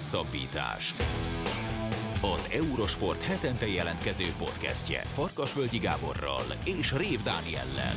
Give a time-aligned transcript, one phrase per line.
[0.00, 0.94] Hosszabbítás.
[2.34, 7.94] Az Eurosport hetente jelentkező podcastje Farkasvölgyi Gáborral és Rév Dániellel.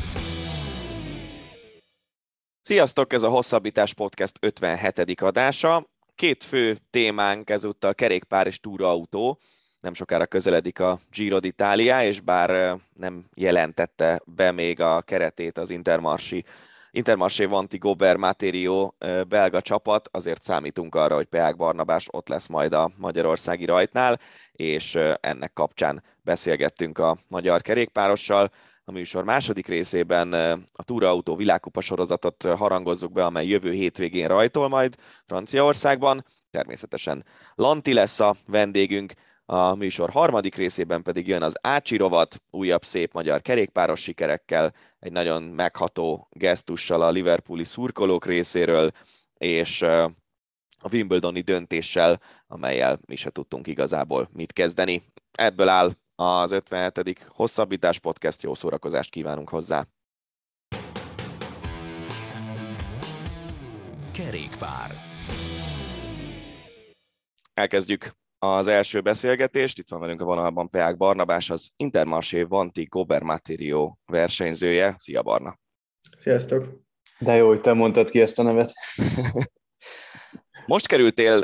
[2.62, 5.22] Sziasztok, ez a Hosszabbítás Podcast 57.
[5.22, 5.84] adása.
[6.16, 9.40] Két fő témánk ezúttal kerékpár és túraautó.
[9.80, 15.70] Nem sokára közeledik a Giro d'Italia, és bár nem jelentette be még a keretét az
[15.70, 16.46] Intermarsi
[16.96, 18.94] Intermarché Vanti Gober Materio
[19.28, 24.20] belga csapat, azért számítunk arra, hogy Peák Barnabás ott lesz majd a magyarországi rajtnál,
[24.52, 28.52] és ennek kapcsán beszélgettünk a magyar kerékpárossal.
[28.84, 30.34] A műsor második részében
[30.74, 36.26] a Túraautó világkupa sorozatot harangozzuk be, amely jövő hétvégén rajtol majd Franciaországban.
[36.52, 39.14] Természetesen Lanti lesz a vendégünk,
[39.46, 45.12] a műsor harmadik részében pedig jön az Ácsi rovat, újabb szép magyar kerékpáros sikerekkel, egy
[45.12, 48.92] nagyon megható gesztussal a Liverpooli szurkolók részéről,
[49.38, 55.04] és a Wimbledoni döntéssel, amelyel mi se tudtunk igazából mit kezdeni.
[55.32, 57.28] Ebből áll az 57.
[57.30, 59.88] hosszabbítás podcast, jó szórakozást kívánunk hozzá!
[64.12, 64.92] Kerékpár.
[67.54, 69.80] Elkezdjük az első beszélgetést.
[69.80, 74.96] Itt van velünk a vonalban Peák Barnabás, az Intermarché Vanti Gober Materio versenyzője.
[74.98, 75.60] Szia Barna!
[76.18, 76.82] Sziasztok!
[77.20, 78.74] De jó, hogy te mondtad ki ezt a nevet.
[80.66, 81.44] Most kerültél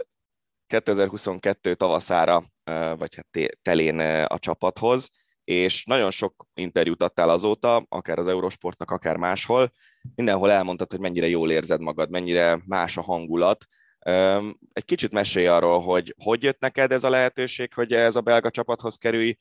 [0.67, 2.45] 2022 tavaszára,
[2.97, 5.09] vagy hát telén a csapathoz,
[5.44, 9.72] és nagyon sok interjút adtál azóta, akár az Eurosportnak, akár máshol.
[10.16, 13.66] Mindenhol elmondtad, hogy mennyire jól érzed magad, mennyire más a hangulat,
[14.73, 18.50] egy kicsit mesélj arról, hogy hogy jött neked ez a lehetőség, hogy ez a belga
[18.50, 19.38] csapathoz kerülj,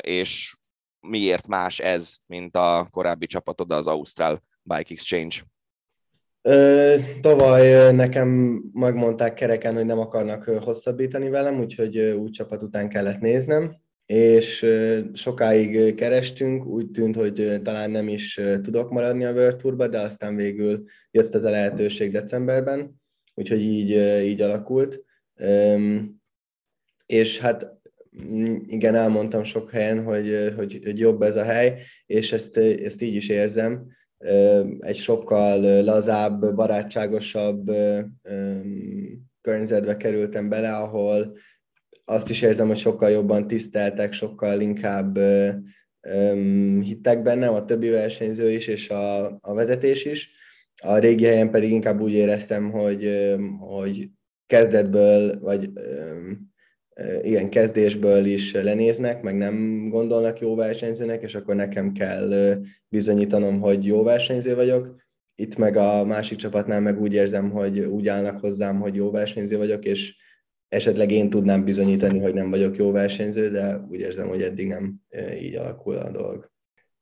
[0.00, 0.56] és
[1.00, 5.36] miért más ez, mint a korábbi csapatod, az Ausztrál Bike Exchange?
[7.20, 8.28] Tavaly nekem
[8.72, 14.66] megmondták kereken, hogy nem akarnak hosszabbítani velem, úgyhogy új csapat után kellett néznem, és
[15.12, 20.36] sokáig kerestünk, úgy tűnt, hogy talán nem is tudok maradni a World Tourba, de aztán
[20.36, 23.02] végül jött ez a lehetőség decemberben,
[23.34, 23.90] úgyhogy így,
[24.24, 25.04] így alakult.
[27.06, 27.80] És hát
[28.24, 33.02] mm, igen, elmondtam sok helyen, hogy, hogy, hogy jobb ez a hely, és ezt, ezt
[33.02, 33.86] így is érzem.
[34.78, 37.70] Egy sokkal lazább, barátságosabb
[39.40, 41.36] környezetbe kerültem bele, ahol
[42.04, 45.18] azt is érzem, hogy sokkal jobban tiszteltek, sokkal inkább
[46.82, 50.30] hittek bennem, a többi versenyző is, és a, a vezetés is
[50.84, 54.08] a régi helyen pedig inkább úgy éreztem, hogy, hogy
[54.46, 55.70] kezdetből, vagy
[57.22, 62.56] igen, kezdésből is lenéznek, meg nem gondolnak jó versenyzőnek, és akkor nekem kell
[62.88, 65.02] bizonyítanom, hogy jó versenyző vagyok.
[65.34, 69.56] Itt meg a másik csapatnál meg úgy érzem, hogy úgy állnak hozzám, hogy jó versenyző
[69.56, 70.16] vagyok, és
[70.68, 74.94] esetleg én tudnám bizonyítani, hogy nem vagyok jó versenyző, de úgy érzem, hogy eddig nem
[75.40, 76.50] így alakul a dolog.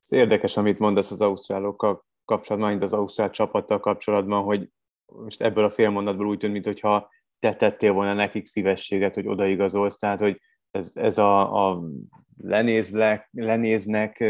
[0.02, 4.68] Ez érdekes, amit mondasz az ausztrálokkal kapcsolatban, mint az Ausztrál csapattal kapcsolatban, hogy
[5.06, 10.20] most ebből a félmondatból úgy tűnt, mintha te tettél volna nekik szívességet, hogy odaigazolsz, tehát
[10.20, 10.40] hogy
[10.70, 11.82] ez, ez a, a
[12.36, 14.24] lenézlek, lenéznek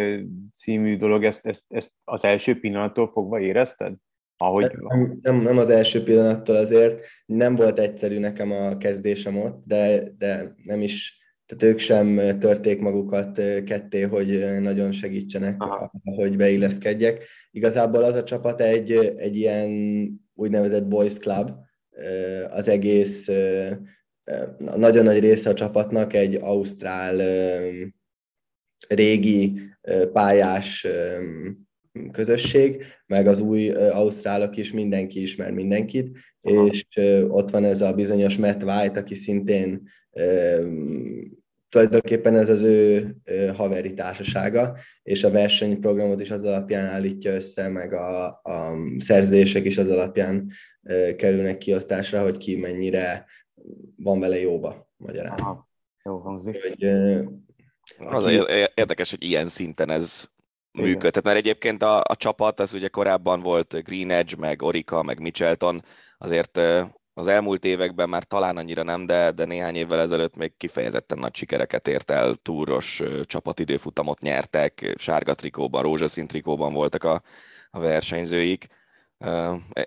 [0.55, 3.95] című dolog, ezt, ezt, ezt az első pillanattól fogva érezted?
[4.37, 4.73] Ahogy...
[4.79, 10.03] Nem, nem, nem az első pillanattól azért, nem volt egyszerű nekem a kezdésem ott, de,
[10.19, 15.93] de nem is tehát ők sem törték magukat ketté, hogy nagyon segítsenek, Aha.
[16.05, 17.25] hogy beilleszkedjek.
[17.55, 19.71] Igazából az a csapat egy, egy ilyen
[20.35, 21.51] úgynevezett boys club,
[22.51, 23.31] az egész
[24.59, 27.21] nagyon nagy része a csapatnak egy ausztrál
[28.89, 29.61] régi
[30.13, 30.87] pályás
[32.13, 36.67] közösség, meg az új ausztrálok is, mindenki ismer mindenkit, Aha.
[36.67, 36.87] és
[37.29, 39.89] ott van ez a bizonyos Matt White, aki szintén
[41.73, 43.15] tulajdonképpen ez az ő
[43.57, 49.79] haveri társasága, és a versenyprogramot is az alapján állítja össze, meg a, a szerződések is
[49.79, 50.51] az alapján
[51.17, 53.27] kerülnek kiosztásra, hogy ki mennyire
[53.97, 55.39] van vele jóba, magyarán.
[55.39, 55.69] Aha,
[56.05, 56.63] jó hangzik.
[56.63, 56.85] Hogy,
[57.99, 58.15] aki...
[58.17, 60.25] Az érdekes, hogy ilyen szinten ez
[60.73, 65.21] működhet, mert egyébként a, a csapat, az ugye korábban volt Green Edge, meg Orika, meg
[65.21, 65.85] Michelton,
[66.19, 66.61] azért
[67.15, 71.35] az elmúlt években már talán annyira nem, de, de néhány évvel ezelőtt még kifejezetten nagy
[71.35, 77.23] sikereket ért el, túros csapatidőfutamot nyertek, sárga trikóban, rózsaszín trikóban voltak a,
[77.71, 78.67] a versenyzőik.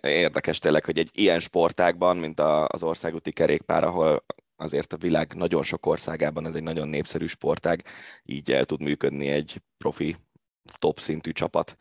[0.02, 4.26] Érdekes tényleg, hogy egy ilyen sportágban, mint az országúti kerékpár, ahol
[4.56, 7.84] azért a világ nagyon sok országában ez egy nagyon népszerű sportág,
[8.24, 10.16] így el tud működni egy profi
[10.80, 11.76] top szintű csapat.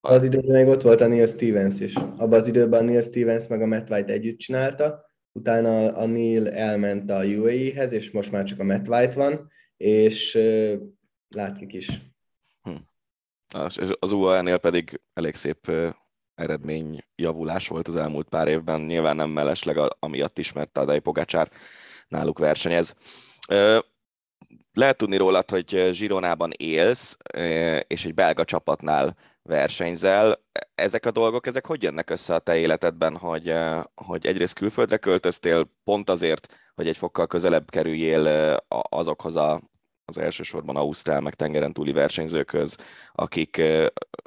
[0.00, 1.94] Az időben még ott volt a Neil Stevens is.
[1.94, 6.48] Abban az időben a Neil Stevens meg a Matt White együtt csinálta, utána a Neil
[6.48, 10.38] elment a UAE-hez, és most már csak a Matt White van, és
[11.28, 12.02] látszik is.
[12.62, 12.74] Hm.
[13.98, 15.70] Az UAE-nél pedig elég szép
[16.34, 21.50] eredmény javulás volt az elmúlt pár évben, nyilván nem mellesleg amiatt is, mert Tadej Pogacsár
[22.08, 22.94] náluk versenyez.
[24.72, 27.16] Lehet tudni rólad, hogy Zsironában élsz,
[27.86, 29.16] és egy belga csapatnál
[29.50, 30.44] versenyzel.
[30.74, 33.54] Ezek a dolgok, ezek hogy jönnek össze a te életedben, hogy,
[33.94, 39.62] hogy egyrészt külföldre költöztél, pont azért, hogy egy fokkal közelebb kerüljél azokhoz a,
[40.04, 42.76] az elsősorban Ausztrál, meg tengeren túli versenyzőkhöz,
[43.12, 43.62] akik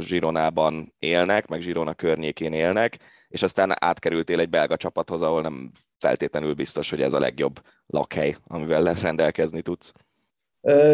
[0.03, 2.97] Zsironában élnek, meg Zsirona környékén élnek,
[3.27, 8.35] és aztán átkerültél egy belga csapathoz, ahol nem feltétlenül biztos, hogy ez a legjobb lakhely,
[8.47, 9.91] amivel rendelkezni tudsz.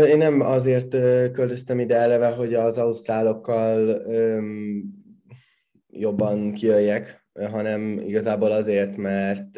[0.08, 0.90] Én nem azért
[1.32, 4.02] költöztem ide eleve, hogy az ausztrálokkal
[5.90, 9.58] jobban kijöjjek, hanem igazából azért, mert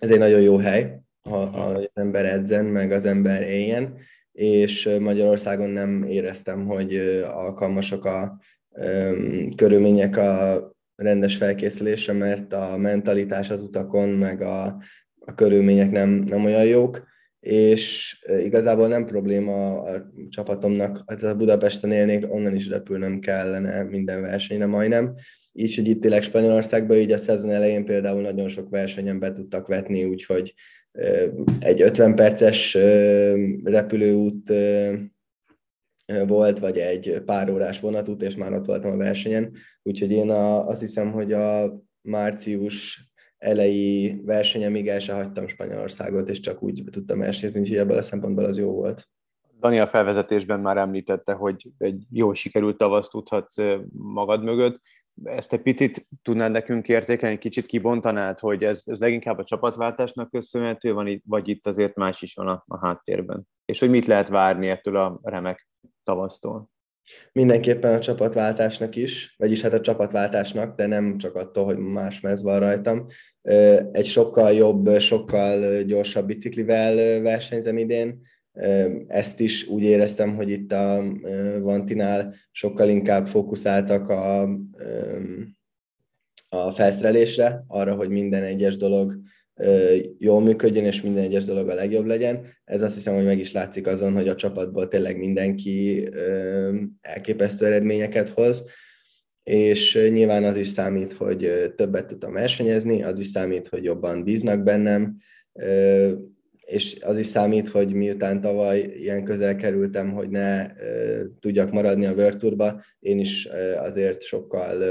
[0.00, 3.96] ez egy nagyon jó hely, ha, az ember edzen, meg az ember éljen,
[4.32, 6.96] és Magyarországon nem éreztem, hogy
[7.32, 8.38] alkalmasak a
[9.56, 10.64] körülmények a
[10.96, 14.64] rendes felkészülésre, mert a mentalitás az utakon, meg a,
[15.18, 17.08] a körülmények nem, nem olyan jók,
[17.40, 24.20] és igazából nem probléma a csapatomnak, hát a Budapesten élnék, onnan is repülnem kellene minden
[24.20, 25.14] versenyre majdnem,
[25.52, 29.66] így, hogy itt élek Spanyolországban, így a szezon elején például nagyon sok versenyen be tudtak
[29.66, 30.54] vetni, úgyhogy
[31.60, 32.74] egy 50 perces
[33.64, 34.52] repülőút
[36.26, 39.52] volt, vagy egy pár órás vonatút, és már ott voltam a versenyen.
[39.82, 43.09] Úgyhogy én a, azt hiszem, hogy a március
[43.40, 48.44] elejé versenyemig el sem hagytam Spanyolországot, és csak úgy tudtam versenyezni, úgyhogy ebből a szempontból
[48.44, 49.08] az jó volt.
[49.60, 53.56] Dani a felvezetésben már említette, hogy egy jó sikerült tavaszt tudhatsz
[53.92, 54.80] magad mögött.
[55.24, 60.92] Ezt egy picit tudnád nekünk értékelni, kicsit kibontanád, hogy ez, ez leginkább a csapatváltásnak köszönhető,
[60.92, 63.48] van, vagy itt azért más is van a, a háttérben?
[63.64, 65.68] És hogy mit lehet várni ettől a remek
[66.02, 66.68] tavasztól?
[67.32, 72.42] Mindenképpen a csapatváltásnak is, vagyis hát a csapatváltásnak, de nem csak attól, hogy más mez
[72.42, 73.06] van rajtam.
[73.92, 78.20] Egy sokkal jobb, sokkal gyorsabb biciklivel versenyzem idén.
[79.06, 81.04] Ezt is úgy éreztem, hogy itt a
[81.60, 84.42] Vantinál sokkal inkább fókuszáltak a,
[86.48, 89.18] a felszerelésre, arra, hogy minden egyes dolog
[90.18, 92.46] jól működjön, és minden egyes dolog a legjobb legyen.
[92.64, 96.08] Ez azt hiszem, hogy meg is látszik azon, hogy a csapatból tényleg mindenki
[97.00, 98.64] elképesztő eredményeket hoz,
[99.42, 104.62] és nyilván az is számít, hogy többet tudtam versenyezni, az is számít, hogy jobban bíznak
[104.62, 105.16] bennem,
[106.60, 110.66] és az is számít, hogy miután tavaly ilyen közel kerültem, hogy ne
[111.40, 113.48] tudjak maradni a World én is
[113.78, 114.82] azért sokkal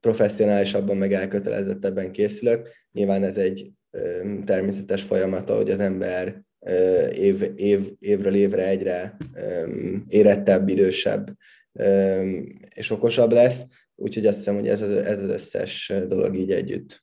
[0.00, 2.68] professzionálisabban, meg elkötelezettebben készülök.
[2.92, 3.70] Nyilván ez egy
[4.44, 6.42] természetes folyamat, hogy az ember
[7.12, 9.16] év, év, évről évre egyre
[10.08, 11.36] érettebb, idősebb
[12.74, 17.02] és okosabb lesz, úgyhogy azt hiszem, hogy ez az, ez az összes dolog így együtt.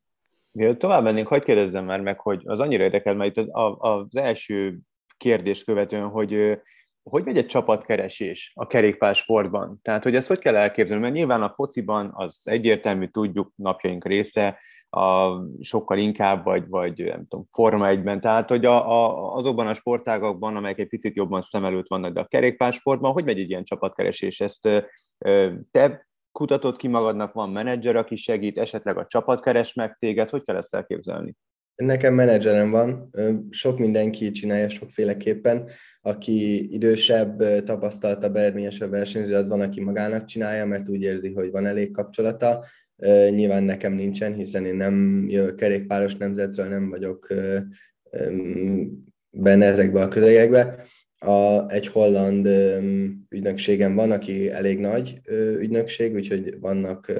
[0.52, 3.46] Mielőtt tovább mennénk, hagyd kérdezzem már meg, hogy az annyira érdekel, mert itt
[3.78, 4.78] az első
[5.18, 6.60] kérdés követően, hogy
[7.04, 9.80] hogy megy egy csapatkeresés a kerékpár sportban?
[9.82, 11.02] Tehát, hogy ezt hogy kell elképzelni?
[11.02, 14.60] Mert nyilván a fociban az egyértelmű, tudjuk, napjaink része,
[14.94, 18.22] a, sokkal inkább, vagy, vagy nem tudom, Forma egyben.
[18.22, 22.20] Tehát, hogy a, a, azokban a sportágakban, amelyek egy picit jobban szem előtt vannak, de
[22.20, 24.40] a kerékpársportban, hogy megy egy ilyen csapatkeresés?
[24.40, 24.88] Ezt
[25.72, 30.44] te kutatod ki magadnak, van menedzser, aki segít, esetleg a csapat keres meg téged, hogy
[30.44, 31.36] kell ezt elképzelni?
[31.76, 33.10] Nekem menedzserem van,
[33.50, 35.70] sok mindenki csinálja sokféleképpen,
[36.02, 41.66] aki idősebb, tapasztaltabb, eredményesebb versenyző, az van, aki magának csinálja, mert úgy érzi, hogy van
[41.66, 42.66] elég kapcsolata.
[43.30, 47.28] Nyilván nekem nincsen, hiszen én nem jövök kerékpáros nemzetről, nem vagyok
[49.30, 50.84] benne ezekbe a közegekbe.
[51.18, 52.48] A, egy holland
[53.30, 55.22] ügynökségem van, aki elég nagy
[55.60, 57.12] ügynökség, úgyhogy vannak,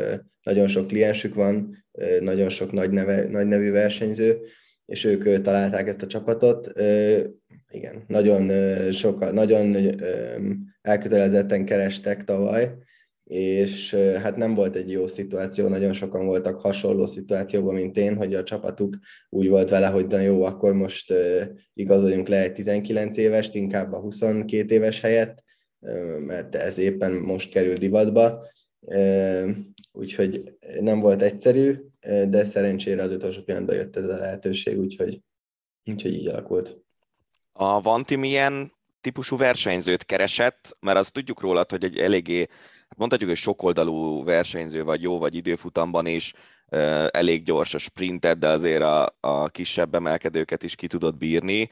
[0.44, 1.86] nagyon sok kliensük van,
[2.20, 4.38] nagyon sok nagy, neve, nagy nevű versenyző,
[4.86, 6.72] és ők találták ezt a csapatot.
[7.70, 8.52] Igen, nagyon
[8.92, 9.76] sokkal, nagyon
[10.82, 12.72] elkötelezetten kerestek tavaly,
[13.32, 18.36] és hát nem volt egy jó szituáció, nagyon sokan voltak hasonló szituációban, mint én, hogy
[18.36, 18.98] a csapatuk
[19.30, 21.14] úgy volt vele, hogy na jó, akkor most
[21.74, 25.44] igazoljunk le egy 19 évest, inkább a 22 éves helyett,
[26.20, 28.48] mert ez éppen most kerül divatba,
[29.92, 31.76] úgyhogy nem volt egyszerű,
[32.28, 35.22] de szerencsére az utolsó pillanatban jött ez a lehetőség, úgyhogy,
[35.86, 36.78] úgyhogy így alakult.
[37.52, 38.72] A Vanti milyen
[39.02, 42.48] típusú versenyzőt keresett, mert azt tudjuk rólad, hogy egy eléggé,
[43.02, 46.34] mondhatjuk, hogy sokoldalú versenyző vagy jó, vagy időfutamban is,
[47.10, 51.70] elég gyors a sprintet, de azért a, a kisebb emelkedőket is ki tudod bírni.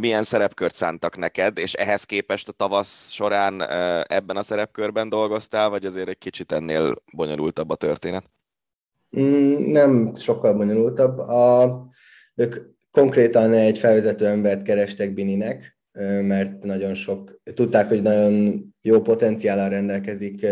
[0.00, 3.62] Milyen szerepkört szántak neked, és ehhez képest a tavasz során
[4.02, 8.24] ebben a szerepkörben dolgoztál, vagy azért egy kicsit ennél bonyolultabb a történet?
[9.20, 11.18] Mm, nem sokkal bonyolultabb.
[11.18, 11.82] A,
[12.34, 12.56] ők
[12.90, 15.75] konkrétan egy felvezető embert kerestek Bininek,
[16.22, 20.46] mert nagyon sok, tudták, hogy nagyon jó potenciállal rendelkezik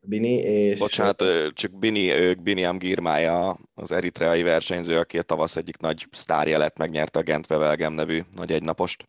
[0.00, 0.78] Bini, és...
[0.78, 6.76] Bocsánat, csak Bini, Biniam Girmája, az eritreai versenyző, aki a tavasz egyik nagy sztárja lett,
[6.76, 9.08] megnyerte a Gent Wevelgem nevű nagy egynapost.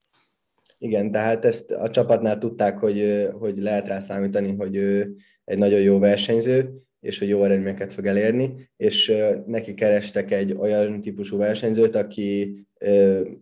[0.77, 5.79] Igen, tehát ezt a csapatnál tudták, hogy, hogy lehet rá számítani, hogy ő egy nagyon
[5.79, 9.13] jó versenyző, és hogy jó eredményeket fog elérni, és
[9.45, 12.57] neki kerestek egy olyan típusú versenyzőt, aki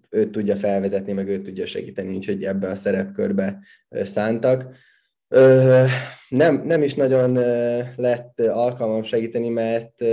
[0.09, 4.75] őt tudja felvezetni, meg őt tudja segíteni, úgyhogy ebbe a szerepkörbe szántak.
[6.29, 7.33] Nem, nem is nagyon
[7.95, 10.03] lett alkalmam segíteni, mert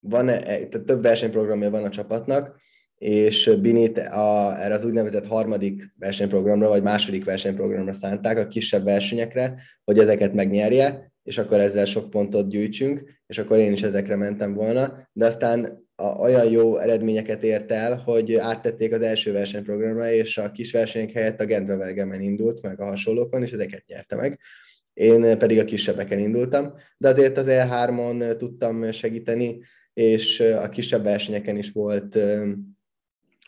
[0.00, 2.60] van, tehát több versenyprogramja van a csapatnak,
[2.94, 9.60] és Binit a, erre az úgynevezett harmadik versenyprogramra, vagy második versenyprogramra szánták, a kisebb versenyekre,
[9.84, 14.54] hogy ezeket megnyerje, és akkor ezzel sok pontot gyűjtsünk, és akkor én is ezekre mentem
[14.54, 20.38] volna, de aztán a, olyan jó eredményeket ért el, hogy áttették az első versenyprogramra, és
[20.38, 24.38] a kis versenyek helyett a Gentvevelgemen indult, meg a hasonlókon, és ezeket nyerte meg.
[24.94, 29.60] Én pedig a kisebbeken indultam, de azért az E3-on tudtam segíteni,
[29.92, 32.18] és a kisebb versenyeken is volt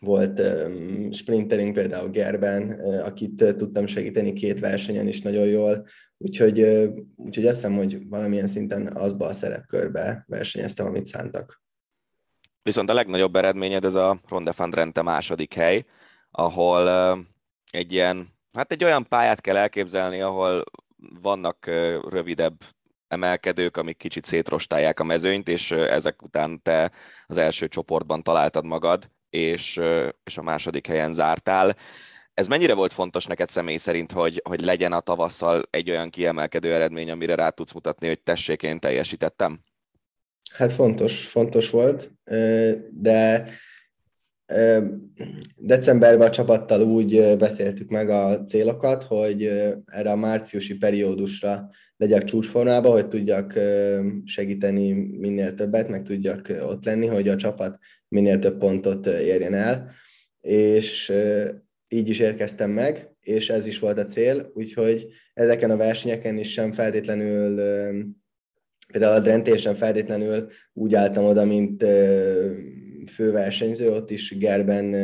[0.02, 5.86] volt um, sprinterünk például Gerben, uh, akit tudtam segíteni két versenyen is nagyon jól,
[6.18, 11.61] úgyhogy, uh, úgyhogy azt hiszem, hogy valamilyen szinten azba a szerepkörbe versenyeztem, amit szántak.
[12.62, 15.84] Viszont a legnagyobb eredményed ez a Ronde van Drenthe második hely,
[16.30, 16.88] ahol
[17.70, 20.64] egy ilyen, hát egy olyan pályát kell elképzelni, ahol
[21.20, 21.66] vannak
[22.08, 22.64] rövidebb
[23.08, 26.92] emelkedők, amik kicsit szétrostálják a mezőnyt, és ezek után te
[27.26, 29.80] az első csoportban találtad magad, és,
[30.24, 31.76] és a második helyen zártál.
[32.34, 36.74] Ez mennyire volt fontos neked személy szerint, hogy, hogy legyen a tavasszal egy olyan kiemelkedő
[36.74, 39.60] eredmény, amire rá tudsz mutatni, hogy tessék, én teljesítettem?
[40.54, 42.12] Hát fontos, fontos volt,
[42.90, 43.48] de
[45.56, 49.42] decemberben a csapattal úgy beszéltük meg a célokat, hogy
[49.86, 53.58] erre a márciusi periódusra legyek csúcsformában, hogy tudjak
[54.24, 57.78] segíteni minél többet, meg tudjak ott lenni, hogy a csapat
[58.08, 59.90] minél több pontot érjen el,
[60.40, 61.12] és
[61.88, 66.52] így is érkeztem meg, és ez is volt a cél, úgyhogy ezeken a versenyeken is
[66.52, 67.60] sem feltétlenül,
[68.92, 71.84] például a drentésen feltétlenül úgy álltam oda, mint
[73.10, 74.94] főversenyző, ott is Gerben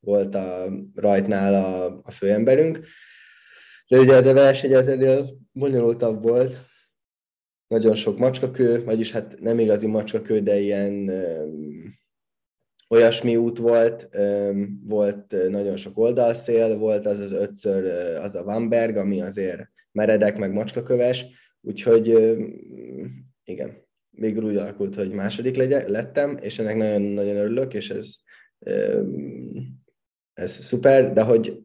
[0.00, 2.80] volt a rajtnál a, a főemberünk,
[3.88, 6.56] de ugye ez a verseny azért bonyolultabb volt,
[7.66, 11.10] nagyon sok macskakő, vagyis hát nem igazi macskakő, de ilyen
[12.88, 14.08] olyasmi út volt,
[14.86, 17.84] volt nagyon sok oldalszél, volt az az ötször
[18.16, 19.60] az a Vanberg, ami azért
[19.92, 21.26] meredek, meg macskaköves,
[21.68, 22.06] úgyhogy
[23.44, 28.16] igen, végül úgy alakult, hogy második legyen, lettem, és ennek nagyon-nagyon örülök, és ez,
[30.32, 31.62] ez szuper, de hogy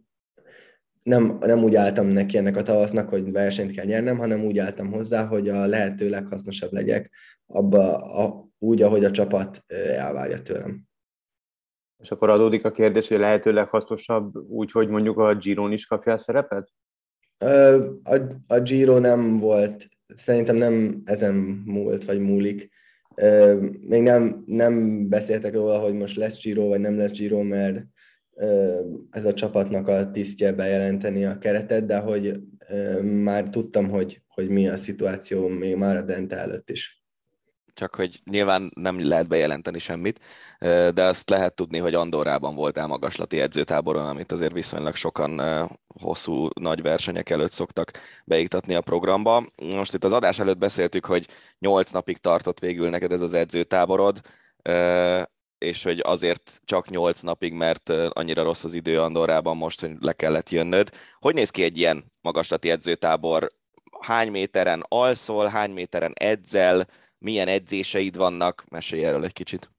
[1.03, 4.91] nem, nem úgy álltam neki ennek a tavasznak, hogy versenyt kell nyernem, hanem úgy álltam
[4.91, 7.11] hozzá, hogy a lehető leghasznosabb legyek
[7.45, 9.63] abba, a, úgy, ahogy a csapat
[9.97, 10.83] elvárja tőlem.
[11.97, 16.13] És akkor adódik a kérdés, hogy lehetőleg hasznosabb úgy, hogy mondjuk a Giron is kapja
[16.13, 16.69] a szerepet?
[18.03, 18.13] A,
[18.47, 21.35] a Giro nem volt, szerintem nem ezen
[21.65, 22.69] múlt, vagy múlik.
[23.87, 27.85] Még nem, nem beszéltek róla, hogy most lesz Giro, vagy nem lesz Giro, mert
[29.09, 32.39] ez a csapatnak a tisztje bejelenteni a keretet, de hogy
[33.01, 37.02] már tudtam, hogy, hogy mi a szituáció még már a Dente előtt is
[37.73, 40.19] csak hogy nyilván nem lehet bejelenteni semmit,
[40.93, 45.41] de azt lehet tudni, hogy Andorrában voltál magaslati edzőtáboron, amit azért viszonylag sokan
[46.01, 47.91] hosszú nagy versenyek előtt szoktak
[48.25, 49.45] beiktatni a programba.
[49.75, 51.27] Most itt az adás előtt beszéltük, hogy
[51.59, 54.21] nyolc napig tartott végül neked ez az edzőtáborod,
[55.57, 60.13] és hogy azért csak nyolc napig, mert annyira rossz az idő Andorrában most, hogy le
[60.13, 60.89] kellett jönnöd.
[61.19, 63.51] Hogy néz ki egy ilyen magaslati edzőtábor?
[63.99, 66.87] Hány méteren alszol, hány méteren edzel,
[67.23, 68.65] milyen edzéseid vannak?
[68.69, 69.71] Mesélj erről egy kicsit.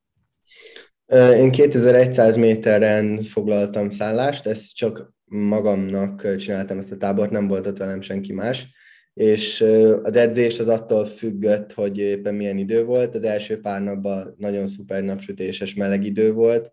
[1.12, 7.78] Én 2100 méteren foglaltam szállást, ezt csak magamnak csináltam ezt a tábort, nem volt ott
[7.78, 8.66] velem senki más,
[9.14, 9.60] és
[10.02, 13.14] az edzés az attól függött, hogy éppen milyen idő volt.
[13.14, 16.72] Az első pár napban nagyon szuper napsütéses meleg idő volt,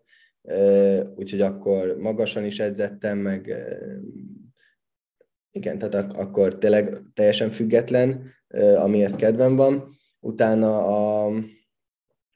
[1.14, 3.54] úgyhogy akkor magasan is edzettem, meg
[5.50, 8.32] igen, tehát akkor tényleg teljesen független,
[8.76, 11.32] amihez kedvem van utána a,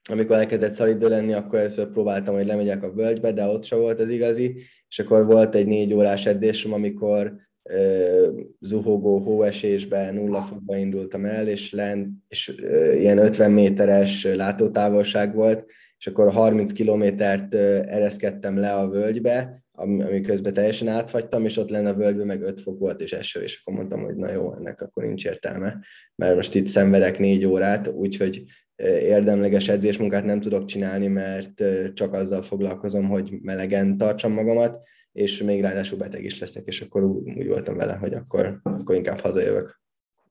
[0.09, 3.99] amikor elkezdett szalidő lenni, akkor először próbáltam, hogy lemegyek a völgybe, de ott sem volt
[3.99, 4.55] az igazi,
[4.89, 11.47] és akkor volt egy négy órás edzésem, amikor uh, zuhogó hóesésben nulla fokba indultam el,
[11.47, 15.65] és, lent, és uh, ilyen 50 méteres látótávolság volt,
[15.97, 21.89] és akkor 30 kilométert ereszkedtem le a völgybe, ami közben teljesen átfagytam, és ott lenne
[21.89, 24.81] a völgyben meg 5 fok volt, és eső, és akkor mondtam, hogy na jó, ennek
[24.81, 25.79] akkor nincs értelme,
[26.15, 28.43] mert most itt szenvedek négy órát, úgyhogy
[28.85, 34.81] érdemleges edzésmunkát nem tudok csinálni, mert csak azzal foglalkozom, hogy melegen tartsam magamat,
[35.11, 39.19] és még ráadásul beteg is leszek, és akkor úgy, voltam vele, hogy akkor, akkor inkább
[39.19, 39.81] hazajövök.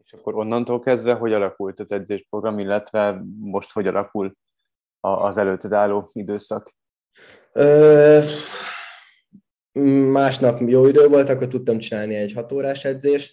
[0.04, 4.36] És akkor onnantól kezdve hogy alakult az edzésprogram, illetve most hogy alakul
[5.00, 6.74] az előtted álló időszak?
[7.52, 8.20] Ö,
[10.10, 13.32] másnap jó idő volt, akkor tudtam csinálni egy hatórás edzést,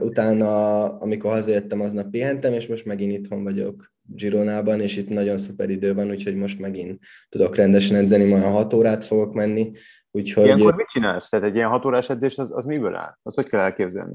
[0.00, 5.70] utána, amikor hazajöttem, aznap pihentem, és most megint itthon vagyok Gironában, és itt nagyon szuper
[5.70, 9.72] idő van, úgyhogy most megint tudok rendesen edzeni, majd 6 órát fogok menni.
[10.10, 10.44] Úgyhogy...
[10.44, 11.28] Ilyenkor mit csinálsz?
[11.28, 13.16] Tehát egy ilyen 6 órás edzés, az, az miből áll?
[13.22, 14.14] Az hogy kell elképzelni?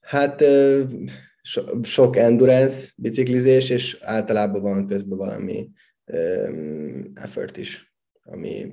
[0.00, 0.44] Hát
[1.42, 5.70] so, sok endurance, biciklizés, és általában van közben valami
[7.14, 8.72] effort is, ami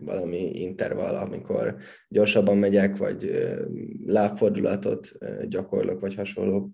[0.00, 1.76] valami intervall, amikor
[2.08, 3.30] gyorsabban megyek, vagy
[4.06, 5.10] lábfordulatot
[5.48, 6.70] gyakorlok, vagy hasonló.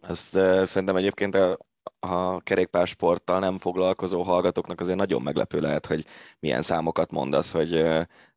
[0.00, 1.66] Ezt szerintem egyébként a
[1.98, 6.04] a kerékpársporttal nem foglalkozó hallgatóknak azért nagyon meglepő lehet, hogy
[6.38, 7.84] milyen számokat mondasz, hogy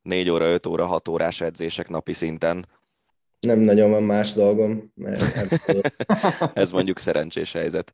[0.01, 2.67] 4 óra, 5 óra, 6 órás edzések napi szinten.
[3.39, 4.91] Nem nagyon van más dolgom.
[4.95, 5.23] Mert
[6.53, 7.91] Ez mondjuk szerencsés helyzet.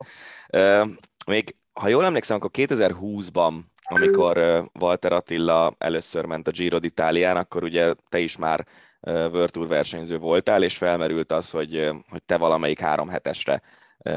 [1.27, 3.53] Még, ha jól emlékszem, akkor 2020-ban,
[3.83, 8.65] amikor Walter Attila először ment a Giro d'Italián, akkor ugye te is már
[9.01, 13.61] World versenyző voltál, és felmerült az, hogy, hogy te valamelyik három hetesre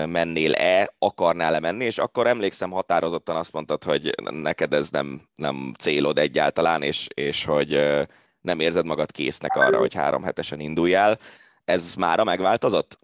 [0.07, 6.19] mennél-e, akarnál-e menni, és akkor emlékszem határozottan azt mondtad, hogy neked ez nem, nem célod
[6.19, 7.99] egyáltalán, és, és hogy
[8.41, 11.19] nem érzed magad késznek arra, hogy három hetesen induljál.
[11.65, 12.99] Ez mára megváltozott?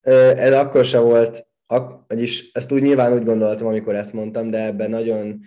[0.00, 4.66] Ez akkor se volt, ak- vagyis ezt úgy nyilván úgy gondoltam, amikor ezt mondtam, de
[4.66, 5.40] ebben nagyon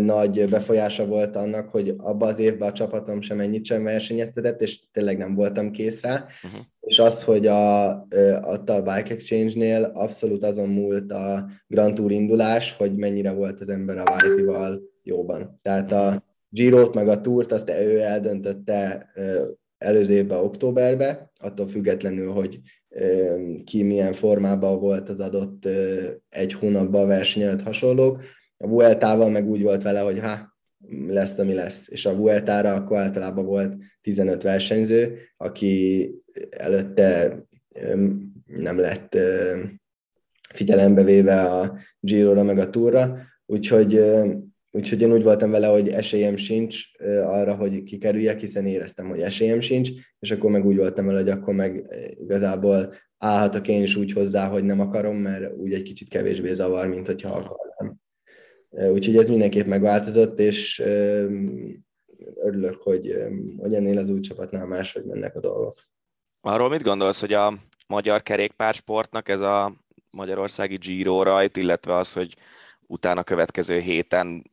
[0.00, 4.90] nagy befolyása volt annak, hogy abban az évben a csapatom sem ennyit sem versenyeztetett, és
[4.92, 6.26] tényleg nem voltam kész rá.
[6.44, 6.60] Uh-huh.
[6.80, 12.72] És az, hogy a, a, a Bike Exchange-nél abszolút azon múlt a Grand Tour indulás,
[12.72, 15.58] hogy mennyire volt az ember a Whitey-val jóban.
[15.62, 19.10] Tehát a Giro-t meg a Tourt azt ő eldöntötte
[19.78, 22.60] előző évben, októberben, attól függetlenül, hogy
[23.64, 25.68] ki milyen formában volt az adott
[26.28, 28.22] egy hónapban versenyelt hasonlók,
[28.56, 30.56] a Vueltával meg úgy volt vele, hogy ha
[31.08, 31.88] lesz, ami lesz.
[31.88, 36.10] És a Vueltára akkor általában volt 15 versenyző, aki
[36.50, 37.38] előtte
[38.46, 39.16] nem lett
[40.54, 44.04] figyelembe véve a Giro-ra meg a Tourra, úgyhogy,
[44.76, 46.84] úgyhogy én úgy voltam vele, hogy esélyem sincs
[47.24, 51.30] arra, hogy kikerüljek, hiszen éreztem, hogy esélyem sincs, és akkor meg úgy voltam vele, hogy
[51.30, 51.86] akkor meg
[52.20, 56.86] igazából állhatok én is úgy hozzá, hogy nem akarom, mert úgy egy kicsit kevésbé zavar,
[56.86, 57.96] mint hogyha akarnám.
[58.92, 60.82] Úgyhogy ez mindenképp megváltozott, és
[62.34, 63.14] örülök, hogy,
[63.56, 65.78] hogy ennél az új csapatnál máshogy mennek a dolgok.
[66.40, 67.54] Arról mit gondolsz, hogy a
[67.88, 69.72] magyar kerékpársportnak ez a
[70.10, 72.36] magyarországi Giro rajt, illetve az, hogy
[72.86, 74.50] utána következő héten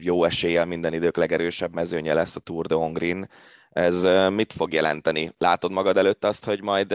[0.00, 3.28] jó eséllyel minden idők legerősebb mezőnye lesz a Tour de Hongrin.
[3.70, 5.34] Ez mit fog jelenteni?
[5.38, 6.94] Látod magad előtt azt, hogy majd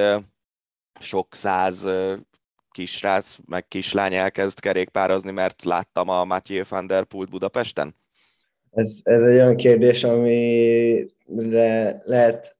[1.00, 1.88] sok száz
[2.72, 7.96] kisrác, meg kislány elkezd kerékpározni, mert láttam a Mathieu van der Poel Budapesten?
[8.72, 12.55] Ez, ez egy olyan kérdés, amire lehet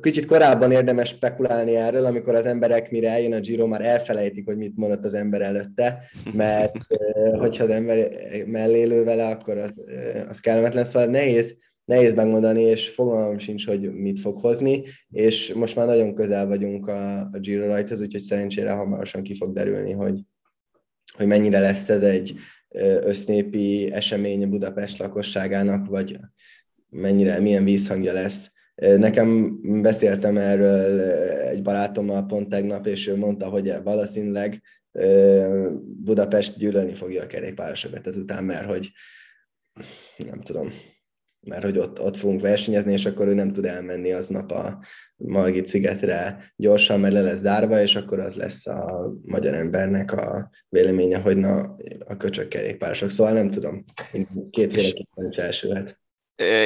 [0.00, 4.56] kicsit korábban érdemes spekulálni erről, amikor az emberek, mire eljön a Giro, már elfelejtik, hogy
[4.56, 6.02] mit mondott az ember előtte,
[6.32, 6.76] mert
[7.38, 8.08] hogyha az ember
[8.46, 9.82] mellé lő vele, akkor az,
[10.28, 15.76] az kellemetlen, szóval nehéz nehéz megmondani, és fogalmam sincs, hogy mit fog hozni, és most
[15.76, 20.20] már nagyon közel vagyunk a, a Giro rajthoz, úgyhogy szerencsére hamarosan ki fog derülni, hogy,
[21.16, 22.34] hogy mennyire lesz ez egy
[23.00, 26.18] össznépi esemény Budapest lakosságának, vagy
[26.90, 28.52] mennyire, milyen vízhangja lesz.
[28.76, 31.00] Nekem beszéltem erről
[31.40, 34.62] egy barátommal pont tegnap, és ő mondta, hogy valószínűleg
[36.04, 38.90] Budapest gyűlölni fogja a kerékpárosokat ezután, mert hogy
[40.16, 40.72] nem tudom,
[41.40, 44.84] mert hogy ott, ott fogunk versenyezni, és akkor ő nem tud elmenni aznap a
[45.16, 50.50] Margit szigetre gyorsan, mert le lesz zárva, és akkor az lesz a magyar embernek a
[50.68, 53.10] véleménye, hogy na, a köcsök kerékpárosok.
[53.10, 53.84] Szóval nem tudom,
[54.50, 55.98] kétféleképpen is elsülhet.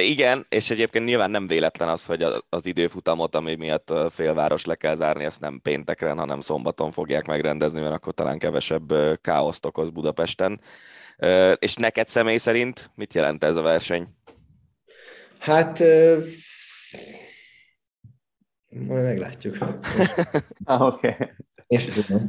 [0.02, 4.74] Igen, és egyébként nyilván nem véletlen az, hogy az időfutamot, ami miatt a félváros le
[4.74, 9.90] kell zárni, ezt nem pénteken, hanem szombaton fogják megrendezni, mert akkor talán kevesebb káoszt okoz
[9.90, 10.60] Budapesten.
[11.58, 14.08] És neked személy szerint mit jelent ez a verseny?
[15.38, 15.78] Hát,
[18.68, 19.56] majd meglátjuk.
[20.64, 21.16] ah, Oké.
[21.66, 22.20] Okay.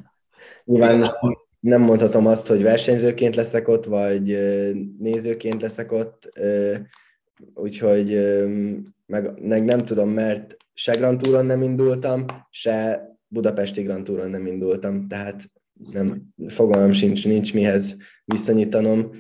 [0.64, 1.16] Nyilván
[1.60, 4.24] nem mondhatom azt, hogy versenyzőként leszek ott, vagy
[5.00, 6.32] nézőként leszek ott,
[7.54, 8.38] úgyhogy
[9.06, 14.46] meg, meg nem tudom, mert se Grand Touron nem indultam, se Budapesti Grand Touron nem
[14.46, 15.44] indultam, tehát
[15.92, 19.12] nem, fogalmam sincs, nincs mihez viszonyítanom.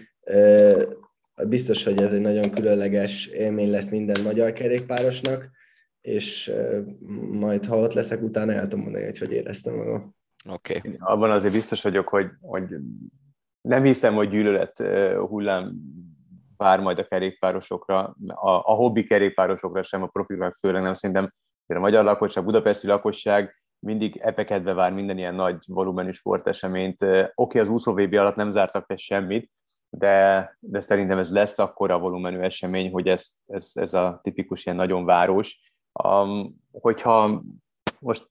[1.47, 5.49] Biztos, hogy ez egy nagyon különleges élmény lesz minden magyar kerékpárosnak,
[6.01, 6.51] és
[7.31, 10.15] majd ha ott leszek, utána el tudom mondani, hogy hogy éreztem magam.
[10.49, 10.77] Oké.
[10.77, 10.95] Okay.
[10.99, 12.75] Abban azért biztos vagyok, hogy, hogy
[13.61, 14.83] nem hiszem, hogy gyűlölet
[15.15, 15.75] hullám
[16.61, 21.33] vár majd a kerékpárosokra, a, a hobbi kerékpárosokra sem, a profilnak főleg nem szerintem.
[21.65, 27.01] A magyar lakosság, budapesti lakosság mindig epekedve vár minden ilyen nagy volumenű sporteseményt.
[27.01, 29.51] Oké, okay, az úszó alatt nem zártak le semmit,
[29.89, 34.77] de, de szerintem ez lesz akkora volumenű esemény, hogy ez, ez, ez a tipikus ilyen
[34.77, 35.59] nagyon város.
[36.03, 37.41] Um, hogyha
[37.99, 38.27] most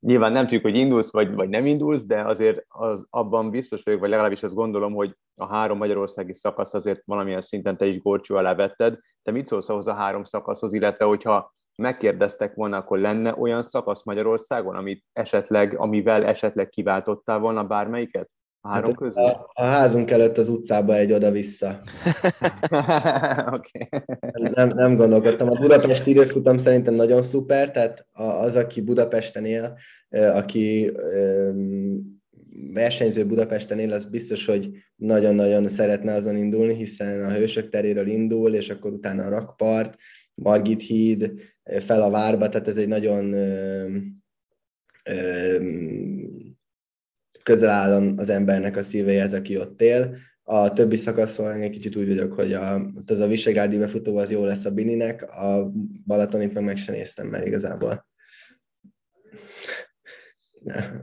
[0.00, 4.00] Nyilván nem tudjuk, hogy indulsz vagy, vagy nem indulsz, de azért az, abban biztos vagyok,
[4.00, 8.34] vagy legalábbis azt gondolom, hogy a három magyarországi szakasz azért valamilyen szinten te is gorcsú
[8.34, 8.98] alá vetted.
[9.22, 14.04] Te mit szólsz ahhoz a három szakaszhoz, illetve hogyha megkérdeztek volna, akkor lenne olyan szakasz
[14.04, 18.30] Magyarországon, amit esetleg, amivel esetleg kiváltottál volna bármelyiket?
[18.68, 19.22] A három hát közül?
[19.22, 21.78] A, a házunk előtt az utcába egy oda-vissza.
[23.56, 23.88] okay.
[24.54, 25.50] nem, nem gondolkodtam.
[25.50, 29.78] A budapesti időfutam szerintem nagyon szuper, tehát az, aki Budapesten él,
[30.10, 30.92] aki
[32.72, 38.54] versenyző Budapesten él, az biztos, hogy nagyon-nagyon szeretne azon indulni, hiszen a Hősök teréről indul,
[38.54, 39.94] és akkor utána a Rakpart,
[40.34, 41.32] Margit híd,
[41.80, 43.34] fel a várba, tehát ez egy nagyon
[47.48, 50.16] közel áll az embernek a szívéhez, aki ott él.
[50.42, 54.44] A többi szakaszon egy kicsit úgy vagyok, hogy a, az a Visegrádi befutó az jó
[54.44, 55.72] lesz a Bininek, a
[56.06, 58.06] Balatonit meg meg sem néztem, mert igazából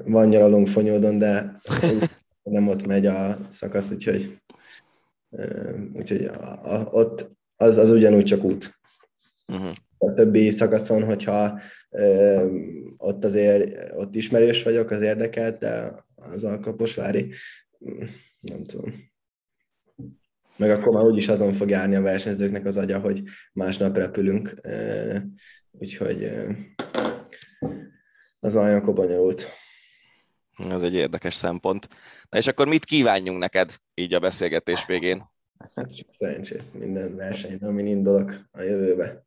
[0.03, 1.59] van nyaralunk Fonyódon, de
[2.43, 4.37] nem ott megy a szakasz, úgyhogy,
[5.93, 8.73] úgyhogy a, a, ott az, az ugyanúgy csak út.
[9.47, 9.73] Uh-huh.
[9.97, 12.45] A többi szakaszon, hogyha ö,
[12.97, 17.33] ott azért ott ismerős vagyok, az érdekelt, de az a Kaposvári,
[18.39, 19.13] nem tudom.
[20.57, 24.53] Meg akkor már úgyis azon fog járni a versenyzőknek az agya, hogy másnap repülünk,
[25.71, 26.31] úgyhogy
[28.39, 29.47] az már olyan bonyolult.
[30.69, 31.87] Ez egy érdekes szempont.
[32.29, 35.33] Na és akkor mit kívánjunk neked így a beszélgetés végén?
[35.75, 39.25] Hát csak szerencsét minden versenyben, amin indulok a jövőbe.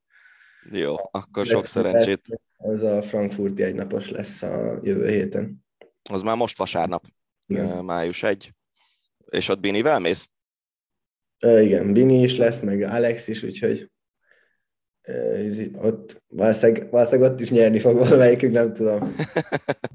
[0.71, 2.41] Jó, akkor sok szerencsét.
[2.57, 5.67] Az a frankfurti egynapos lesz a jövő héten.
[6.09, 7.05] Az már most vasárnap,
[7.47, 7.85] igen.
[7.85, 8.53] május 1.
[9.31, 10.31] És ott Binivel mész?
[11.47, 13.91] igen, Bini is lesz, meg Alex is, úgyhogy
[15.77, 19.17] ott valószínűleg, valószínűleg ott is nyerni fog valamelyikük, nem tudom.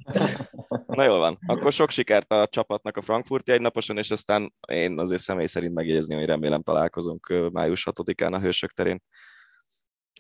[0.88, 5.22] Na jól van, akkor sok sikert a csapatnak a Frankfurti egynaposon, és aztán én azért
[5.22, 9.04] személy szerint megjegyezni, hogy remélem találkozunk május 6-án a Hősök terén.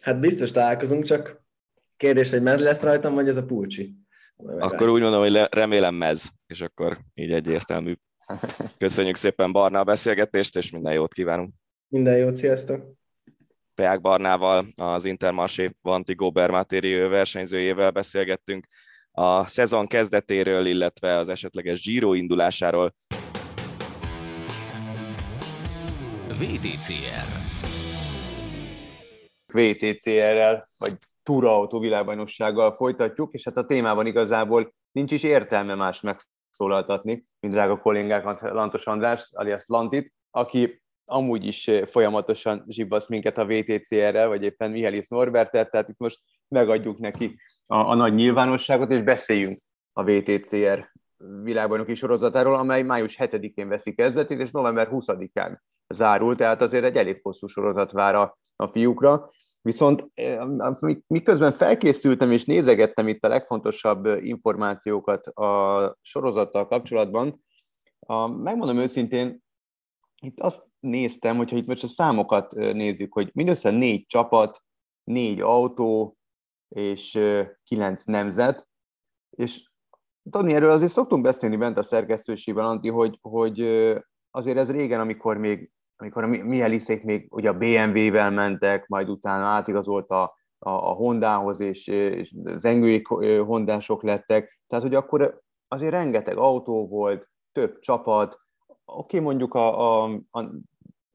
[0.01, 1.41] Hát biztos találkozunk, csak
[1.97, 3.95] kérdés, hogy mez lesz rajtam, vagy ez a pulcsi?
[4.37, 7.93] Akkor úgy mondom, hogy remélem mez, és akkor így egyértelmű.
[8.77, 11.53] Köszönjük szépen Barna a beszélgetést, és minden jót kívánunk.
[11.87, 13.01] Minden jót, sziasztok!
[13.75, 16.65] Peák Barnával, az Intermarché Vanti Gober
[17.09, 18.65] versenyzőjével beszélgettünk
[19.11, 22.95] a szezon kezdetéről, illetve az esetleges Giro indulásáról.
[26.27, 27.43] VTCR
[29.53, 30.93] VTCR-rel, vagy
[31.23, 37.77] túraautó világbajnoksággal folytatjuk, és hát a témában igazából nincs is értelme más megszólaltatni, mint drága
[37.77, 44.71] kollégánkat Lantos Andrást, alias Lantit, aki amúgy is folyamatosan zsibbasz minket a VTCR-rel, vagy éppen
[44.71, 49.57] Mihály Norbertet, tehát itt most megadjuk neki a, a nagy nyilvánosságot, és beszéljünk
[49.93, 50.91] a VTCR
[51.43, 55.57] világbajnoki sorozatáról, amely május 7-én veszi kezdetét, és november 20-án
[55.87, 59.29] zárul, tehát azért egy elég hosszú sorozat vár a, a fiúkra.
[59.61, 60.11] Viszont
[61.07, 67.43] miközben felkészültem és nézegettem itt a legfontosabb információkat a sorozattal kapcsolatban,
[67.99, 69.41] a, megmondom őszintén,
[70.21, 74.63] itt azt néztem, hogyha itt most a számokat nézzük, hogy mindössze négy csapat,
[75.03, 76.17] négy autó
[76.67, 77.19] és
[77.63, 78.67] kilenc nemzet,
[79.29, 79.71] és
[80.29, 83.61] Tony, erről azért szoktunk beszélni bent a szerkesztőségben, Anti, hogy, hogy
[84.31, 89.45] azért ez régen, amikor még amikor a Mieliszék még ugye a BMW-vel mentek, majd utána
[89.45, 90.23] átigazolt a,
[90.59, 93.01] a, a Hondához, és, és zengői
[93.45, 95.33] hondások lettek, tehát hogy akkor
[95.67, 98.39] azért rengeteg autó volt, több csapat,
[98.85, 100.49] oké, mondjuk a, a, a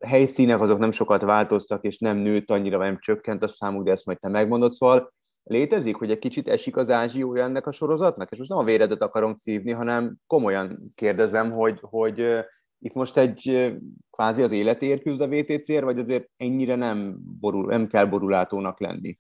[0.07, 3.91] helyszínek azok nem sokat változtak, és nem nőtt annyira, vagy nem csökkent a számuk, de
[3.91, 5.13] ezt majd te megmondod, szóval
[5.49, 8.31] létezik, hogy egy kicsit esik az ázsiója ennek a sorozatnak?
[8.31, 12.25] És most nem a véredet akarom szívni, hanem komolyan kérdezem, hogy, hogy
[12.79, 13.73] itt most egy
[14.11, 19.19] kvázi az életéért küzd a VTCR, vagy azért ennyire nem, borul, nem kell borulátónak lenni?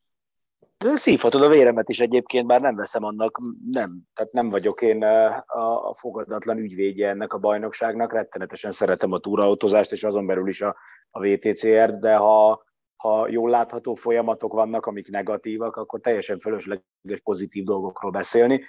[0.78, 3.38] Szívhatod a véremet is egyébként, bár nem veszem annak,
[3.70, 5.44] nem, tehát nem vagyok én a,
[5.88, 10.76] a fogadatlan ügyvédje ennek a bajnokságnak, rettenetesen szeretem a túrautózást, és azon belül is a,
[11.10, 12.62] a VTCR, de ha,
[12.98, 18.64] ha jól látható folyamatok vannak, amik negatívak, akkor teljesen fölösleges pozitív dolgokról beszélni.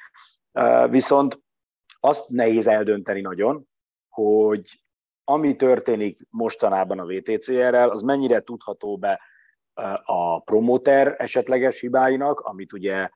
[0.89, 1.42] Viszont
[2.00, 3.68] azt nehéz eldönteni nagyon,
[4.10, 4.82] hogy
[5.24, 9.22] ami történik mostanában a VTCR-rel, az mennyire tudható be
[10.04, 13.10] a promoter esetleges hibáinak, amit ugye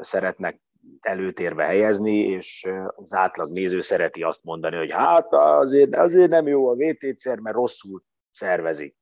[0.00, 0.60] szeretnek
[1.00, 6.68] előtérbe helyezni, és az átlag néző szereti azt mondani, hogy hát azért, azért nem jó
[6.68, 8.96] a VTCR, mert rosszul szervezik.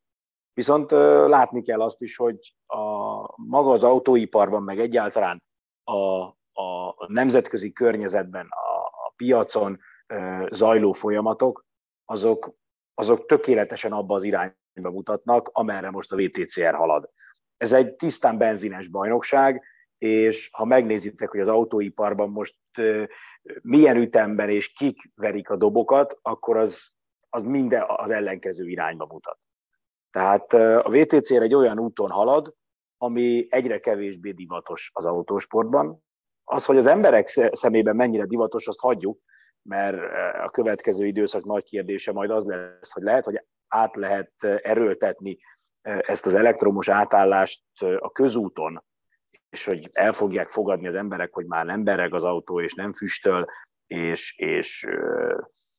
[0.54, 0.90] Viszont
[1.26, 2.78] látni kell azt is, hogy a,
[3.36, 5.42] maga az autóiparban, meg egyáltalán
[5.84, 6.22] a,
[6.62, 9.80] a nemzetközi környezetben, a, a piacon
[10.50, 11.66] zajló folyamatok,
[12.04, 12.54] azok,
[12.94, 17.10] azok tökéletesen abba az irányba mutatnak, amerre most a VTCR halad.
[17.56, 19.62] Ez egy tisztán benzines bajnokság,
[19.98, 22.56] és ha megnézitek, hogy az autóiparban most
[23.62, 26.88] milyen ütemben és kik verik a dobokat, akkor az,
[27.28, 29.38] az minden az ellenkező irányba mutat.
[30.12, 32.54] Tehát a VTCR egy olyan úton halad,
[32.98, 36.04] ami egyre kevésbé divatos az autósportban.
[36.44, 39.20] Az, hogy az emberek szemében mennyire divatos, azt hagyjuk,
[39.62, 39.98] mert
[40.44, 45.38] a következő időszak nagy kérdése majd az lesz, hogy lehet, hogy át lehet erőltetni
[45.82, 47.62] ezt az elektromos átállást
[47.98, 48.84] a közúton,
[49.50, 52.92] és hogy el fogják fogadni az emberek, hogy már nem bereg az autó, és nem
[52.92, 53.46] füstöl,
[53.86, 54.86] és, és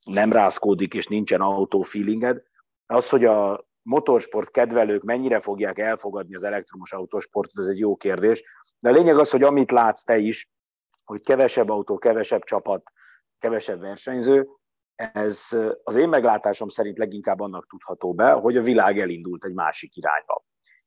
[0.04, 2.44] nem rázkódik, és nincsen autó feelinged.
[2.86, 8.44] Az, hogy a motorsport kedvelők mennyire fogják elfogadni az elektromos autósportot, ez egy jó kérdés.
[8.80, 10.50] De a lényeg az, hogy amit látsz te is,
[11.04, 12.84] hogy kevesebb autó, kevesebb csapat,
[13.40, 14.48] kevesebb versenyző,
[14.96, 15.50] ez
[15.84, 20.44] az én meglátásom szerint leginkább annak tudható be, hogy a világ elindult egy másik irányba.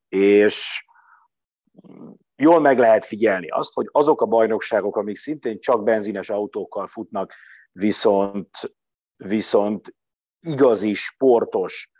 [0.08, 0.84] És
[2.36, 7.34] jól meg lehet figyelni azt, hogy azok a bajnokságok, amik szintén csak benzines autókkal futnak,
[7.72, 8.50] viszont,
[9.16, 9.94] viszont
[10.40, 11.90] igazi sportos,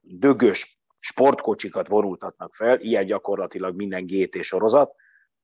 [0.00, 4.94] dögös sportkocsikat vonultatnak fel, ilyen gyakorlatilag minden GT sorozat,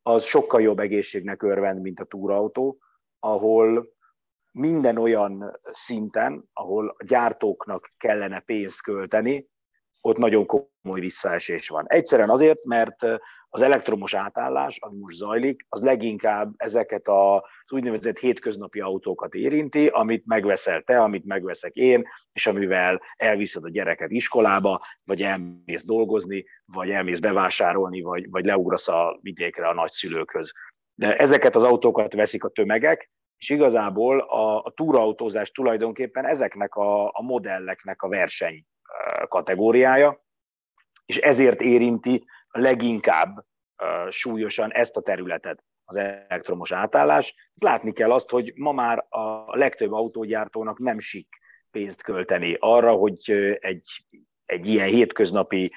[0.02, 2.78] az sokkal jobb egészségnek örvend, mint a túrautó,
[3.18, 3.92] ahol
[4.52, 9.48] minden olyan szinten, ahol a gyártóknak kellene pénzt költeni,
[10.04, 11.84] ott nagyon komoly visszaesés van.
[11.88, 13.06] Egyszerűen azért, mert
[13.48, 20.26] az elektromos átállás, ami most zajlik, az leginkább ezeket az úgynevezett hétköznapi autókat érinti, amit
[20.26, 26.90] megveszel te, amit megveszek én, és amivel elviszed a gyereket iskolába, vagy elmész dolgozni, vagy
[26.90, 30.52] elmész bevásárolni, vagy, vagy leugrasz a vidékre a nagyszülőkhöz.
[30.94, 37.04] De ezeket az autókat veszik a tömegek, és igazából a, a túrautózás tulajdonképpen ezeknek a,
[37.04, 38.64] a modelleknek a verseny
[39.28, 40.24] kategóriája,
[41.06, 43.44] és ezért érinti leginkább
[44.10, 47.34] súlyosan ezt a területet az elektromos átállás.
[47.54, 51.28] Látni kell azt, hogy ma már a legtöbb autógyártónak nem sik
[51.70, 53.30] pénzt költeni arra, hogy
[53.60, 54.04] egy,
[54.46, 55.72] egy ilyen hétköznapi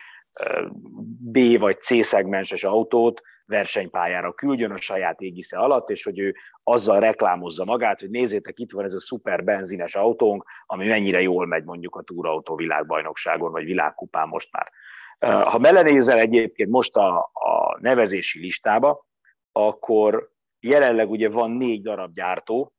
[1.19, 6.99] B vagy C szegmenses autót versenypályára küldjön a saját égisze alatt, és hogy ő azzal
[6.99, 11.63] reklámozza magát, hogy nézzétek, itt van ez a szuper benzines autónk, ami mennyire jól megy
[11.63, 14.71] mondjuk a túrautó világbajnokságon, vagy világkupán most már.
[15.43, 19.05] Ha belenézel egyébként most a, a nevezési listába,
[19.51, 22.73] akkor jelenleg ugye van négy darab gyártó,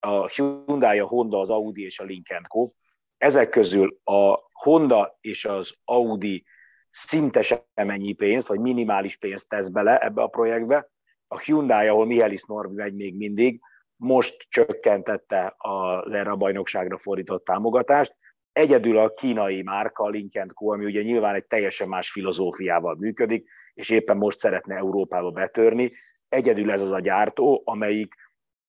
[0.00, 2.70] a Hyundai, a Honda, az Audi és a Link Co.
[3.18, 6.44] Ezek közül a Honda és az Audi
[6.92, 10.90] szinte semennyi pénzt, vagy minimális pénzt tesz bele ebbe a projektbe.
[11.28, 13.60] A Hyundai, ahol Mihelis Norbi megy még mindig,
[13.96, 18.16] most csökkentette az erre a bajnokságra fordított támogatást.
[18.52, 23.90] Egyedül a kínai márka, Link Co., ami ugye nyilván egy teljesen más filozófiával működik, és
[23.90, 25.90] éppen most szeretne Európába betörni,
[26.28, 28.14] egyedül ez az a gyártó, amelyik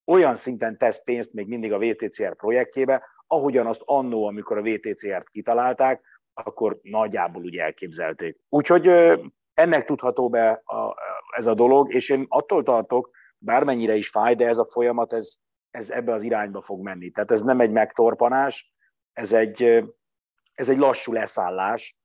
[0.05, 5.29] olyan szinten tesz pénzt még mindig a VTCR projektjébe, ahogyan azt annó, amikor a VTCR-t
[5.29, 6.01] kitalálták,
[6.33, 8.39] akkor nagyjából úgy elképzelték.
[8.49, 8.87] Úgyhogy
[9.53, 10.95] ennek tudható be a,
[11.35, 15.35] ez a dolog, és én attól tartok, bármennyire is fáj, de ez a folyamat, ez,
[15.71, 17.11] ez ebbe az irányba fog menni.
[17.11, 18.73] Tehát ez nem egy megtorpanás,
[19.13, 19.83] ez egy,
[20.53, 21.97] ez egy lassú leszállás,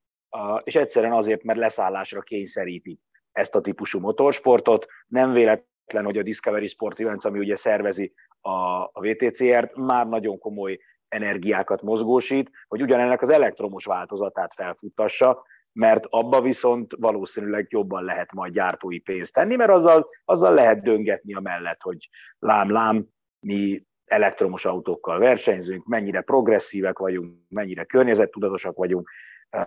[0.63, 2.99] és egyszerűen azért, mert leszállásra kényszeríti
[3.31, 4.85] ezt a típusú motorsportot.
[5.07, 10.37] Nem véletlen, hogy a Discovery Sport Events, ami ugye szervezi a, a VTCR-t, már nagyon
[10.37, 15.43] komoly energiákat mozgósít, hogy ugyanennek az elektromos változatát felfuttassa,
[15.73, 21.33] mert abba viszont valószínűleg jobban lehet majd gyártói pénzt tenni, mert azzal, azzal lehet döngetni
[21.33, 23.07] a mellett, hogy lám-lám,
[23.39, 29.09] mi elektromos autókkal versenyzünk, mennyire progresszívek vagyunk, mennyire környezettudatosak vagyunk.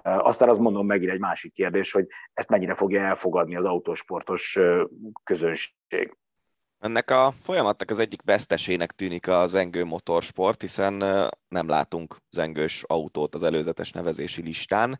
[0.02, 4.59] Aztán azt mondom megint egy másik kérdés, hogy ezt mennyire fogja elfogadni az autósportos
[5.24, 6.16] közönség.
[6.83, 10.92] Ennek a folyamatnak az egyik vesztesének tűnik a zengő motorsport, hiszen
[11.49, 14.99] nem látunk zengős autót az előzetes nevezési listán.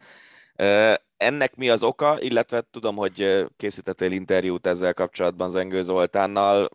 [1.17, 6.69] Ennek mi az oka, illetve tudom, hogy készítettél interjút ezzel kapcsolatban Zengő Zoltánnal,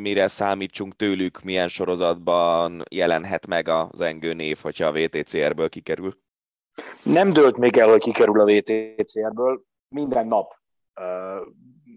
[0.00, 6.18] mire számítsunk tőlük, milyen sorozatban jelenhet meg a Zengő név, hogyha a VTCR-ből kikerül?
[7.02, 9.62] Nem dőlt még el, hogy kikerül a VTCR-ből.
[9.88, 10.60] Minden nap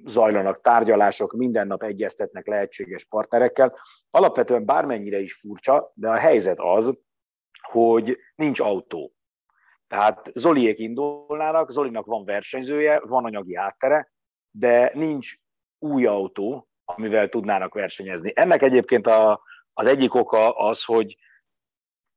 [0.06, 3.80] zajlanak tárgyalások, minden nap egyeztetnek lehetséges partnerekkel.
[4.10, 6.98] Alapvetően bármennyire is furcsa, de a helyzet az,
[7.72, 9.14] hogy nincs autó.
[9.88, 14.12] Tehát Zoliék indulnának, Zolinak van versenyzője, van anyagi háttere,
[14.52, 15.34] de nincs
[15.80, 18.32] új autó, amivel tudnának versenyezni.
[18.36, 19.42] Ennek egyébként a,
[19.74, 21.18] az egyik oka az, hogy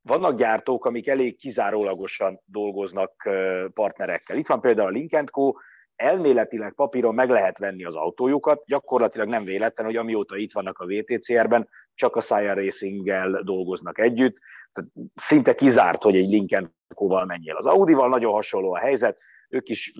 [0.00, 3.28] vannak gyártók, amik elég kizárólagosan dolgoznak
[3.74, 4.36] partnerekkel.
[4.36, 5.52] Itt van például a Link Co,
[5.98, 10.86] elméletileg papíron meg lehet venni az autójukat, gyakorlatilag nem véletlen, hogy amióta itt vannak a
[10.86, 14.36] VTCR-ben, csak a Sire Racing-gel dolgoznak együtt.
[14.72, 17.54] Tehát szinte kizárt, hogy egy Lincoln val menjél.
[17.54, 19.92] Az Audi-val nagyon hasonló a helyzet, ők is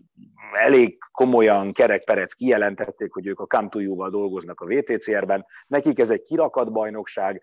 [0.53, 5.47] elég komolyan kerekperec kijelentették, hogy ők a Come val dolgoznak a VTCR-ben.
[5.67, 7.43] Nekik ez egy kirakat bajnokság,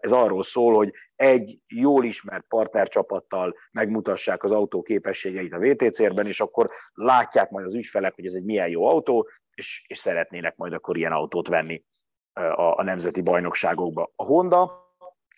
[0.00, 6.40] ez arról szól, hogy egy jól ismert partnercsapattal megmutassák az autó képességeit a VTCR-ben, és
[6.40, 10.72] akkor látják majd az ügyfelek, hogy ez egy milyen jó autó, és, és szeretnének majd
[10.72, 11.84] akkor ilyen autót venni
[12.32, 14.12] a, a nemzeti bajnokságokba.
[14.16, 14.88] A Honda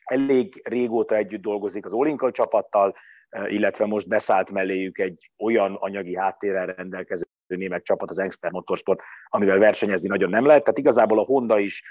[0.05, 2.95] elég régóta együtt dolgozik az Olinka csapattal,
[3.47, 9.59] illetve most beszállt melléjük egy olyan anyagi háttérrel rendelkező német csapat, az Engster Motorsport, amivel
[9.59, 10.63] versenyezni nagyon nem lehet.
[10.63, 11.83] Tehát igazából a Honda is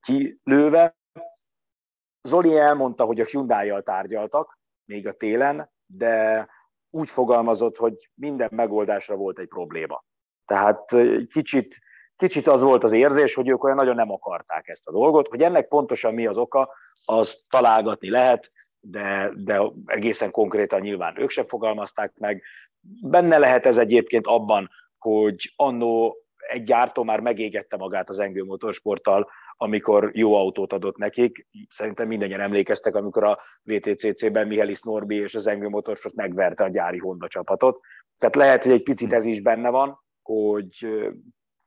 [0.00, 0.96] kilőve,
[2.22, 6.46] Zoli elmondta, hogy a Hyundai-jal tárgyaltak még a télen, de
[6.90, 10.04] úgy fogalmazott, hogy minden megoldásra volt egy probléma.
[10.44, 10.94] Tehát
[11.32, 11.78] kicsit,
[12.16, 15.42] kicsit az volt az érzés, hogy ők olyan nagyon nem akarták ezt a dolgot, hogy
[15.42, 18.48] ennek pontosan mi az oka, az találgatni lehet,
[18.90, 22.42] de, de egészen konkrétan nyilván ők sem fogalmazták meg.
[23.02, 29.28] Benne lehet ez egyébként abban, hogy annó egy gyártó már megégette magát az Engő Motorsporttal,
[29.56, 31.46] amikor jó autót adott nekik.
[31.68, 36.98] Szerintem mindannyian emlékeztek, amikor a VTCC-ben Mihelis Norbi és az Engő Motorsport megverte a gyári
[36.98, 37.80] Honda csapatot.
[38.18, 40.88] Tehát lehet, hogy egy picit ez is benne van, hogy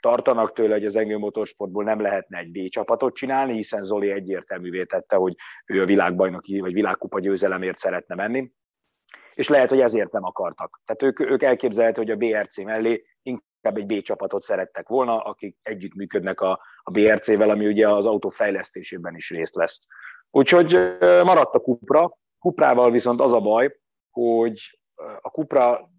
[0.02, 4.84] tartanak tőle, hogy az Engő Motorsportból nem lehetne egy B csapatot csinálni, hiszen Zoli egyértelművé
[4.84, 5.36] tette, hogy
[5.66, 8.52] ő a világbajnoki vagy világkupa győzelemért szeretne menni
[9.34, 10.82] és lehet, hogy ezért nem akartak.
[10.86, 15.58] Tehát ők, ők elképzelhető, hogy a BRC mellé inkább egy B csapatot szerettek volna, akik
[15.62, 19.88] együttműködnek a, a BRC-vel, ami ugye az autó fejlesztésében is részt lesz.
[20.32, 22.18] Úgyhogy maradt a Cupra.
[22.40, 24.80] Cuprával viszont az a baj, hogy
[25.22, 25.90] a Cupra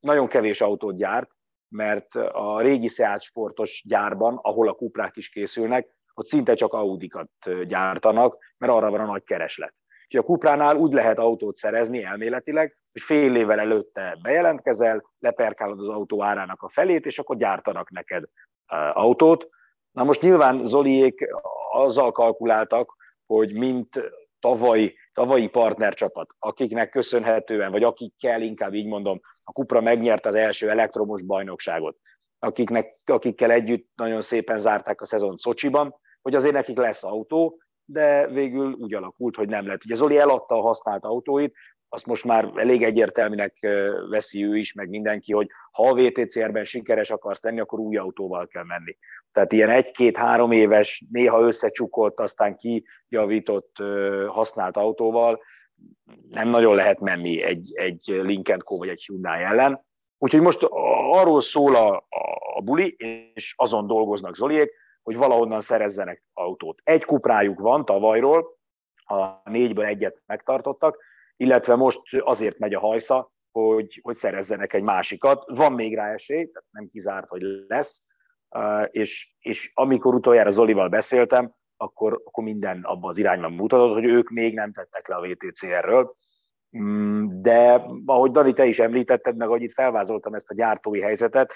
[0.00, 1.30] nagyon kevés autót gyárt,
[1.70, 7.30] mert a régi Seat sportos gyárban, ahol a Cuprák is készülnek, ott szinte csak Audikat
[7.66, 9.74] gyártanak, mert arra van a nagy kereslet.
[10.04, 15.88] Úgyhogy a Kupránál úgy lehet autót szerezni elméletileg, hogy fél évvel előtte bejelentkezel, leperkálod az
[15.88, 18.24] autó árának a felét, és akkor gyártanak neked
[18.92, 19.48] autót.
[19.90, 21.26] Na most nyilván Zoliék
[21.72, 29.52] azzal kalkuláltak, hogy mint tavalyi, tavalyi partnercsapat, akiknek köszönhetően, vagy akikkel inkább így mondom, a
[29.52, 31.96] Kupra megnyerte az első elektromos bajnokságot,
[32.38, 38.26] akiknek, akikkel együtt nagyon szépen zárták a szezon Szocsiban, hogy azért nekik lesz autó, de
[38.26, 39.84] végül úgy alakult, hogy nem lett.
[39.84, 41.54] Ugye Zoli eladta a használt autóit,
[41.92, 43.56] azt most már elég egyértelműnek
[44.10, 48.46] veszi ő is, meg mindenki, hogy ha a VTCR-ben sikeres akarsz lenni, akkor új autóval
[48.46, 48.96] kell menni.
[49.32, 53.76] Tehát ilyen egy-két-három éves, néha összecsukolt, aztán kijavított
[54.26, 55.40] használt autóval
[56.28, 58.76] nem nagyon lehet menni egy, egy Lincoln Co.
[58.76, 59.80] vagy egy Hyundai ellen.
[60.18, 60.66] Úgyhogy most
[61.10, 62.04] arról szól a,
[62.54, 62.96] a buli,
[63.34, 64.70] és azon dolgoznak Zoliék,
[65.02, 66.80] hogy valahonnan szerezzenek autót.
[66.82, 68.58] Egy kuprájuk van tavalyról,
[69.04, 70.98] a négyből egyet megtartottak,
[71.40, 75.44] illetve most azért megy a hajsza, hogy, hogy szerezzenek egy másikat.
[75.46, 78.02] Van még rá esély, tehát nem kizárt, hogy lesz,
[78.90, 84.28] és, és amikor utoljára Zolival beszéltem, akkor, akkor minden abban az irányban mutatott, hogy ők
[84.28, 86.16] még nem tettek le a VTCR-ről,
[86.78, 91.54] Mm, de ahogy Dani, te is említetted, meg ahogy itt felvázoltam ezt a gyártói helyzetet,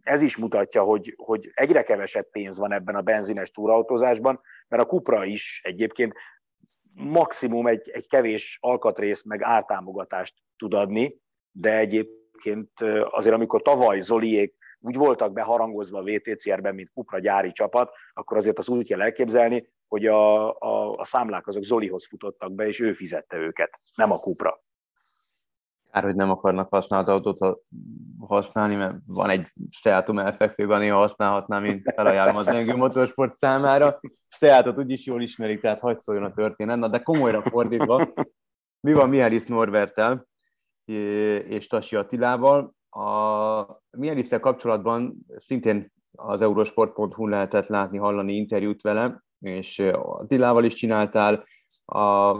[0.00, 4.86] ez is mutatja, hogy, hogy egyre kevesebb pénz van ebben a benzines túrautózásban, mert a
[4.86, 6.14] Kupra is egyébként
[6.94, 11.20] maximum egy, egy kevés alkatrész meg ártámogatást tud adni,
[11.50, 12.70] de egyébként
[13.10, 18.58] azért, amikor tavaly Zoliék úgy voltak beharangozva a VTCR-ben, mint Kupra gyári csapat, akkor azért
[18.58, 22.92] az úgy kell elképzelni, hogy a, a, a számlák azok Zolihoz futottak be, és ő
[22.92, 24.62] fizette őket, nem a Kupra.
[25.94, 27.38] Kár, hogy nem akarnak használt autót
[28.18, 34.00] használni, mert van egy Seatom elfekvőben, én használhatnám, én felajánlom az Engő Motorsport számára.
[34.28, 36.78] Seatot úgyis jól ismerik, tehát hagyd szóljon a történet.
[36.78, 38.12] Na, de komolyra fordítva,
[38.80, 40.26] mi van Mihály Norbertel
[40.84, 42.74] és Tasi Attilával?
[42.90, 51.44] A Mihály kapcsolatban szintén az eurosport.hu lehetett látni, hallani interjút vele, és Attilával is csináltál.
[51.84, 52.34] A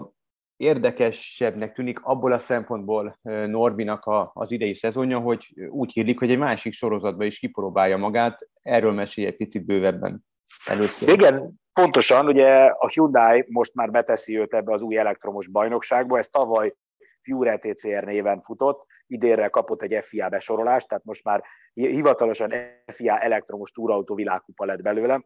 [0.56, 6.38] érdekesebbnek tűnik abból a szempontból Norbinak a, az idei szezonja, hogy úgy hírlik, hogy egy
[6.38, 8.48] másik sorozatban is kipróbálja magát.
[8.62, 10.24] Erről mesélj egy picit bővebben.
[10.66, 11.08] Először.
[11.08, 16.28] Igen, pontosan, ugye a Hyundai most már beteszi őt ebbe az új elektromos bajnokságba, ez
[16.28, 16.74] tavaly
[17.22, 21.42] Pure TCR néven futott, idénre kapott egy FIA besorolást, tehát most már
[21.72, 22.52] hivatalosan
[22.86, 25.24] FIA elektromos túrautó világkupa lett belőle,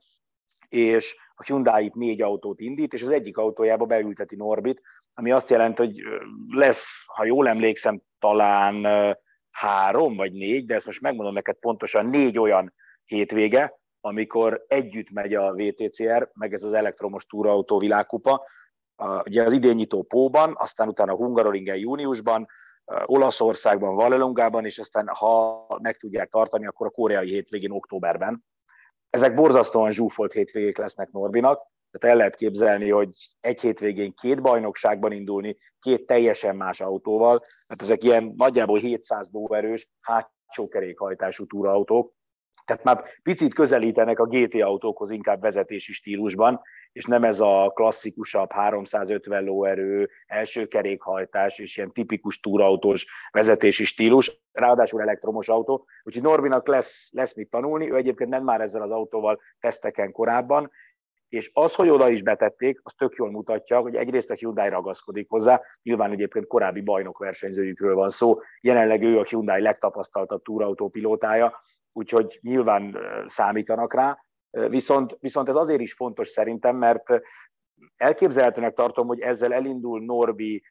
[0.68, 4.82] és a Hyundai itt négy autót indít, és az egyik autójába beülteti Norbit,
[5.18, 6.02] ami azt jelenti, hogy
[6.48, 8.86] lesz, ha jól emlékszem, talán
[9.50, 15.34] három vagy négy, de ezt most megmondom neked pontosan, négy olyan hétvége, amikor együtt megy
[15.34, 18.44] a VTCR, meg ez az elektromos túrautó világkupa,
[19.24, 22.46] ugye az idén nyitó Póban, aztán utána Hungaroringen júniusban,
[23.04, 28.44] Olaszországban, Vallelongában, és aztán ha meg tudják tartani, akkor a koreai hétvégén októberben.
[29.10, 31.60] Ezek borzasztóan zsúfolt hétvégék lesznek Norbinak,
[31.90, 33.10] tehát el lehet képzelni, hogy
[33.40, 39.88] egy hétvégén két bajnokságban indulni, két teljesen más autóval, mert ezek ilyen nagyjából 700 lóerős,
[40.00, 42.16] hátsó kerékhajtású túrautók,
[42.68, 46.60] tehát már picit közelítenek a GT autókhoz inkább vezetési stílusban,
[46.92, 54.40] és nem ez a klasszikusabb 350 lóerő, első kerékhajtás és ilyen tipikus túrautós vezetési stílus,
[54.52, 58.90] ráadásul elektromos autó, úgyhogy Norbinak lesz, lesz mit tanulni, ő egyébként nem már ezzel az
[58.90, 60.70] autóval teszteken korábban,
[61.28, 65.28] és az, hogy oda is betették, az tök jól mutatja, hogy egyrészt a Hyundai ragaszkodik
[65.28, 71.58] hozzá, nyilván egyébként korábbi bajnok versenyzőjükről van szó, jelenleg ő a Hyundai legtapasztaltabb túrautó pilótája,
[71.92, 74.18] úgyhogy nyilván számítanak rá,
[74.50, 77.20] viszont, viszont ez azért is fontos szerintem, mert
[77.96, 80.62] elképzelhetőnek tartom, hogy ezzel elindul Norbi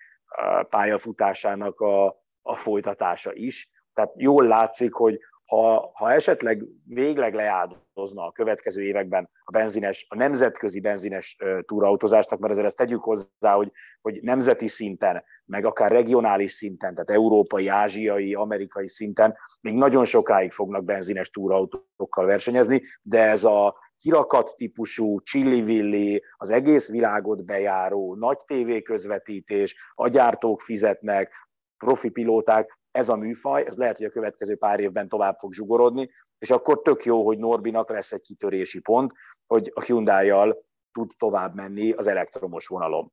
[0.70, 2.05] pályafutásának a,
[2.41, 3.72] a folytatása is.
[3.93, 10.16] Tehát jól látszik, hogy ha, ha esetleg végleg leáldozna a következő években a benzines, a
[10.16, 13.72] nemzetközi benzines túrautózásnak, mert azért ezt tegyük hozzá, hogy,
[14.02, 20.52] hogy nemzeti szinten, meg akár regionális szinten, tehát európai, ázsiai, amerikai szinten még nagyon sokáig
[20.52, 28.38] fognak benzines túrautókkal versenyezni, de ez a kirakat típusú, csillivilli, az egész világot bejáró, nagy
[28.45, 31.34] tévéközvetítés, a gyártók fizetnek,
[31.78, 36.10] profi pilóták, ez a műfaj, ez lehet, hogy a következő pár évben tovább fog zsugorodni,
[36.39, 39.14] és akkor tök jó, hogy Norbinak lesz egy kitörési pont,
[39.48, 43.12] hogy a Hyundai-jal tud tovább menni az elektromos vonalon.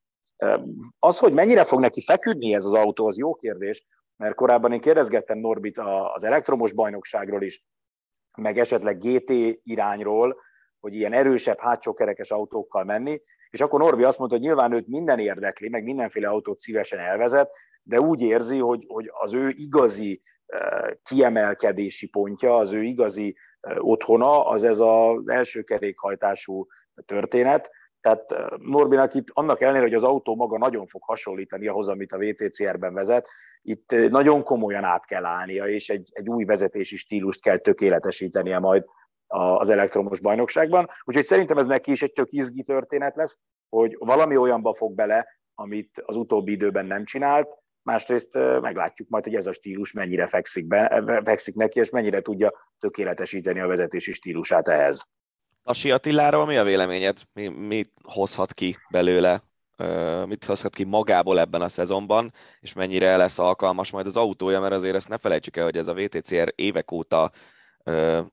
[0.99, 4.81] Az, hogy mennyire fog neki feküdni ez az autó, az jó kérdés, mert korábban én
[4.81, 5.79] kérdezgettem Norbit
[6.15, 7.65] az elektromos bajnokságról is,
[8.37, 9.31] meg esetleg GT
[9.63, 10.41] irányról,
[10.81, 13.21] hogy ilyen erősebb hátsókerekes autókkal menni,
[13.51, 17.51] és akkor Norbi azt mondta, hogy nyilván őt minden érdekli, meg mindenféle autót szívesen elvezet,
[17.85, 20.23] de úgy érzi, hogy, hogy az ő igazi
[21.03, 23.37] kiemelkedési pontja, az ő igazi
[23.77, 26.67] otthona, az ez az első kerékhajtású
[27.07, 27.71] történet.
[28.01, 32.19] Tehát Norbinak itt annak ellenére, hogy az autó maga nagyon fog hasonlítani ahhoz, amit a
[32.19, 33.29] VTCR-ben vezet,
[33.63, 38.85] itt nagyon komolyan át kell állnia, és egy, egy új vezetési stílust kell tökéletesítenie majd
[39.27, 40.89] az elektromos bajnokságban.
[41.05, 45.27] Úgyhogy szerintem ez neki is egy tök izgi történet lesz, hogy valami olyanba fog bele,
[45.55, 50.67] amit az utóbbi időben nem csinált, másrészt meglátjuk majd, hogy ez a stílus mennyire fekszik,
[50.67, 55.09] be, fekszik neki, és mennyire tudja tökéletesíteni a vezetési stílusát ehhez.
[55.63, 57.19] Tasi Attiláról mi a véleményed?
[57.33, 59.43] Mi, mit hozhat ki belőle?
[60.27, 64.73] Mit hozhat ki magából ebben a szezonban, és mennyire lesz alkalmas majd az autója, mert
[64.73, 67.31] azért ezt ne felejtsük el, hogy ez a VTCR évek óta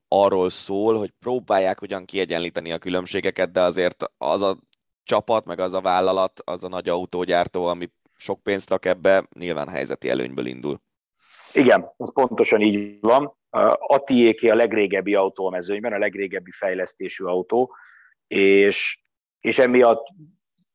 [0.07, 4.57] arról szól, hogy próbálják ugyan kiegyenlíteni a különbségeket, de azért az a
[5.03, 7.89] csapat, meg az a vállalat, az a nagy autógyártó, ami
[8.21, 10.81] sok pénzt rak ebbe, nyilván helyzeti előnyből indul.
[11.53, 13.37] Igen, ez pontosan így van.
[13.87, 17.75] A tiéké a legrégebbi autó a mezőnyben, a legrégebbi fejlesztésű autó,
[18.27, 19.03] és,
[19.39, 20.05] és emiatt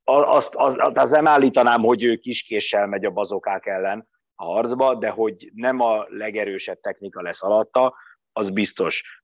[0.04, 5.08] azt, azt, azt nem állítanám, hogy ő kiskéssel megy a bazokák ellen a harcba, de
[5.08, 7.94] hogy nem a legerősebb technika lesz alatta,
[8.32, 9.22] az biztos.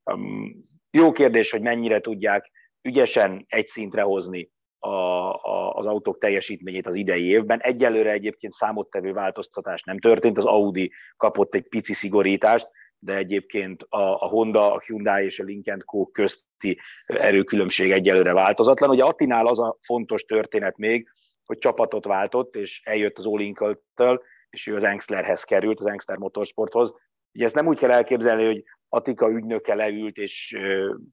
[0.91, 2.51] Jó kérdés, hogy mennyire tudják
[2.83, 4.51] ügyesen egy szintre hozni
[4.85, 7.61] a, a, az autók teljesítményét az idei évben.
[7.61, 12.69] Egyelőre egyébként számottevő változtatás nem történt, az Audi kapott egy pici szigorítást,
[12.99, 16.07] de egyébként a, a Honda, a Hyundai és a Lincoln Co.
[16.07, 18.91] közti erőkülönbség egyelőre változatlan.
[18.91, 21.09] Ugye Attinál az a fontos történet még,
[21.45, 26.95] hogy csapatot váltott, és eljött az Olinkeltől, és ő az Engstlerhez került, az Engstler Motorsporthoz.
[27.35, 30.59] Ugye ezt nem úgy kell elképzelni, hogy Atika ügynöke leült és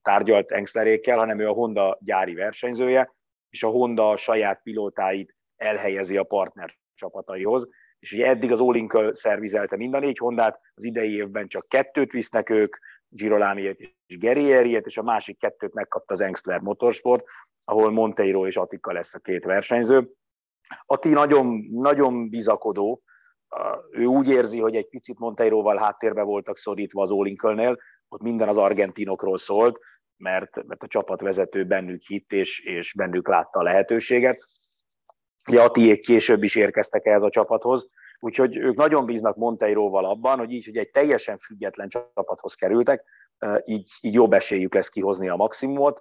[0.01, 3.17] tárgyalt Engstlerékkel, hanem ő a Honda gyári versenyzője,
[3.49, 7.67] és a Honda a saját pilótáit elhelyezi a partner csapataihoz.
[7.99, 12.11] És ugye eddig az Olinkel szervizelte mind a négy Hondát, az idei évben csak kettőt
[12.11, 12.77] visznek ők,
[13.11, 17.23] Girolamiért és Gerieriet, és a másik kettőt megkapta az Engstler Motorsport,
[17.63, 20.11] ahol Monteiro és Atika lesz a két versenyző.
[20.85, 23.03] Ati nagyon, nagyon bizakodó,
[23.91, 27.77] ő úgy érzi, hogy egy picit Monteiroval háttérbe voltak szorítva az Olinkelnél,
[28.07, 29.79] ott minden az argentinokról szólt,
[30.19, 34.43] mert, mert a csapatvezető bennük hitt, és, és bennük látta a lehetőséget.
[35.47, 37.89] Ugye Atiék később is érkeztek ehhez a csapathoz,
[38.19, 43.03] úgyhogy ők nagyon bíznak Monteiroval abban, hogy így, hogy egy teljesen független csapathoz kerültek,
[43.65, 45.99] így, így jobb esélyük lesz kihozni a maximumot.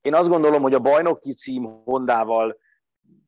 [0.00, 2.60] Én azt gondolom, hogy a bajnoki cím Hondával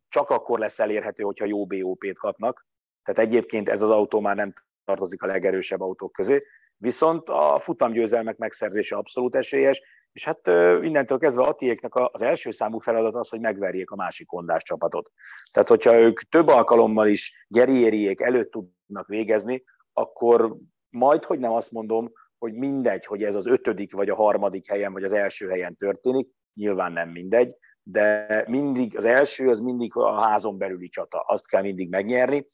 [0.09, 2.67] csak akkor lesz elérhető, hogyha jó BOP-t kapnak.
[3.03, 4.55] Tehát egyébként ez az autó már nem
[4.85, 6.43] tartozik a legerősebb autók közé.
[6.77, 10.47] Viszont a futamgyőzelmek megszerzése abszolút esélyes, és hát
[10.83, 15.11] innentől kezdve Atiéknek az első számú feladat az, hogy megverjék a másik hondás csapatot.
[15.53, 20.57] Tehát, hogyha ők több alkalommal is Geriériék előtt tudnak végezni, akkor
[20.91, 24.93] majd, hogy nem azt mondom, hogy mindegy, hogy ez az ötödik, vagy a harmadik helyen,
[24.93, 30.21] vagy az első helyen történik, nyilván nem mindegy, de mindig az első az mindig a
[30.21, 32.47] házon belüli csata, azt kell mindig megnyerni,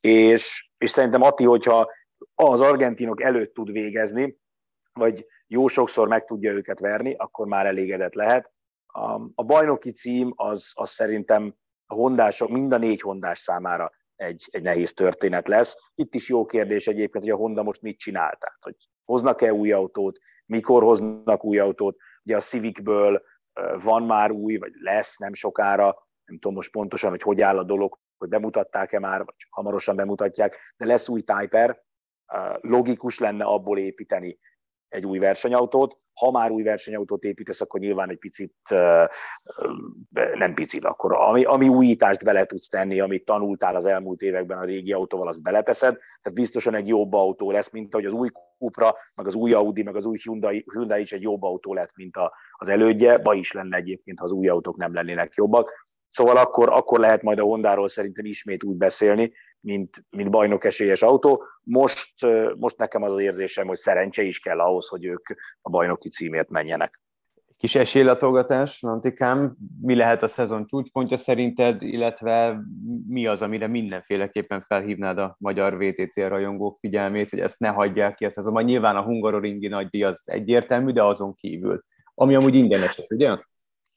[0.00, 1.90] és, és szerintem Ati, hogyha
[2.34, 4.38] az argentinok előtt tud végezni,
[4.92, 8.52] vagy jó sokszor meg tudja őket verni, akkor már elégedett lehet.
[9.34, 11.54] A, bajnoki cím az, az szerintem
[11.86, 15.76] a hondások, mind a négy hondás számára egy, egy nehéz történet lesz.
[15.94, 18.36] Itt is jó kérdés egyébként, hogy a Honda most mit csinál.
[18.36, 21.96] Tehát, hogy hoznak-e új autót, mikor hoznak új autót.
[22.24, 23.22] Ugye a Civicből
[23.82, 25.84] van már új, vagy lesz nem sokára,
[26.24, 29.96] nem tudom most pontosan, hogy hogy áll a dolog, hogy bemutatták-e már, vagy csak hamarosan
[29.96, 31.84] bemutatják, de lesz új Typer,
[32.60, 34.38] logikus lenne abból építeni
[34.88, 35.96] egy új versenyautót.
[36.14, 38.54] Ha már új versenyautót építesz, akkor nyilván egy picit,
[40.34, 44.64] nem picit, akkor ami, ami újítást bele tudsz tenni, amit tanultál az elmúlt években a
[44.64, 45.96] régi autóval, azt beleteszed.
[46.22, 49.82] Tehát biztosan egy jobb autó lesz, mint ahogy az új Cupra, meg az új Audi,
[49.82, 53.18] meg az új Hyundai, Hyundai is egy jobb autó lett, mint a, az elődje.
[53.18, 55.88] Ba is lenne egyébként, ha az új autók nem lennének jobbak.
[56.10, 59.32] Szóval akkor, akkor lehet majd a Hondáról szerintem ismét úgy beszélni,
[59.66, 61.44] mint, mint bajnok esélyes autó.
[61.62, 62.14] Most,
[62.58, 65.26] most nekem az az érzésem, hogy szerencse is kell ahhoz, hogy ők
[65.60, 67.00] a bajnoki címért menjenek.
[67.58, 72.60] Kis esélylatolgatás, Antikám, mi lehet a szezon csúcspontja szerinted, illetve
[73.08, 78.24] mi az, amire mindenféleképpen felhívnád a magyar VTC rajongók figyelmét, hogy ezt ne hagyják ki
[78.24, 78.64] a szezonban.
[78.64, 81.84] Nyilván a Hungaroringi nagydíj az egyértelmű, de azon kívül.
[82.14, 83.36] Ami amúgy ingyenes, ugye?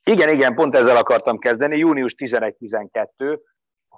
[0.05, 1.77] Igen, igen, pont ezzel akartam kezdeni.
[1.77, 3.39] Június 11-12,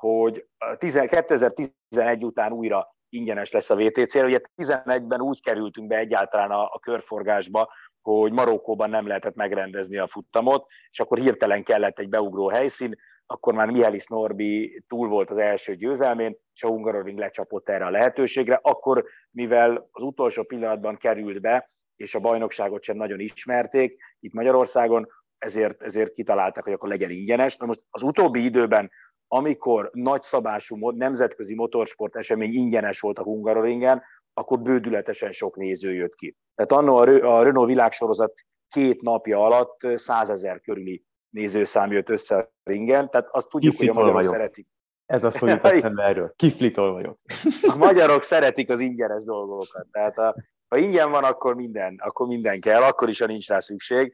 [0.01, 0.45] hogy
[0.79, 4.15] 2011 után újra ingyenes lesz a VTC.
[4.15, 10.07] Ugye 11-ben úgy kerültünk be egyáltalán a, a körforgásba, hogy Marokkóban nem lehetett megrendezni a
[10.07, 12.95] futtamot, és akkor hirtelen kellett egy beugró helyszín,
[13.25, 17.89] akkor már Mihális Norbi túl volt az első győzelmén, és a Hungaroring lecsapott erre a
[17.89, 18.59] lehetőségre.
[18.61, 25.07] Akkor, mivel az utolsó pillanatban került be, és a bajnokságot sem nagyon ismerték itt Magyarországon,
[25.37, 27.57] ezért, ezért kitalálták, hogy akkor legyen ingyenes.
[27.57, 28.91] Na most az utóbbi időben,
[29.33, 34.03] amikor nagyszabású nemzetközi motorsport esemény ingyenes volt a Hungaroringen,
[34.33, 36.37] akkor bődületesen sok néző jött ki.
[36.55, 38.33] Tehát annó a Renault világsorozat
[38.67, 43.93] két napja alatt százezer körüli nézőszám jött össze a ringen, tehát azt tudjuk, hogy a
[43.93, 44.31] magyarok vagyok.
[44.31, 44.67] szeretik.
[45.05, 45.49] Ez az, hogy
[45.95, 46.33] erről.
[46.35, 47.19] Kiflitol vagyok.
[47.61, 49.87] A magyarok szeretik az ingyenes dolgokat.
[49.91, 50.35] Tehát a,
[50.67, 54.13] ha ingyen van, akkor minden, akkor minden kell, akkor is, ha nincs rá szükség.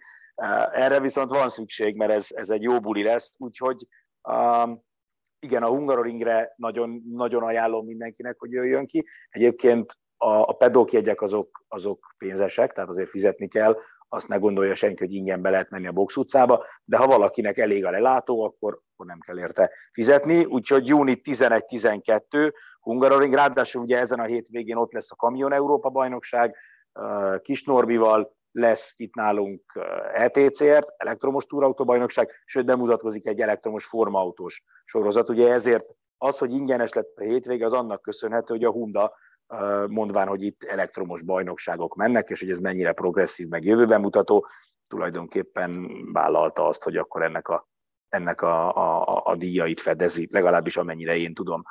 [0.71, 3.87] Erre viszont van szükség, mert ez, ez egy jó buli lesz, úgyhogy
[4.21, 4.85] um,
[5.39, 9.05] igen, a Hungaroringre nagyon, nagyon ajánlom mindenkinek, hogy jöjjön ki.
[9.29, 13.75] Egyébként a, a pedókjegyek azok, azok pénzesek, tehát azért fizetni kell,
[14.09, 17.57] azt ne gondolja senki, hogy ingyen be lehet menni a box utcába, de ha valakinek
[17.57, 20.45] elég a lelátó, akkor, akkor nem kell érte fizetni.
[20.45, 26.55] Úgyhogy júni 11-12 Hungaroring, ráadásul ugye ezen a hétvégén ott lesz a Kamion Európa bajnokság,
[27.41, 29.61] Kis Norbival, lesz itt nálunk
[30.13, 35.29] ETCR, elektromos túrautóbajnokság, sőt bemutatkozik egy elektromos formautós sorozat.
[35.29, 35.85] Ugye ezért
[36.17, 39.13] az, hogy ingyenes lett a hétvége, az annak köszönhető, hogy a Honda
[39.87, 44.47] mondván, hogy itt elektromos bajnokságok mennek, és hogy ez mennyire progresszív, meg jövőben mutató,
[44.89, 47.67] tulajdonképpen vállalta azt, hogy akkor ennek a,
[48.09, 51.63] ennek a, a, a díjait fedezi, legalábbis amennyire én tudom.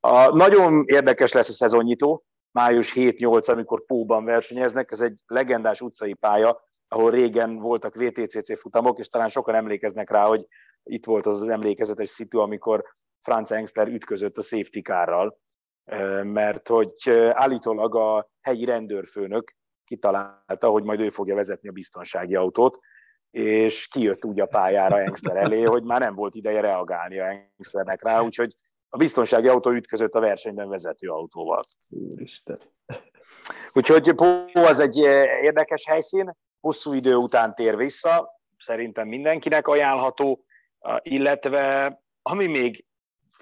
[0.00, 6.14] A, nagyon érdekes lesz a szezonnyitó, május 7-8, amikor Póban versenyeznek, ez egy legendás utcai
[6.14, 10.46] pálya, ahol régen voltak VTCC futamok, és talán sokan emlékeznek rá, hogy
[10.82, 12.84] itt volt az az emlékezetes szitu, amikor
[13.20, 15.38] Franz Engster ütközött a safety kárral,
[16.22, 16.94] mert hogy
[17.32, 22.78] állítólag a helyi rendőrfőnök kitalálta, hogy majd ő fogja vezetni a biztonsági autót,
[23.30, 27.26] és kijött úgy a pályára Engster elé, hogy már nem volt ideje reagálni a
[27.56, 28.54] Engsternek rá, úgyhogy
[28.94, 31.62] a biztonsági autó ütközött a versenyben vezető autóval.
[31.88, 32.58] Úristen.
[33.72, 34.96] Úgyhogy Pó az egy
[35.42, 40.44] érdekes helyszín, hosszú idő után tér vissza, szerintem mindenkinek ajánlható,
[41.02, 42.84] illetve ami még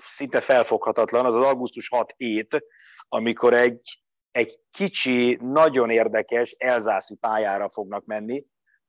[0.06, 2.60] szinte felfoghatatlan, az az augusztus 6-7,
[3.08, 8.46] amikor egy, egy kicsi, nagyon érdekes elzászi pályára fognak menni,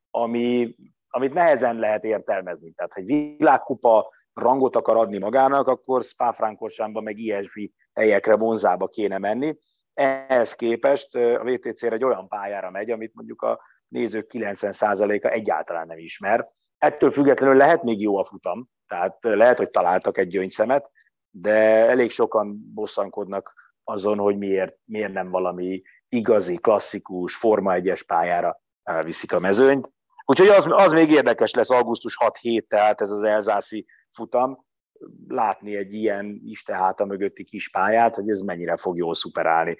[0.10, 0.76] ami,
[1.08, 2.72] amit nehezen lehet értelmezni.
[2.72, 9.58] Tehát, hogy világkupa rangot akar adni magának, akkor Spa-Francorchamban meg ilyesmi helyekre vonzába kéne menni.
[9.94, 15.98] Ehhez képest a VTC-re egy olyan pályára megy, amit mondjuk a nézők 90%-a egyáltalán nem
[15.98, 16.48] ismer.
[16.78, 20.90] Ettől függetlenül lehet még jó a futam, tehát lehet, hogy találtak egy gyöngyszemet,
[21.30, 23.54] de elég sokan bosszankodnak
[23.84, 28.62] azon, hogy miért, miért nem valami igazi, klasszikus, Forma 1-es pályára
[29.02, 29.90] viszik a mezőnyt.
[30.26, 34.66] Úgyhogy az, az még érdekes lesz augusztus 6-7, tehát ez az elzászi futam,
[35.28, 39.78] látni egy ilyen isteháta mögötti kis pályát, hogy ez mennyire fog jól szuperálni.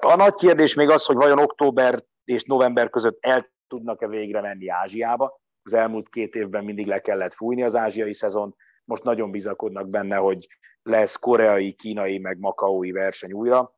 [0.00, 4.68] A nagy kérdés még az, hogy vajon október és november között el tudnak-e végre menni
[4.68, 5.40] Ázsiába.
[5.62, 8.54] Az elmúlt két évben mindig le kellett fújni az ázsiai szezont,
[8.84, 10.46] most nagyon bizakodnak benne, hogy
[10.82, 13.74] lesz koreai, kínai, meg makaói verseny újra,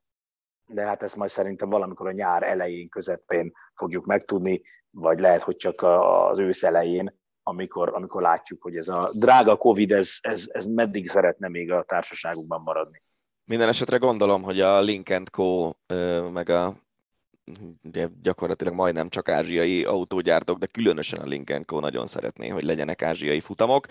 [0.67, 5.57] de hát ezt majd szerintem valamikor a nyár elején, közepén fogjuk megtudni, vagy lehet, hogy
[5.57, 7.18] csak az ősz elején,
[7.49, 11.83] amikor, amikor látjuk, hogy ez a drága Covid, ez, ez, ez meddig szeretne még a
[11.83, 13.03] társaságunkban maradni.
[13.45, 15.73] Minden esetre gondolom, hogy a Link Co.
[16.33, 16.77] meg a
[18.23, 21.81] gyakorlatilag majdnem csak ázsiai autógyártók, de különösen a Link Co.
[21.81, 23.87] nagyon szeretné, hogy legyenek ázsiai futamok.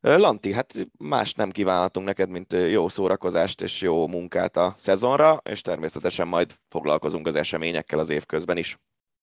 [0.00, 5.60] Lanti, hát más nem kívánhatunk neked, mint jó szórakozást és jó munkát a szezonra, és
[5.60, 8.78] természetesen majd foglalkozunk az eseményekkel az évközben is.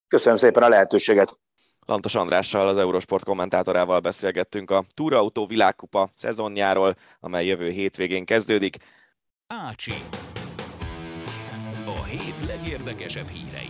[0.08, 1.38] Köszönöm szépen a lehetőséget!
[1.86, 8.78] Lantos Andrással, az Eurosport kommentátorával beszélgettünk a Túrautó világkupa szezonjáról, amely jövő hétvégén kezdődik.
[9.48, 9.94] Ácsi.
[11.86, 13.70] A hét legérdekesebb hírei.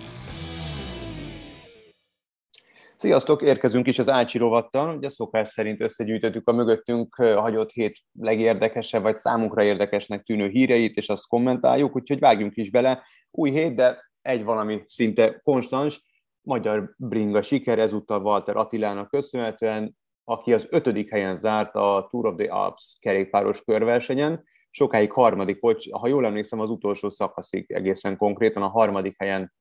[2.95, 4.95] Sziasztok, érkezünk is az Ácsi rovattal.
[4.95, 11.09] Ugye szokás szerint összegyűjtöttük a mögöttünk hagyott hét legérdekesebb, vagy számunkra érdekesnek tűnő híreit, és
[11.09, 13.03] azt kommentáljuk, úgyhogy vágjunk is bele.
[13.31, 16.01] Új hét, de egy valami szinte konstans,
[16.43, 22.35] magyar bringa siker, ezúttal Walter Attilának köszönhetően, aki az ötödik helyen zárt a Tour of
[22.35, 28.63] the Alps kerékpáros körversenyen, sokáig harmadik volt, ha jól emlékszem, az utolsó szakaszig egészen konkrétan
[28.63, 29.53] a harmadik helyen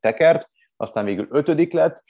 [0.00, 2.02] tekert, aztán végül ötödik lett,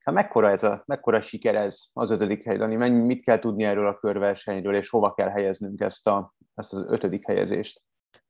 [0.00, 2.76] Hát mekkora ez a, mekkora siker ez az ötödik hely, Dani?
[2.76, 6.84] Mennyi, mit kell tudni erről a körversenyről, és hova kell helyeznünk ezt, a, ezt az
[6.88, 7.82] ötödik helyezést?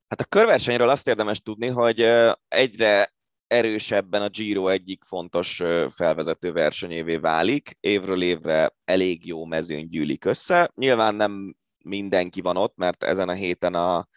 [0.09, 2.01] Hát a körversenyről azt érdemes tudni, hogy
[2.49, 3.13] egyre
[3.51, 7.77] erősebben a Giro egyik fontos felvezető versenyévé válik.
[7.81, 10.71] Évről évre elég jó mezőn gyűlik össze.
[10.75, 14.09] Nyilván nem mindenki van ott, mert ezen a héten a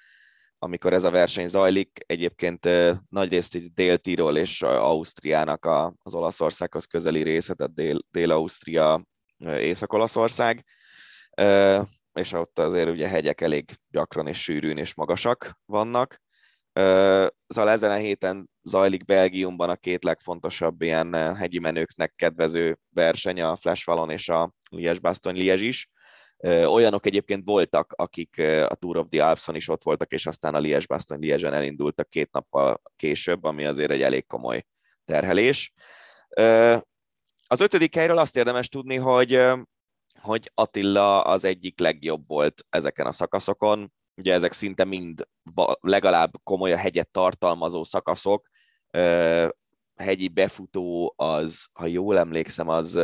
[0.57, 2.03] amikor ez a verseny zajlik.
[2.05, 2.69] Egyébként
[3.09, 5.65] nagyrészt Dél-Tirol és Ausztriának
[6.03, 9.03] az Olaszországhoz közeli része, tehát Dél- Dél-Ausztria,
[9.37, 10.65] Észak-Olaszország,
[12.13, 16.22] és ott azért ugye hegyek elég gyakran és sűrűn és magasak vannak.
[16.73, 23.55] Szóval ezen a héten zajlik Belgiumban a két legfontosabb ilyen hegyi menőknek kedvező verseny, a
[23.55, 25.89] Flash Vallon és a Liège-Bastogne-Liège is.
[26.65, 30.59] Olyanok egyébként voltak, akik a Tour of the Alpson is ott voltak, és aztán a
[30.59, 34.63] liège bastogne liège elindultak két nappal később, ami azért egy elég komoly
[35.05, 35.73] terhelés.
[37.47, 39.41] Az ötödik helyről azt érdemes tudni, hogy,
[40.21, 43.93] hogy Attila az egyik legjobb volt ezeken a szakaszokon.
[44.15, 45.27] Ugye ezek szinte mind
[45.79, 48.49] legalább komoly a hegyet tartalmazó szakaszok.
[49.95, 52.99] Hegyi befutó az, ha jól emlékszem, az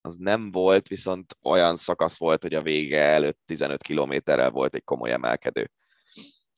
[0.00, 4.84] az nem volt, viszont olyan szakasz volt, hogy a vége előtt 15 kilométerrel volt egy
[4.84, 5.70] komoly emelkedő.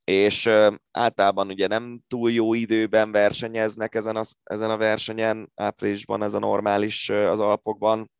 [0.04, 0.50] és
[0.90, 6.38] általában ugye nem túl jó időben versenyeznek ezen a, ezen a versenyen, áprilisban ez a
[6.38, 8.10] normális az Alpokban,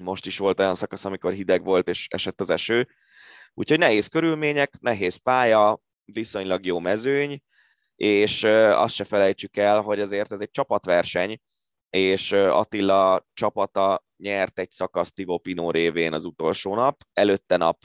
[0.00, 2.88] most is volt olyan szakasz, amikor hideg volt és esett az eső,
[3.54, 7.42] úgyhogy nehéz körülmények, nehéz pálya, viszonylag jó mezőny,
[7.96, 8.42] és
[8.72, 11.40] azt se felejtsük el, hogy azért ez egy csapatverseny,
[11.90, 17.78] és Attila csapata nyert egy szakasz Tivo Pinó révén az utolsó nap, előtte nap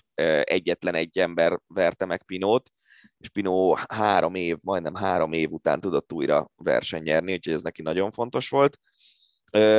[0.43, 2.70] egyetlen egy ember verte meg Pinót,
[3.17, 8.11] és Pinó három év, majdnem három év után tudott újra versenyerni, úgyhogy ez neki nagyon
[8.11, 8.80] fontos volt.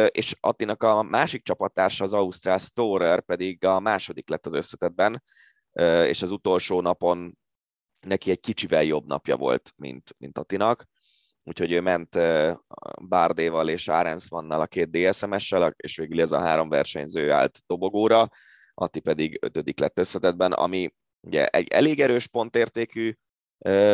[0.08, 5.22] És Attinak a másik csapattársa, az Ausztrál Storer pedig a második lett az összetetben,
[6.06, 7.38] és az utolsó napon
[8.06, 10.88] neki egy kicsivel jobb napja volt, mint, mint Attinak.
[11.42, 12.18] Úgyhogy ő ment
[13.08, 18.28] Bárdéval és Arensmannal a két DSMS-sel, és végül ez a három versenyző állt dobogóra,
[18.74, 23.14] Atti pedig ötödik lett összetetben, ami ugye egy elég erős pontértékű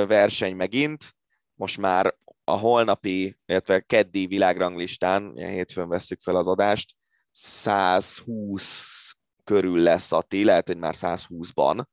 [0.06, 1.14] verseny megint,
[1.54, 6.94] most már a holnapi, illetve keddi világranglistán, hétfőn veszük fel az adást,
[7.30, 9.05] 120
[9.47, 11.84] körül lesz Atti, lehet, hogy már 120-ban,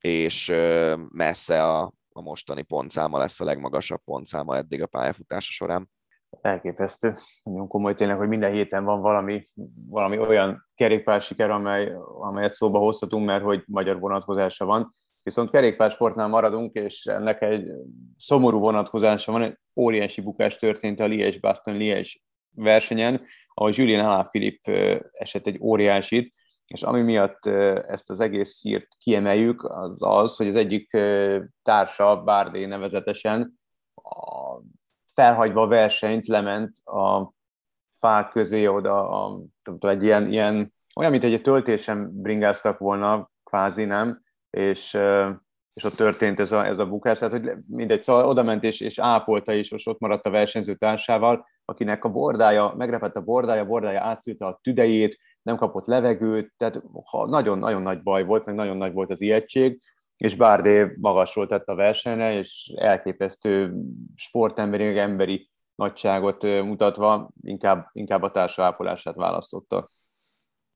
[0.00, 0.52] és
[1.08, 5.90] messze a, a mostani pontszáma lesz a legmagasabb pontszáma eddig a pályafutása során.
[6.40, 7.14] Elképesztő.
[7.42, 9.48] Nagyon komoly tényleg, hogy minden héten van valami,
[9.88, 14.94] valami olyan kerékpársiker, amely, amelyet szóba hozhatunk, mert hogy magyar vonatkozása van.
[15.22, 17.70] Viszont kerékpársportnál maradunk, és ennek egy
[18.16, 22.10] szomorú vonatkozása van, egy óriási bukás történt a Liège-Bastogne Liège
[22.54, 26.34] versenyen, ahol Julien Alaphilippe esett egy óriásit,
[26.74, 27.46] és ami miatt
[27.86, 30.90] ezt az egész hírt kiemeljük, az az, hogy az egyik
[31.62, 33.60] társa, Bárdé nevezetesen,
[33.94, 34.60] a,
[35.14, 37.32] felhagyva a versenyt lement a
[37.98, 39.40] fák közé oda, a,
[39.80, 44.98] egy ilyen, ilyen, olyan, mint egy töltésen bringáztak volna, kvázi nem, és,
[45.72, 48.80] és ott történt ez a, ez a bukás, tehát hogy mindegy, szóval oda ment és,
[48.80, 53.62] és ápolta is, és ott maradt a versenyző társával, akinek a bordája, megrepett a bordája,
[53.62, 55.18] a bordája átszülte a tüdejét,
[55.50, 56.82] nem kapott levegőt, tehát
[57.26, 59.80] nagyon-nagyon nagy baj volt, meg nagyon nagy volt az ijegység,
[60.16, 63.74] és Bárdé magasról tett a versenyre, és elképesztő
[64.14, 69.90] sportemberi, emberi nagyságot mutatva inkább, inkább a társaápolását választotta.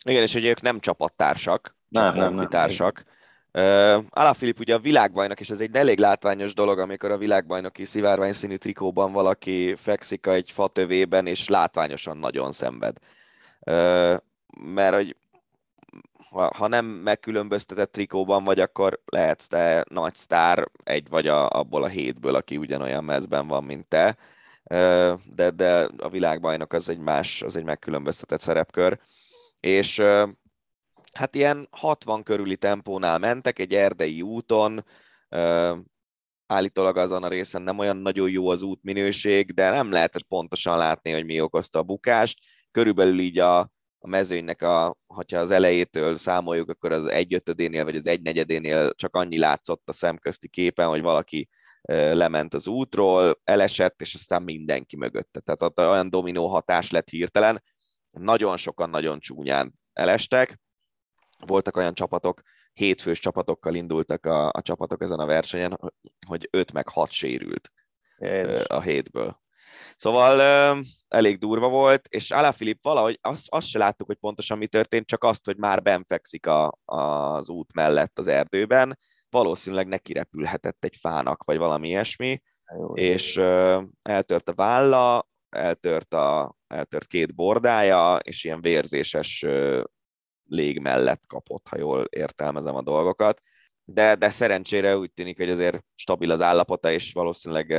[0.05, 3.05] Igen, és hogy ők nem csapattársak, nem, nem, nem, társak.
[3.53, 8.33] Uh, Alaphilipp ugye a világbajnok, és ez egy elég látványos dolog, amikor a világbajnoki szivárvány
[8.33, 12.97] színű trikóban valaki fekszik egy fatövében, és látványosan nagyon szenved.
[13.61, 14.17] Uh,
[14.61, 15.17] mert hogy
[16.55, 21.89] ha, nem megkülönböztetett trikóban vagy, akkor lehetsz te nagy sztár, egy vagy a, abból a
[21.89, 24.17] hétből, aki ugyanolyan mezben van, mint te,
[25.35, 29.01] de, de a világbajnok az egy más, az egy megkülönböztetett szerepkör.
[29.61, 30.03] És
[31.13, 34.85] hát ilyen 60 körüli tempónál mentek egy erdei úton,
[36.47, 41.13] állítólag azon a részen nem olyan nagyon jó az útminőség, de nem lehetett pontosan látni,
[41.13, 42.39] hogy mi okozta a bukást.
[42.71, 43.73] Körülbelül így a,
[44.05, 49.39] a mezőnynek, a, ha az elejétől számoljuk, akkor az egyötödénél vagy az egynegyedénél csak annyi
[49.39, 51.49] látszott a szemközti képen, hogy valaki
[52.13, 55.41] lement az útról, elesett, és aztán mindenki mögötte.
[55.41, 57.63] Tehát ott olyan dominó hatás lett hirtelen.
[58.11, 60.61] Nagyon sokan nagyon csúnyán elestek.
[61.47, 62.41] Voltak olyan csapatok,
[62.73, 65.79] hétfős csapatokkal indultak a, a csapatok ezen a versenyen,
[66.27, 67.73] hogy öt meg hat sérült
[68.19, 68.67] Jézus.
[68.67, 69.43] a hétből.
[69.97, 70.41] Szóval
[71.09, 75.25] elég durva volt, és Alaphilipp valahogy azt, azt se láttuk, hogy pontosan mi történt, csak
[75.25, 78.99] azt, hogy már benfekszik a, az út mellett az erdőben,
[79.31, 82.43] valószínűleg neki repülhetett egy fának, vagy valami ilyesmi,
[82.79, 89.45] Jó, és uh, eltört a válla, eltört, a, eltört két bordája, és ilyen vérzéses
[90.45, 93.41] lég mellett kapott, ha jól értelmezem a dolgokat.
[93.85, 97.71] De, de szerencsére úgy tűnik, hogy azért stabil az állapota, és valószínűleg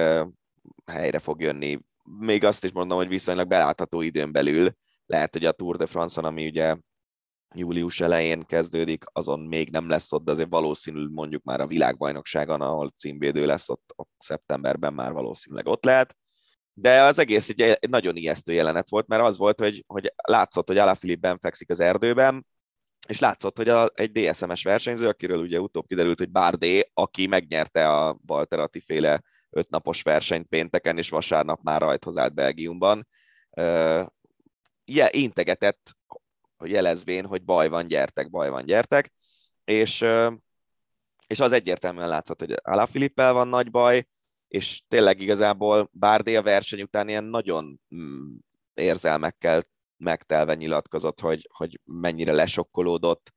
[0.86, 1.80] helyre fog jönni
[2.20, 6.26] még azt is mondom, hogy viszonylag belátható időn belül, lehet, hogy a Tour de France-on,
[6.26, 6.76] ami ugye
[7.56, 12.62] július elején kezdődik, azon még nem lesz ott, de azért valószínűleg mondjuk már a világbajnokságon,
[12.62, 16.16] ahol címvédő lesz, ott, ott szeptemberben már valószínűleg ott lehet.
[16.74, 20.68] De az egész egy, egy nagyon ijesztő jelenet volt, mert az volt, hogy, hogy látszott,
[20.68, 22.46] hogy Alaphilippe fekszik az erdőben,
[23.08, 27.90] és látszott, hogy a, egy DSMS versenyző, akiről ugye utóbb kiderült, hogy Bardé, aki megnyerte
[27.90, 29.22] a Walter féle
[29.56, 33.08] ötnapos versenyt pénteken, és vasárnap már rajthoz állt Belgiumban.
[33.50, 34.06] Uh,
[35.10, 35.92] integetett
[36.64, 39.14] jelezvén, hogy baj van, gyertek, baj van, gyertek,
[39.64, 40.06] és,
[41.28, 44.08] és az egyértelműen látszott, hogy Alaphilippel van nagy baj,
[44.48, 48.36] és tényleg igazából Bárdé a verseny után ilyen nagyon mm,
[48.74, 49.64] érzelmekkel
[49.98, 53.32] megtelve nyilatkozott, hogy, hogy mennyire lesokkolódott,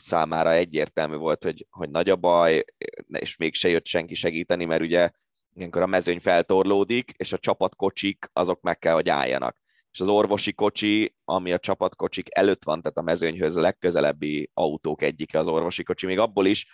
[0.00, 2.64] számára egyértelmű volt, hogy, hogy nagy a baj,
[3.08, 5.10] és mégse jött senki segíteni, mert ugye
[5.54, 9.56] ilyenkor a mezőny feltorlódik, és a csapatkocsik azok meg kell, hogy álljanak.
[9.90, 15.02] És az orvosi kocsi, ami a csapatkocsik előtt van, tehát a mezőnyhöz a legközelebbi autók
[15.02, 16.66] egyike az orvosi kocsi, még abból is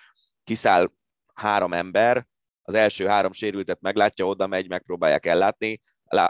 [0.44, 0.90] kiszáll
[1.34, 2.26] három ember,
[2.62, 5.80] az első három sérültet meglátja, oda megy, megpróbálják ellátni.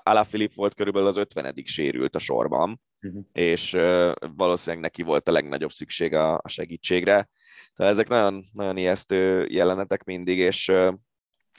[0.02, 3.24] Ala Filip volt körülbelül az ötvenedik sérült a sorban, uh-huh.
[3.32, 7.28] és uh, valószínűleg neki volt a legnagyobb szükség a, a segítségre.
[7.74, 10.94] Tehát ezek nagyon, nagyon ijesztő jelenetek mindig, és, uh,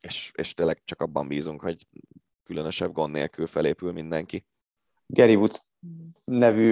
[0.02, 1.88] és, és tényleg csak abban bízunk, hogy
[2.44, 4.46] különösebb gond nélkül felépül mindenki.
[5.06, 5.68] Gary Woods
[6.24, 6.70] nevű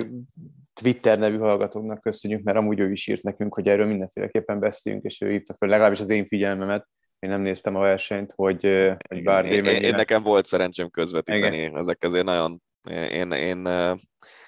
[0.73, 5.21] Twitter nevű hallgatóknak köszönjük, mert amúgy ő is írt nekünk, hogy erről mindenféleképpen beszéljünk, és
[5.21, 6.87] ő hívta fel legalábbis az én figyelmemet,
[7.19, 8.61] én nem néztem a versenyt, hogy,
[9.09, 11.77] hogy bár én, én, én, nekem volt szerencsém közvetíteni, Igen.
[11.77, 13.67] ezek azért nagyon, én, én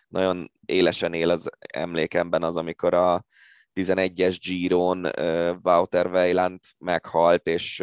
[0.10, 3.26] nagyon élesen él az emlékemben az, amikor a
[3.74, 5.08] 11-es Giron
[5.64, 7.80] Wouter Weiland meghalt, és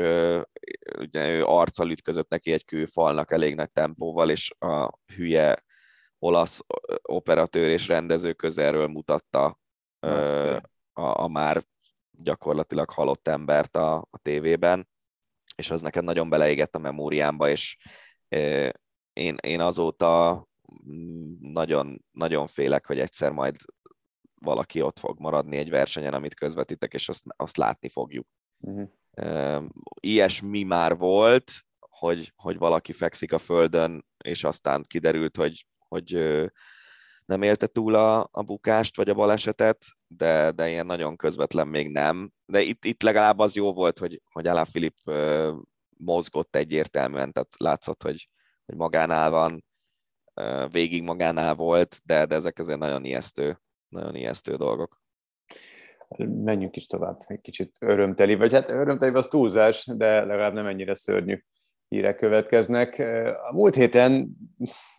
[0.98, 5.64] ugye ő arccal ütközött neki egy kőfalnak elég nagy tempóval, és a hülye
[6.18, 6.60] olasz
[7.02, 9.58] operatőr és rendező közelről mutatta
[10.92, 11.62] a, a már
[12.10, 14.88] gyakorlatilag halott embert a, a tévében,
[15.56, 17.76] és az nekem nagyon beleégett a memóriámba, és
[19.12, 20.30] én, én azóta
[21.40, 23.56] nagyon, nagyon félek, hogy egyszer majd
[24.40, 28.26] valaki ott fog maradni egy versenyen, amit közvetítek, és azt, azt látni fogjuk.
[28.58, 29.64] Uh-huh.
[30.00, 36.12] Ilyesmi már volt, hogy, hogy valaki fekszik a földön, és aztán kiderült, hogy, hogy
[37.24, 41.90] nem élte túl a, a bukást vagy a balesetet, de, de ilyen nagyon közvetlen még
[41.90, 42.32] nem.
[42.44, 44.96] De itt, itt legalább az jó volt, hogy, hogy Alain Filip
[45.96, 48.28] mozgott egyértelműen, tehát látszott, hogy,
[48.66, 49.64] hogy magánál van,
[50.70, 55.00] végig magánál volt, de, de ezek azért nagyon ijesztő, nagyon ijesztő dolgok.
[56.18, 60.94] Menjünk is tovább, egy kicsit örömteli, vagy hát örömteli az túlzás, de legalább nem ennyire
[60.94, 61.42] szörnyű
[61.88, 62.98] hírek következnek.
[63.48, 64.28] A múlt héten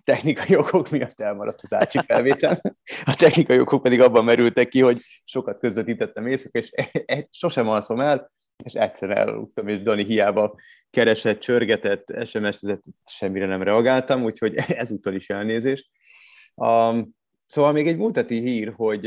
[0.04, 2.62] technikai okok miatt elmaradt az Ácsi felvétel.
[3.04, 7.70] A technikai okok pedig abban merültek ki, hogy sokat közvetítettem éjszaka, és e- e- sosem
[7.70, 8.32] alszom el,
[8.64, 10.56] és egyszer elaludtam, és Dani hiába
[10.90, 15.90] keresett, csörgetett, SMS-ezett, semmire nem reagáltam, úgyhogy ezúttal is elnézést.
[16.56, 17.16] Um,
[17.48, 19.06] szóval még egy múlteti hír, hogy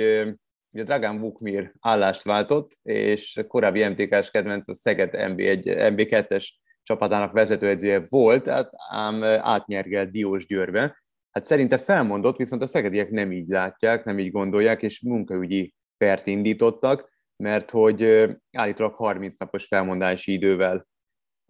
[0.73, 6.49] ugye Dragán Vukmir állást váltott, és korábbi MTK-s kedvenc a Szeged MB1, MB2-es
[6.91, 11.03] csapatának vezetőedzője volt, hát ám átnyergelt Diós Győrbe.
[11.31, 16.27] Hát szerinte felmondott, viszont a szegediek nem így látják, nem így gondolják, és munkaügyi pert
[16.27, 20.87] indítottak, mert hogy állítólag 30 napos felmondási idővel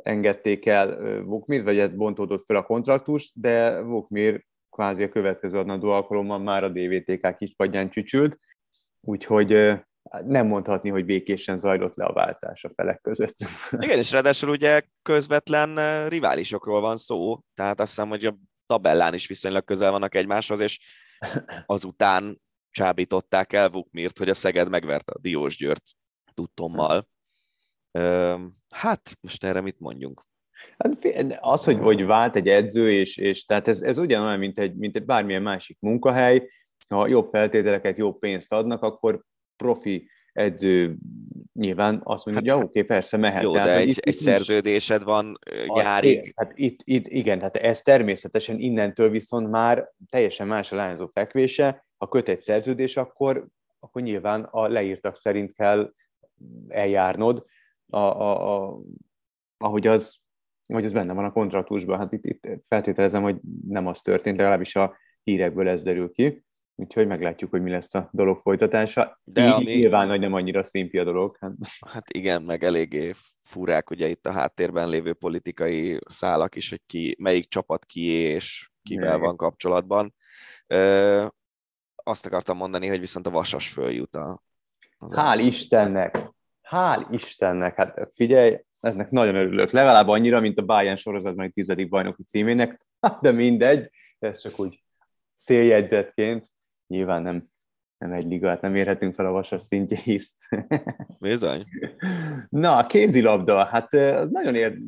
[0.02, 5.90] engedték el Vukmir, vagy hát bontódott fel a kontraktust, de Vukmir kvázi a következő adnadó
[5.90, 8.38] alkalommal már a DVTK kispadján csücsült,
[9.00, 9.80] úgyhogy
[10.24, 13.36] nem mondhatni, hogy békésen zajlott le a váltás a felek között.
[13.78, 18.36] Igen, és ráadásul ugye közvetlen riválisokról van szó, tehát azt hiszem, hogy a
[18.66, 20.78] tabellán is viszonylag közel vannak egymáshoz, és
[21.66, 22.40] azután
[22.70, 25.82] csábították el Vukmirt, hogy a Szeged megverte a Diós Győrt
[26.34, 27.08] tudtommal.
[28.68, 30.22] Hát, most erre mit mondjunk?
[30.78, 31.04] Hát,
[31.40, 34.96] az, hogy, hogy vált egy edző, és, és tehát ez, ez ugyanolyan, mint egy, mint
[34.96, 36.48] egy bármilyen másik munkahely,
[36.88, 39.24] ha jobb feltételeket, jobb pénzt adnak, akkor
[39.60, 40.96] profi edző
[41.52, 43.42] nyilván azt mondja, hát, hogy oké, okay, persze mehet.
[43.42, 45.38] Jó, de egy, itt, egy szerződésed van
[45.74, 46.32] nyárig.
[46.36, 51.86] Hát itt, itt, igen, tehát ez természetesen innentől viszont már teljesen más a lányzó fekvése.
[51.96, 53.46] Ha köt egy szerződés, akkor,
[53.78, 55.92] akkor nyilván a leírtak szerint kell
[56.68, 57.44] eljárnod,
[57.86, 58.80] a, a, a,
[59.58, 60.18] ahogy az
[60.66, 61.98] ahogy az benne van a kontraktusban.
[61.98, 63.36] Hát itt, itt feltételezem, hogy
[63.68, 66.44] nem az történt, legalábbis a hírekből ez derül ki
[66.80, 69.20] úgyhogy meglátjuk, hogy mi lesz a dolog folytatása.
[69.24, 69.64] De Így ami...
[69.64, 71.36] nyilván, hogy nem annyira szimpi a dolog.
[71.40, 71.52] Hát.
[71.86, 73.12] hát igen, meg eléggé
[73.42, 78.70] furák ugye itt a háttérben lévő politikai szálak is, hogy ki, melyik csapat kié és
[78.82, 79.20] kivel igen.
[79.20, 80.14] van kapcsolatban.
[80.66, 81.26] Ö,
[81.94, 84.42] azt akartam mondani, hogy viszont a Vasas följut a...
[84.98, 86.30] Az Hál' Istennek!
[86.70, 87.76] Hál' Istennek!
[87.76, 89.70] Hát figyelj, eznek nagyon örülök.
[89.70, 92.86] Legalább annyira, mint a Bayern sorozatban egy tizedik bajnoki címének,
[93.22, 94.82] de mindegy, ez csak úgy
[95.34, 96.50] széljegyzetként
[96.90, 97.48] nyilván nem,
[97.98, 100.36] nem egy ligát, nem érhetünk fel a vasas szintjéhez.
[101.20, 101.64] Bizony.
[102.48, 104.78] Na, a kézilabda, hát az nagyon ér...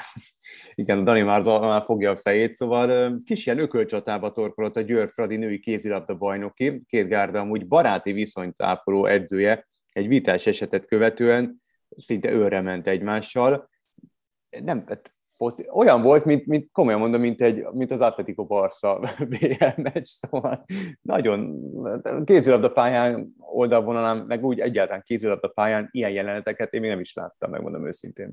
[0.74, 5.36] Igen, Dani már, már fogja a fejét, szóval kis ilyen ökölcsatába torkolott a Győr Fradi
[5.36, 11.62] női kézilabda bajnoki, két gárda amúgy baráti viszonyt ápoló edzője egy vitás esetet követően
[11.96, 13.68] szinte őre ment egymással.
[14.64, 15.12] Nem, hát
[15.72, 20.64] olyan volt, mint, mint komolyan mondom, mint, egy, mint az Atletico Barca BL meccs, szóval
[21.02, 21.56] nagyon
[22.24, 27.50] kézilabda pályán oldalvonalán, meg úgy egyáltalán kézilabda pályán ilyen jeleneteket én még nem is láttam,
[27.50, 28.32] megmondom őszintén.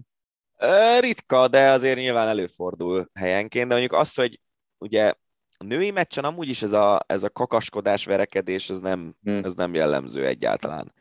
[1.00, 4.40] Ritka, de azért nyilván előfordul helyenként, de mondjuk az, hogy
[4.78, 5.14] ugye
[5.58, 9.44] a női meccsen amúgy is ez a, ez a kakaskodás, verekedés, ez nem, hmm.
[9.44, 10.94] ez nem jellemző egyáltalán.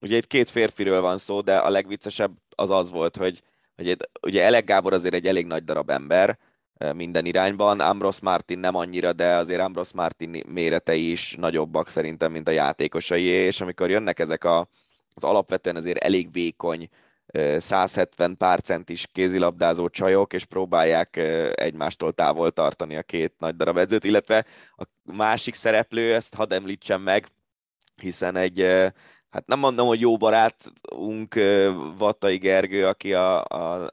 [0.00, 3.42] Ugye itt két férfiről van szó, de a legviccesebb az az volt, hogy
[3.82, 6.38] hogy ugye Elek Gábor azért egy elég nagy darab ember
[6.94, 12.48] minden irányban, Ambros Martin nem annyira, de azért Ambros Martin méretei is nagyobbak szerintem, mint
[12.48, 14.68] a játékosai, és amikor jönnek ezek a,
[15.14, 16.88] az alapvetően azért elég vékony,
[17.58, 21.16] 170 pár centis kézilabdázó csajok, és próbálják
[21.54, 24.44] egymástól távol tartani a két nagy darab edzőt, illetve
[24.76, 27.26] a másik szereplő, ezt hadd említsem meg,
[27.96, 28.66] hiszen egy
[29.32, 31.34] hát nem mondom, hogy jó barátunk
[31.98, 33.92] Vattai Gergő, aki a, a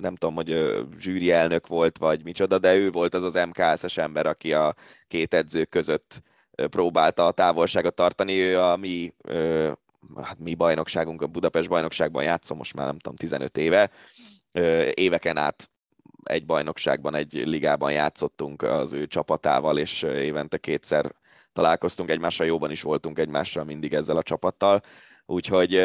[0.00, 4.26] nem tudom, hogy zsűri elnök volt, vagy micsoda, de ő volt az az MKS-es ember,
[4.26, 4.74] aki a
[5.08, 6.22] két edző között
[6.70, 8.32] próbálta a távolságot tartani.
[8.32, 9.14] Ő a mi,
[10.22, 13.90] hát mi bajnokságunk, a Budapest bajnokságban játszom most már nem tudom, 15 éve.
[14.94, 15.70] Éveken át
[16.22, 21.14] egy bajnokságban, egy ligában játszottunk az ő csapatával, és évente kétszer
[21.58, 24.82] találkoztunk egymással, jóban is voltunk egymással mindig ezzel a csapattal,
[25.26, 25.82] úgyhogy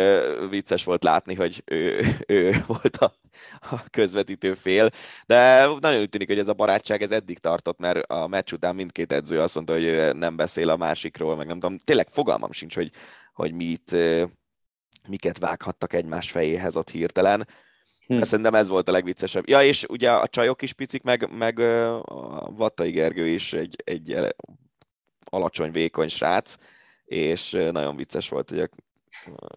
[0.50, 3.14] vicces volt látni, hogy ő, ő volt a,
[3.60, 4.90] a közvetítő fél,
[5.26, 8.76] de nagyon úgy tűnik, hogy ez a barátság ez eddig tartott, mert a meccs után
[8.76, 12.76] mindkét edző azt mondta, hogy nem beszél a másikról, meg nem tudom, tényleg fogalmam sincs,
[12.76, 12.92] hogy,
[13.34, 13.96] hogy mit,
[15.08, 17.48] miket vághattak egymás fejéhez ott hirtelen.
[18.08, 18.22] Hm.
[18.22, 19.50] Szerintem ez volt a legviccesebb.
[19.50, 24.18] Ja, és ugye a csajok is picik, meg, meg a Vattai Gergő is egy, egy
[25.34, 26.56] alacsony, vékony srác,
[27.06, 28.70] és nagyon vicces volt, hogy a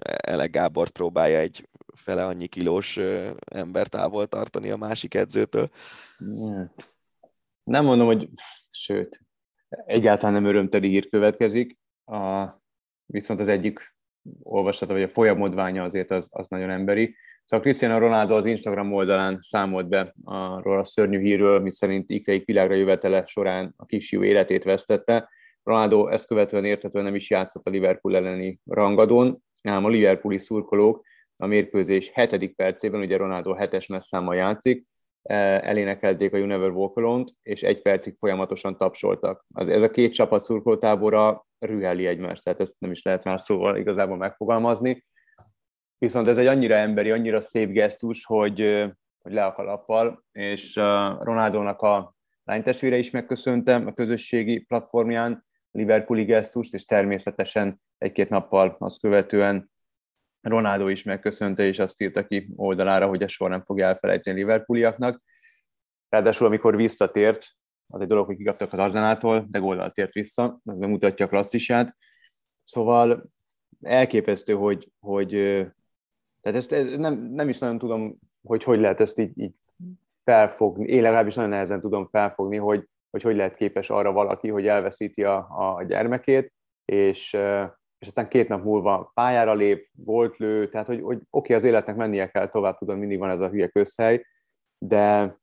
[0.02, 2.96] Elek Gábor próbálja egy fele annyi kilós
[3.44, 5.70] ember távol tartani a másik edzőtől.
[7.62, 8.28] Nem mondom, hogy
[8.70, 9.20] sőt,
[9.68, 12.46] egyáltalán nem örömteli hír következik, a,
[13.06, 13.94] viszont az egyik
[14.42, 17.16] olvasata, vagy a folyamodványa azért az, az nagyon emberi.
[17.44, 22.44] Szóval Cristiano Ronaldo az Instagram oldalán számolt be arról a szörnyű hírről, mi szerint ikreik
[22.44, 25.28] világra jövetele során a kisfiú életét vesztette.
[25.66, 31.04] Ronaldo ezt követően értetően nem is játszott a Liverpool elleni rangadón, ám a Liverpooli szurkolók
[31.36, 34.86] a mérkőzés hetedik percében, ugye Ronaldo hetes messzámmal játszik,
[35.22, 36.72] eh, elénekelték a You Never
[37.42, 39.46] és egy percig folyamatosan tapsoltak.
[39.54, 44.16] Ez a két csapat szurkoltábora rüheli egymást, tehát ezt nem is lehet más szóval igazából
[44.16, 45.04] megfogalmazni.
[45.98, 48.60] Viszont ez egy annyira emberi, annyira szép gesztus, hogy,
[49.22, 50.74] hogy le a kalappal, és
[51.20, 52.14] Ronaldónak a
[52.44, 55.45] lánytestvére is megköszöntem a közösségi platformján,
[55.76, 59.70] Liverpooli gesztust, és természetesen egy-két nappal azt követően
[60.40, 65.22] Ronaldo is megköszönte, és azt írta ki oldalára, hogy a sor nem fog elfelejteni Liverpooliaknak.
[66.08, 67.46] Ráadásul, amikor visszatért,
[67.86, 71.96] az egy dolog, hogy kikaptak az Arzenától, de góllal tért vissza, az bemutatja a klasszisát.
[72.62, 73.30] Szóval
[73.80, 75.30] elképesztő, hogy, hogy
[76.40, 79.54] tehát ezt, ezt nem, nem is nagyon tudom, hogy hogy lehet ezt így, így
[80.24, 80.86] felfogni.
[80.86, 85.24] Én legalábbis nagyon nehezen tudom felfogni, hogy, hogy hogy lehet képes arra valaki, hogy elveszíti
[85.24, 86.52] a, a gyermekét,
[86.84, 87.32] és,
[87.98, 91.96] és aztán két nap múlva pályára lép, volt lő, tehát hogy, hogy oké, az életnek
[91.96, 94.24] mennie kell tovább, tudom, mindig van ez a hülye közhely,
[94.78, 95.38] de,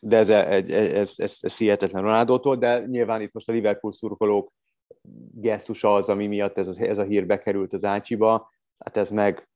[0.00, 4.52] de ez, ez, ez, ez, ez hihetetlen Ronaldótól, de nyilván itt most a Liverpool szurkolók
[5.34, 8.50] gesztusa az, ami miatt ez ez a hír bekerült az Ácsiba,
[8.84, 9.48] hát ez meg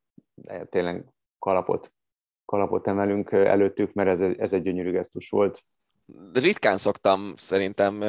[0.69, 1.05] tényleg
[1.39, 1.93] kalapot,
[2.45, 5.63] kalapot emelünk előttük, mert ez, ez egy gyönyörű gesztus volt
[6.33, 8.05] ritkán szoktam szerintem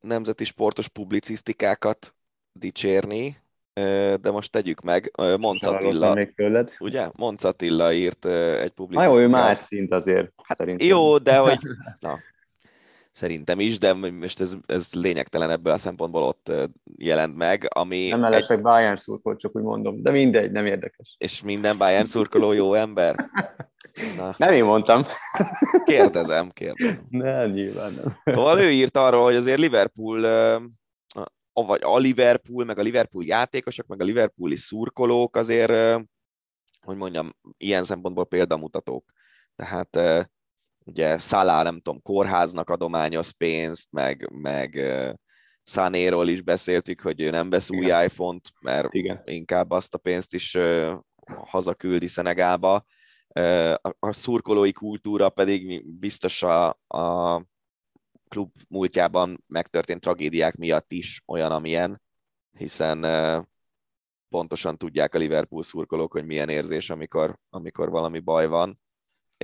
[0.00, 2.14] nemzeti sportos publicisztikákat
[2.52, 3.36] dicsérni,
[4.20, 5.10] de most tegyük meg.
[5.38, 6.76] Monc Attila, még tőled.
[6.80, 7.08] ugye?
[7.16, 9.14] Monc Attila írt egy publicisztikát.
[9.14, 10.86] Na jó, ő más szint azért, hát szerintem.
[10.86, 11.58] Jó, de hogy...
[12.00, 12.18] Na,
[13.14, 16.52] szerintem is, de most ez, ez lényegtelen ebből a szempontból ott
[16.96, 18.08] jelent meg, ami...
[18.08, 18.62] Nem leszek egy...
[18.62, 21.14] Bayern szurkoló, csak úgy mondom, de mindegy, nem érdekes.
[21.18, 23.16] És minden Bayern szurkoló jó ember?
[24.16, 24.34] Na.
[24.38, 25.02] Nem én mondtam.
[25.84, 27.06] Kérdezem, kérdezem.
[27.10, 28.18] Nem, nyilván nem.
[28.24, 30.20] Szóval ő írt arról, hogy azért Liverpool,
[31.52, 36.02] vagy a Liverpool, meg a Liverpool játékosok, meg a Liverpooli szurkolók azért,
[36.80, 39.12] hogy mondjam, ilyen szempontból példamutatók.
[39.56, 39.98] Tehát
[40.84, 44.80] ugye Szalá, nem tudom, kórháznak adományoz pénzt, meg, meg
[45.62, 49.20] Sanéról is beszéltük, hogy ő nem vesz új iPhone-t, mert Igen.
[49.24, 50.56] inkább azt a pénzt is
[51.46, 52.84] hazaküldi Szenegába.
[53.98, 57.42] A szurkolói kultúra pedig biztos a, a
[58.28, 62.02] klub múltjában megtörtént tragédiák miatt is olyan, amilyen,
[62.58, 63.06] hiszen
[64.28, 68.80] pontosan tudják a Liverpool szurkolók, hogy milyen érzés, amikor, amikor valami baj van,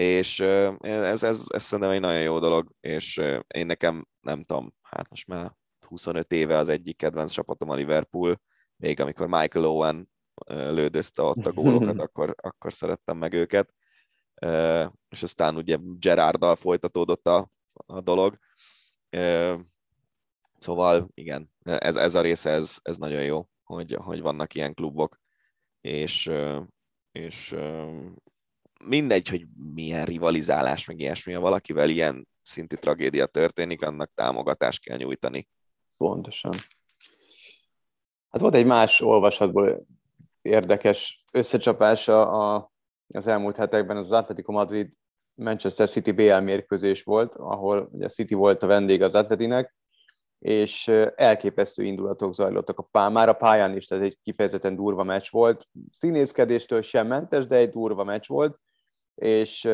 [0.00, 0.40] és
[0.80, 3.16] ez, ez, ez szerintem egy nagyon jó dolog, és
[3.54, 8.40] én nekem nem tudom, hát most már 25 éve az egyik kedvenc csapatom a Liverpool,
[8.76, 10.10] még amikor Michael Owen
[10.46, 13.74] lődözte ott a gólokat, akkor, akkor szerettem meg őket,
[15.08, 18.38] és aztán ugye Gerarddal folytatódott a, a dolog,
[20.58, 25.20] szóval igen, ez, ez a része, ez, ez nagyon jó, hogy, hogy vannak ilyen klubok,
[25.80, 26.30] és,
[27.12, 27.56] és
[28.84, 34.96] mindegy, hogy milyen rivalizálás, meg ilyesmi, ha valakivel ilyen szintű tragédia történik, annak támogatást kell
[34.96, 35.48] nyújtani.
[35.96, 36.52] Pontosan.
[38.30, 39.86] Hát volt egy más olvasatból
[40.42, 42.72] érdekes összecsapása a,
[43.14, 44.92] az elmúlt hetekben, az Atletico Madrid
[45.34, 49.74] Manchester City BL mérkőzés volt, ahol ugye City volt a vendég az Atletinek,
[50.38, 55.30] és elképesztő indulatok zajlottak a pá- már a pályán is, ez egy kifejezetten durva meccs
[55.30, 55.66] volt.
[55.92, 58.58] Színészkedéstől sem mentes, de egy durva meccs volt,
[59.14, 59.68] és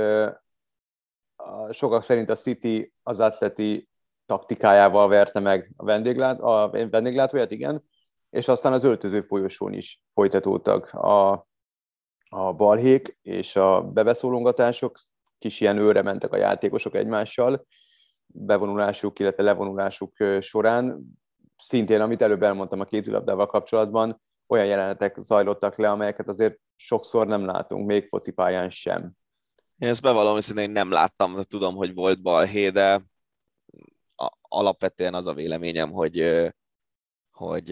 [1.70, 3.88] sokak szerint a City az atleti
[4.26, 7.84] taktikájával verte meg a, vendéglát, a vendéglátóját, igen,
[8.30, 11.32] és aztán az öltöző folyosón is folytatódtak a,
[12.28, 14.98] a balhék és a bebeszólongatások,
[15.38, 17.66] kis ilyen őre mentek a játékosok egymással,
[18.26, 21.02] bevonulásuk, illetve levonulásuk során.
[21.56, 27.44] Szintén, amit előbb elmondtam a kézilabdával kapcsolatban, olyan jelenetek zajlottak le, amelyeket azért sokszor nem
[27.44, 29.12] látunk, még focipályán sem.
[29.78, 33.02] Én ezt bevallom, hogy én nem láttam, tudom, hogy volt balhé, de
[34.42, 36.16] alapvetően az a véleményem, hogy,
[37.30, 37.64] hogy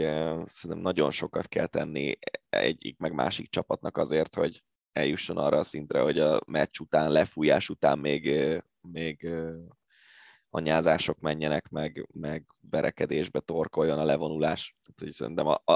[0.47, 6.01] szerintem nagyon sokat kell tenni egyik meg másik csapatnak azért, hogy eljusson arra a szintre,
[6.01, 9.29] hogy a meccs után, lefújás után még, még
[10.51, 14.77] anyázások menjenek, meg, meg verekedésbe torkoljon a levonulás.
[14.95, 15.75] Tehát, szerintem a, a,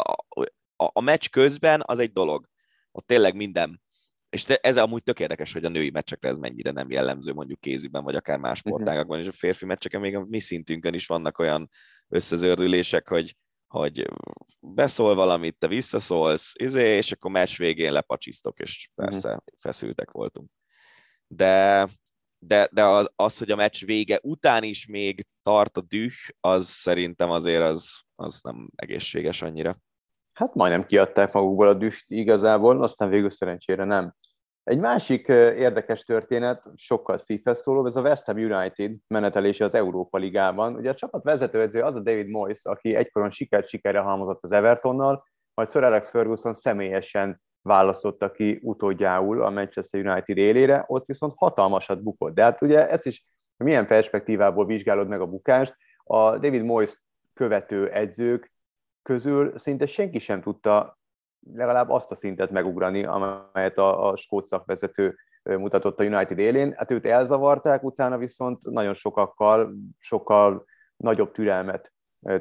[0.76, 2.48] a, a meccs közben az egy dolog.
[2.92, 3.82] Ott tényleg minden
[4.30, 8.04] és ez amúgy tök érdekes, hogy a női meccsekre ez mennyire nem jellemző, mondjuk kézüben,
[8.04, 8.68] vagy akár más mhm.
[8.68, 11.70] sportágakban, és a férfi meccseken még a mi szintünkön is vannak olyan
[12.08, 14.08] összezördülések, hogy, hogy
[14.60, 19.06] beszól valamit, te visszaszólsz, izé, és akkor meccs végén lepacsisztok, és mhm.
[19.06, 19.44] persze uh-huh.
[19.58, 20.50] feszültek voltunk.
[21.26, 21.88] De,
[22.38, 26.68] de, de az, az, hogy a meccs vége után is még tart a düh, az
[26.68, 29.78] szerintem azért az, az nem egészséges annyira
[30.38, 34.14] hát majdnem kiadták magukból a düht igazából, aztán végül szerencsére nem.
[34.64, 40.18] Egy másik érdekes történet, sokkal szívhez szóló, ez a West Ham United menetelése az Európa
[40.18, 40.74] Ligában.
[40.74, 45.24] Ugye a csapat vezetőedző az a David Moyes, aki egykoron sikert sikerre halmozott az Evertonnal,
[45.54, 52.02] majd Sir Alex Ferguson személyesen választotta ki utódjául a Manchester United élére, ott viszont hatalmasat
[52.02, 52.34] bukott.
[52.34, 53.24] De hát ugye ez is
[53.56, 55.76] milyen perspektívából vizsgálod meg a bukást.
[56.04, 57.02] A David Moyes
[57.34, 58.56] követő edzők
[59.08, 60.98] közül szinte senki sem tudta
[61.52, 66.72] legalább azt a szintet megugrani, amelyet a, a skót szakvezető mutatott a United élén.
[66.76, 70.64] Hát őt elzavarták, utána viszont nagyon sokakkal, sokkal
[70.96, 71.92] nagyobb türelmet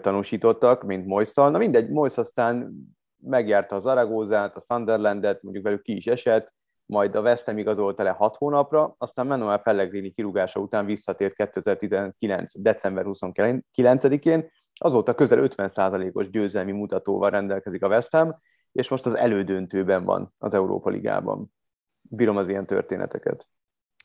[0.01, 1.49] tanúsítottak, mint Moisszal.
[1.49, 2.73] Na mindegy, Moisz aztán
[3.17, 6.53] megjárta az Aragózát, a Sunderlandet, mondjuk velük ki is esett,
[6.87, 12.51] majd a West Ham igazolta le 6 hónapra, aztán Manuel Pellegrini kirúgása után visszatért 2019.
[12.53, 18.35] december 29-én, azóta közel 50%-os győzelmi mutatóval rendelkezik a West Ham,
[18.71, 21.53] és most az elődöntőben van az Európa Ligában.
[22.01, 23.47] Bírom az ilyen történeteket.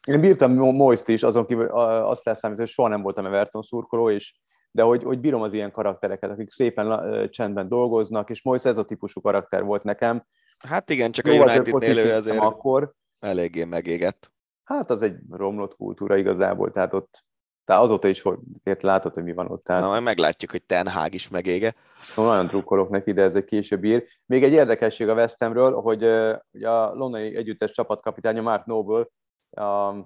[0.07, 4.41] Én bírtam Moist is, azon kívül azt leszámít, hogy soha nem voltam Everton szurkoló, és
[4.71, 8.85] de hogy, hogy bírom az ilyen karaktereket, akik szépen csendben dolgoznak, és Moist ez a
[8.85, 10.25] típusú karakter volt nekem,
[10.63, 12.93] Hát igen, csak Jó, a United-nél ő azért akkor.
[13.21, 14.31] eléggé megégett.
[14.65, 17.27] Hát az egy romlott kultúra igazából, tehát ott
[17.65, 18.39] tehát azóta is hogy
[18.81, 19.65] látod, hogy mi van ott.
[19.65, 19.83] Tehát...
[19.83, 21.75] Na, majd meglátjuk, hogy Ten Hag is megége.
[22.17, 24.05] Nagyon drukkolok neki, de ez egy később ír.
[24.27, 29.07] Még egy érdekesség a West Hamről, hogy uh, a londoni együttes csapatkapitánya Mark Noble
[29.51, 29.97] uh,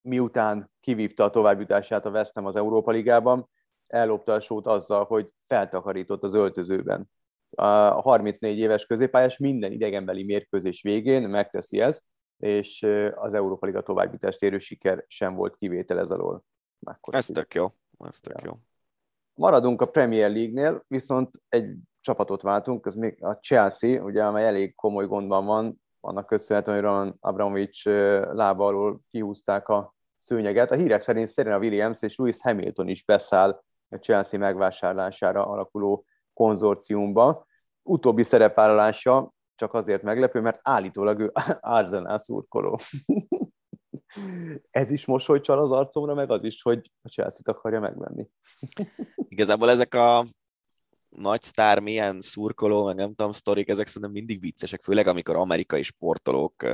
[0.00, 3.48] miután kivívta a továbbjutását a West Ham az Európa Ligában,
[3.86, 7.10] ellopta a sót azzal, hogy feltakarított az öltözőben
[7.54, 12.02] a 34 éves középpályás minden idegenbeli mérkőzés végén megteszi ezt,
[12.36, 12.82] és
[13.14, 16.44] az Európa Liga továbbjutást érő siker sem volt kivétel ez alól.
[17.10, 17.74] ez tök jó.
[17.98, 18.46] Ez tök ja.
[18.46, 18.58] jó.
[19.34, 24.74] Maradunk a Premier League-nél, viszont egy csapatot váltunk, ez még a Chelsea, ugye, amely elég
[24.74, 27.86] komoly gondban van, annak köszönhetően, hogy Roman Abramovich
[28.34, 30.70] lába alól kihúzták a szőnyeget.
[30.70, 36.04] A hírek szerint Serena Williams és Lewis Hamilton is beszáll a Chelsea megvásárlására alakuló
[36.34, 37.46] konzorciumba.
[37.82, 42.78] Utóbbi szerepvállalása csak azért meglepő, mert állítólag ő Arsenal szurkoló.
[44.70, 48.28] Ez is mosolycsal az arcomra, meg az is, hogy a Chelsea-t akarja megvenni.
[49.28, 50.26] Igazából ezek a
[51.08, 55.82] nagy sztár, milyen szurkoló, meg nem tudom, sztorik, ezek szerintem mindig viccesek, főleg amikor amerikai
[55.82, 56.66] sportolók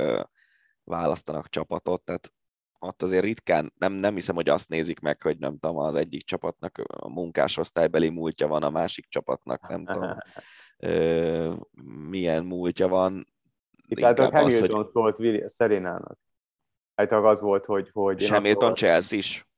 [0.83, 2.33] választanak csapatot, tehát
[2.79, 6.23] ott azért ritkán, nem, nem hiszem, hogy azt nézik meg, hogy nem tudom, az egyik
[6.23, 10.17] csapatnak a munkásosztálybeli múltja van, a másik csapatnak nem tudom,
[10.77, 11.53] ö,
[12.09, 13.27] milyen múltja van.
[13.87, 15.15] Itt a Hamilton az, hogy...
[15.17, 16.19] szólt Szerénának.
[16.95, 17.89] Hát az volt, hogy...
[17.93, 19.49] hogy Hamilton Chelsea is.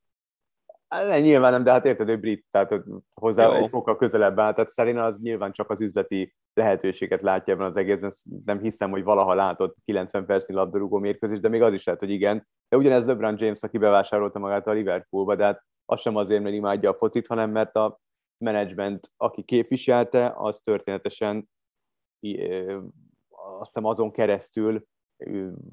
[0.88, 2.84] Hát, nyilván nem, de hát érted, hogy brit, tehát
[3.14, 3.54] hozzá Jó.
[3.54, 7.76] egy fokkal közelebb áll, tehát Szerina az nyilván csak az üzleti lehetőséget látja ebben az
[7.76, 8.14] egészben,
[8.46, 12.10] nem hiszem, hogy valaha látott 90 percnyi labdarúgó mérkőzés, de még az is lehet, hogy
[12.10, 12.48] igen.
[12.72, 16.56] De ugyanez LeBron James, aki bevásárolta magát a Liverpoolba, de hát az sem azért, mert
[16.56, 18.00] imádja a focit, hanem mert a
[18.38, 21.50] menedzsment, aki képviselte, az történetesen
[23.30, 24.86] azt hiszem azon keresztül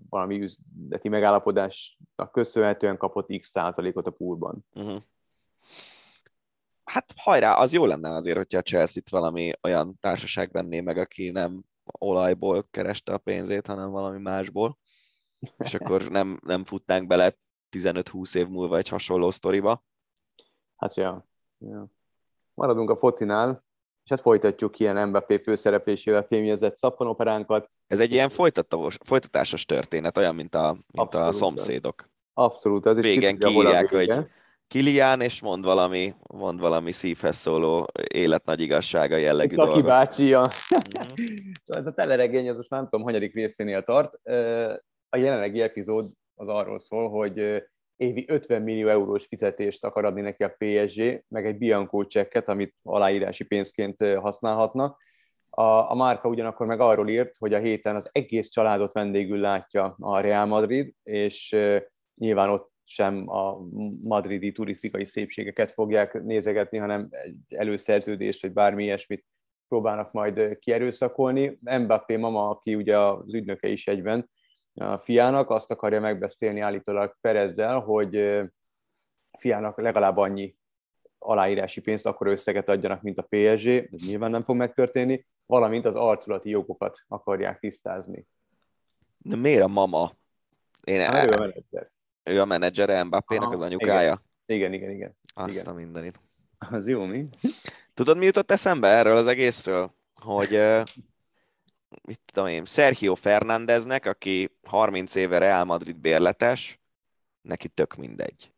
[0.09, 4.65] valami üzleti megállapodásnak köszönhetően kapott x százalékot a poolban.
[4.75, 4.99] Uh-huh.
[6.85, 11.31] Hát hajrá, az jó lenne azért, hogyha a Chelsea-t valami olyan társaság venné meg, aki
[11.31, 11.63] nem
[11.99, 14.79] olajból kereste a pénzét, hanem valami másból,
[15.59, 17.37] és akkor nem, nem futnánk bele
[17.77, 19.85] 15-20 év múlva egy hasonló sztoriba.
[20.77, 21.27] Hát ja.
[21.59, 21.87] ja.
[22.55, 23.65] Maradunk a focinál,
[24.05, 27.71] és hát folytatjuk ilyen Mbappé főszereplésével filmjezett szappanoperánkat.
[27.87, 28.29] Ez egy ilyen
[29.05, 32.11] folytatásos történet, olyan, mint a, mint a szomszédok.
[32.33, 32.87] Abszolút.
[32.87, 34.27] Ez Végen kiírják, hogy
[34.69, 39.85] Kilián, és mond valami, mond valami szívhez szóló élet nagy igazsága jellegű Taki dolgot.
[39.85, 40.41] bácsi, ja.
[40.41, 41.17] Mhm.
[41.65, 44.21] szóval ez a teleregény, az most nem tudom, hanyadik részénél tart.
[45.09, 47.63] A jelenlegi epizód az arról szól, hogy
[47.97, 52.75] évi 50 millió eurós fizetést akar adni neki a PSG, meg egy Bianco csekket, amit
[52.83, 55.03] aláírási pénzként használhatnak.
[55.51, 59.97] A, a márka ugyanakkor meg arról írt, hogy a héten az egész családot vendégül látja
[59.99, 61.57] a Real Madrid, és
[62.15, 63.59] nyilván ott sem a
[64.03, 69.27] madridi turisztikai szépségeket fogják nézegetni, hanem egy előszerződést, vagy bármi ilyesmit
[69.69, 71.59] próbálnak majd kierőszakolni.
[71.61, 74.31] Mbappé mama, aki ugye az ügynöke is egyben,
[74.79, 78.41] a fiának, azt akarja megbeszélni állítólag Perezzel, hogy
[79.39, 80.57] fiának legalább annyi
[81.19, 85.95] aláírási pénzt, akkor összeget adjanak, mint a PSG, ez nyilván nem fog megtörténni, valamint az
[85.95, 88.27] arculati jogokat akarják tisztázni.
[89.19, 90.13] De miért a mama?
[90.85, 91.29] Én el...
[91.29, 91.91] ő a menedzser.
[92.23, 94.23] Ő a menedzsere Mbappénak az anyukája?
[94.47, 95.17] Igen, igen, igen.
[95.35, 95.67] Azt igen.
[95.67, 96.21] a mindenit.
[96.59, 97.29] Az jó, mi?
[97.95, 99.95] Tudod, mi jutott eszembe erről az egészről?
[100.15, 100.61] Hogy
[102.03, 106.79] mit tudom én, Sergio Fernándeznek, aki 30 éve Real Madrid bérletes,
[107.43, 108.53] neki tök mindegy.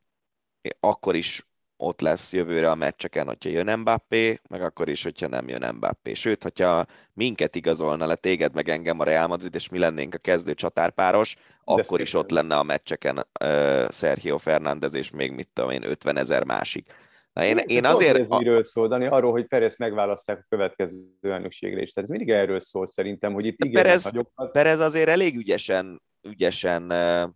[0.81, 1.45] Akkor is
[1.77, 6.15] ott lesz jövőre a meccseken, hogyha jön Mbappé, meg akkor is, hogyha nem jön Mbappé.
[6.15, 10.19] Sőt, hogyha minket igazolna le téged, meg engem a Real Madrid, és mi lennénk a
[10.19, 12.05] kezdő csatárpáros, De akkor szépen.
[12.05, 16.45] is ott lenne a meccseken uh, Sergio Fernández, és még mit tudom én, 50 ezer
[16.45, 16.93] másik.
[17.41, 18.19] Na én, én azért...
[18.19, 19.07] Ez miről szól, Dani?
[19.07, 21.93] Arról, hogy Perez megválasztják a következő elnökségre is.
[21.93, 24.53] Tehát ez mindig erről szól szerintem, hogy itt igen, Perez, nagyokat...
[24.53, 26.93] Perez azért elég ügyesen, ügyesen,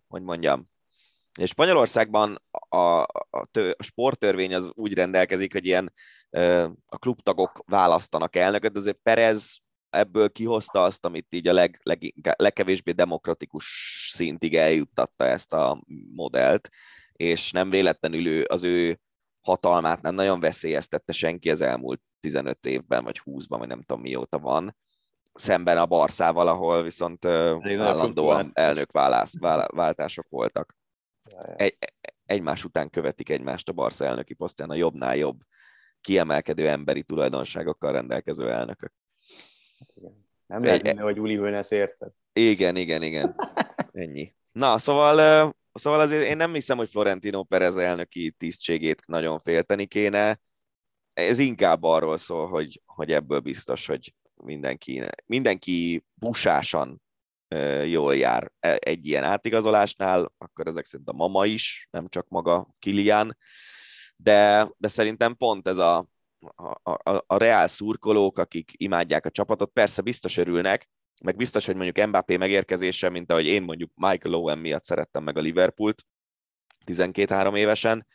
[0.07, 0.69] hogy mondjam,
[1.39, 5.93] és Spanyolországban a, a, a sporttörvény az úgy rendelkezik, hogy ilyen
[6.85, 9.57] a klubtagok választanak elnököt, de azért Perez
[9.89, 13.65] ebből kihozta azt, amit így a leg, leg, legkevésbé demokratikus
[14.13, 15.81] szintig eljuttatta ezt a
[16.15, 16.69] modellt,
[17.11, 18.99] és nem véletlenül ő, az ő
[19.45, 24.39] hatalmát nem nagyon veszélyeztette senki az elmúlt 15 évben, vagy 20-ban, vagy nem tudom mióta
[24.39, 24.75] van,
[25.33, 30.77] szemben a Barszával, ahol viszont Elég állandóan elnökváltások voltak.
[31.55, 31.77] Egy,
[32.25, 35.39] egymás után követik egymást a Barca elnöki posztján a jobbnál jobb
[36.01, 38.93] kiemelkedő emberi tulajdonságokkal rendelkező elnökök.
[40.45, 42.11] Nem lehet minden, hogy Uli Hoeneß érted.
[42.33, 43.35] Igen, igen, igen.
[43.91, 44.35] Ennyi.
[44.51, 50.39] Na, szóval Szóval azért én nem hiszem, hogy Florentino Perez elnöki tisztségét nagyon félteni kéne.
[51.13, 57.01] Ez inkább arról szól, hogy, hogy ebből biztos, hogy mindenki, mindenki busásan
[57.85, 62.67] jól jár e, egy ilyen átigazolásnál, akkor ezek szerint a mama is, nem csak maga
[62.79, 63.37] Kilian,
[64.15, 66.07] de, de szerintem pont ez a,
[66.55, 70.89] a, a, a reál szurkolók, akik imádják a csapatot, persze biztos örülnek,
[71.23, 75.37] meg biztos, hogy mondjuk Mbappé megérkezése, mint ahogy én mondjuk Michael Owen miatt szerettem meg
[75.37, 76.05] a Liverpoolt
[76.85, 78.05] 12-3 évesen,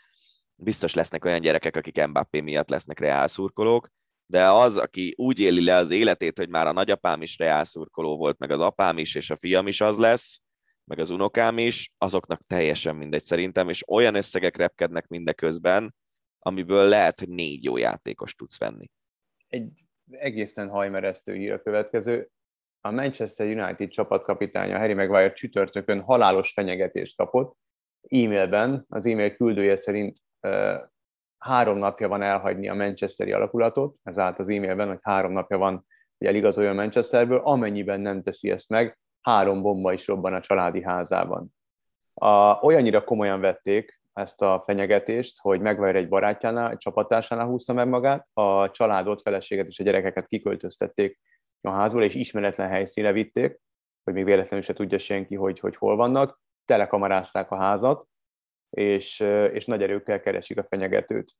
[0.54, 3.88] biztos lesznek olyan gyerekek, akik Mbappé miatt lesznek reál szurkolók,
[4.26, 8.16] de az, aki úgy éli le az életét, hogy már a nagyapám is reál szurkoló
[8.16, 10.40] volt, meg az apám is, és a fiam is az lesz,
[10.84, 15.94] meg az unokám is, azoknak teljesen mindegy szerintem, és olyan összegek repkednek mindeközben,
[16.38, 18.90] amiből lehet, hogy négy jó játékos tudsz venni.
[19.48, 22.30] Egy egészen hajmeresztő hír a következő
[22.80, 27.56] a Manchester United csapatkapitánya Harry Maguire csütörtökön halálos fenyegetést kapott.
[28.08, 30.18] E-mailben az e-mail küldője szerint
[31.38, 35.86] három napja van elhagyni a Manchesteri alakulatot, ez állt az e-mailben, hogy három napja van,
[36.18, 41.54] hogy eligazoljon Manchesterből, amennyiben nem teszi ezt meg, három bomba is robban a családi házában.
[42.14, 47.88] A, olyannyira komolyan vették ezt a fenyegetést, hogy megvajr egy barátjánál, egy csapatásánál húzta meg
[47.88, 51.18] magát, a családot, feleséget és a gyerekeket kiköltöztették
[51.60, 53.60] a házból, és ismeretlen helyszíne vitték,
[54.04, 58.08] hogy még véletlenül se tudja senki, hogy, hogy hol vannak, telekamarázták a házat,
[58.70, 59.20] és,
[59.52, 61.34] és nagy erőkkel keresik a fenyegetőt.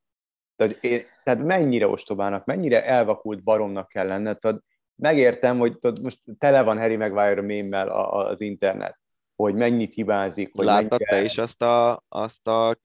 [0.57, 4.61] Tehát, én, tehát mennyire ostobának, mennyire elvakult baromnak kell lenned, tehát
[4.95, 8.99] megértem, hogy tudod, most tele van Harry Maguire mémmel az internet,
[9.37, 10.57] hogy mennyit hibázik.
[10.57, 11.11] Hogy Láttad mennyire...
[11.11, 12.77] te is azt a, azt a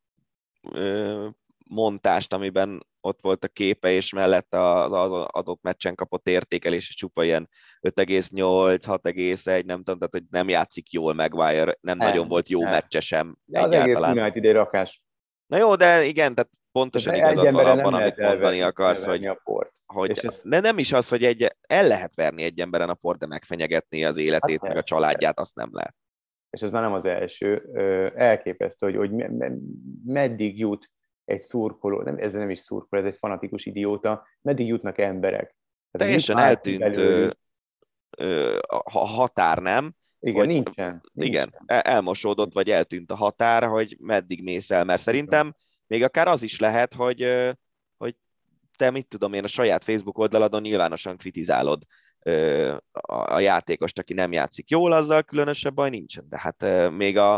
[0.71, 1.27] ö,
[1.69, 6.95] montást, amiben ott volt a képe, és mellett az, az adott meccsen kapott értékelés, és
[6.95, 7.49] csupa ilyen
[7.82, 12.61] 5,8, 6,1, nem tudom, tehát hogy nem játszik jól Maguire, nem, nem nagyon volt jó
[12.61, 12.72] nem.
[12.72, 15.02] meccse sem ja, az egész United rakás.
[15.45, 19.41] Na jó, de igen, tehát pontosan de igazad van abban, amit mondani akarsz, hogy, a
[19.44, 19.72] port.
[19.86, 20.41] hogy ez...
[20.44, 24.06] de nem is az, hogy egy, el lehet verni egy emberen a port, de megfenyegetni
[24.06, 25.95] az életét, hát meg a családját, azt nem lehet.
[26.49, 27.69] És ez már nem az első.
[28.15, 29.26] Elképesztő, hogy, hogy
[30.06, 30.91] meddig jut
[31.26, 35.56] egy szurkoló, nem, ez nem is szurkoló, ez egy fanatikus idióta, meddig jutnak emberek.
[35.91, 37.30] Tehát Teljesen eltűnt ö,
[38.18, 39.93] ö, a határ, nem?
[40.19, 41.81] Igen, hogy, nincsen, Igen, nincsen.
[41.81, 45.53] elmosódott, vagy eltűnt a határ, hogy meddig mész el, mert szerintem
[45.88, 47.34] még akár az is lehet, hogy,
[47.97, 48.15] hogy
[48.77, 51.84] te mit tudom én a saját Facebook oldaladon nyilvánosan kritizálod
[53.11, 56.26] a játékost, aki nem játszik jól, azzal különösebb baj nincsen.
[56.30, 57.34] De hát még a,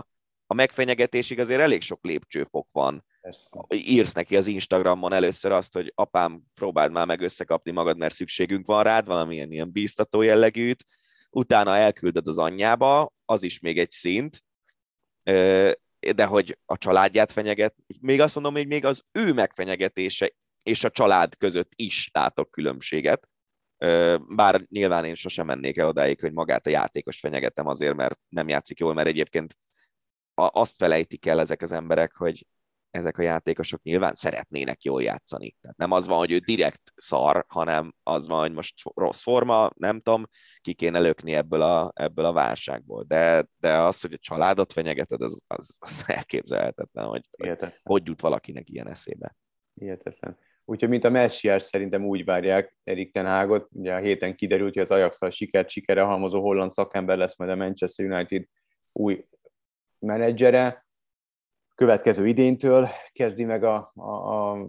[0.48, 3.06] a megfenyegetésig azért elég sok lépcsőfok van.
[3.28, 3.66] Persze.
[3.70, 8.66] Írsz neki az Instagramon először azt, hogy apám, próbáld már meg összekapni magad, mert szükségünk
[8.66, 10.86] van rád, valamilyen ilyen bíztató jellegűt,
[11.30, 14.44] utána elküldöd az anyjába, az is még egy szint,
[16.16, 20.32] de hogy a családját fenyeget, még azt mondom, hogy még az ő megfenyegetése
[20.64, 23.28] és a család között is látok különbséget,
[24.36, 28.48] bár nyilván én sosem mennék el odáig, hogy magát a játékost fenyegetem azért, mert nem
[28.48, 29.58] játszik jól, mert egyébként
[30.34, 32.46] azt felejtik el ezek az emberek, hogy
[32.92, 35.56] ezek a játékosok nyilván szeretnének jól játszani.
[35.62, 39.70] Tehát nem az van, hogy ő direkt szar, hanem az van, hogy most rossz forma,
[39.76, 40.28] nem tudom,
[40.62, 43.04] ki kéne lökni ebből a, ebből a válságból.
[43.04, 48.22] De, de az, hogy a családot fenyegeted, az, az, az elképzelhetetlen, hogy, hogy hogy jut
[48.22, 49.36] valakinek ilyen eszébe.
[49.74, 50.38] Hihetetlen.
[50.70, 54.82] Úgyhogy, mint a Messiás szerintem úgy várják Erik Ten Hagot, ugye a héten kiderült, hogy
[54.82, 58.44] az ajax sikert sikere halmozó holland szakember lesz majd a Manchester United
[58.92, 59.26] új
[60.00, 60.87] menedzsere,
[61.78, 64.68] következő idéntől kezdi meg a, a, a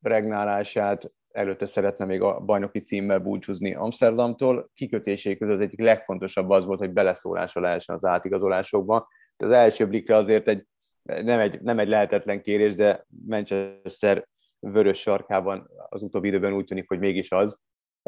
[0.00, 4.70] regnálását, előtte szeretne még a bajnoki címmel búcsúzni Amsterdamtól.
[4.74, 9.08] Kikötései között az egyik legfontosabb az volt, hogy beleszólása lehessen az átigazolásokba.
[9.36, 10.66] Az első blikre azért egy,
[11.02, 14.26] nem, egy, nem egy lehetetlen kérés, de Manchester
[14.58, 17.60] vörös sarkában az utóbbi időben úgy tűnik, hogy mégis az.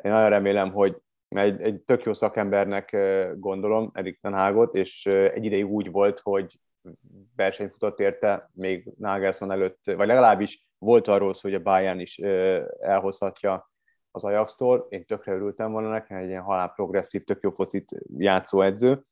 [0.03, 0.97] Én nagyon remélem, hogy
[1.29, 2.97] egy, egy tök jó szakembernek
[3.39, 6.59] gondolom Erik Tenhágot, és egy ideig úgy volt, hogy
[7.37, 12.19] versenyt futott érte még Nagelsmann előtt, vagy legalábbis volt arról szó, hogy a Bayern is
[12.81, 13.71] elhozhatja
[14.11, 14.87] az Ajax-tól.
[14.89, 19.05] Én tökre örültem volna nekem, egy ilyen halál progresszív, tök jó focit játszó edző.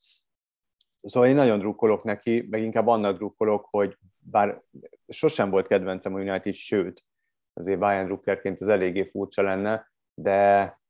[1.03, 4.63] Szóval én nagyon drukkolok neki, meg inkább annak drukkolok, hogy bár
[5.09, 7.05] sosem volt kedvencem a United, sőt,
[7.53, 10.81] azért Bayern drukkerként az eléggé furcsa lenne, de,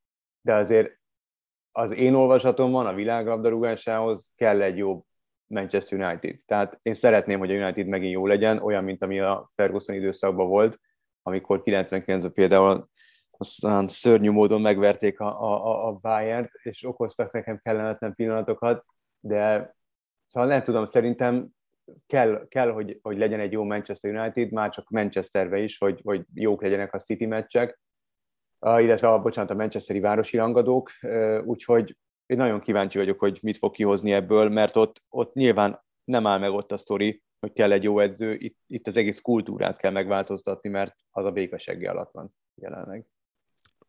[0.41, 0.99] de azért
[1.73, 5.05] az én olvasatomban a világlabdarúgásához kell egy jobb
[5.49, 6.39] Manchester United.
[6.47, 10.49] Tehát én szeretném, hogy a United megint jó legyen, olyan, mint ami a Ferguson időszakban
[10.49, 10.81] volt,
[11.23, 12.89] amikor 99-ben például
[13.31, 18.85] aztán szörnyű módon megverték a, a, a Bayern-t, és okoztak nekem kellemetlen pillanatokat,
[19.20, 19.75] de
[20.27, 21.49] szóval nem tudom, szerintem
[22.07, 26.25] kell, kell hogy, hogy legyen egy jó Manchester United, már csak Manchesterbe is, hogy, hogy
[26.35, 27.81] jók legyenek a City meccsek,
[28.61, 30.91] illetve a, bocsánat, a Manchesteri városi rangadók,
[31.45, 31.97] úgyhogy
[32.29, 36.39] én nagyon kíváncsi vagyok, hogy mit fog kihozni ebből, mert ott, ott nyilván nem áll
[36.39, 39.91] meg ott a sztori, hogy kell egy jó edző, itt, itt az egész kultúrát kell
[39.91, 43.07] megváltoztatni, mert az a békesegge alatt van jelenleg.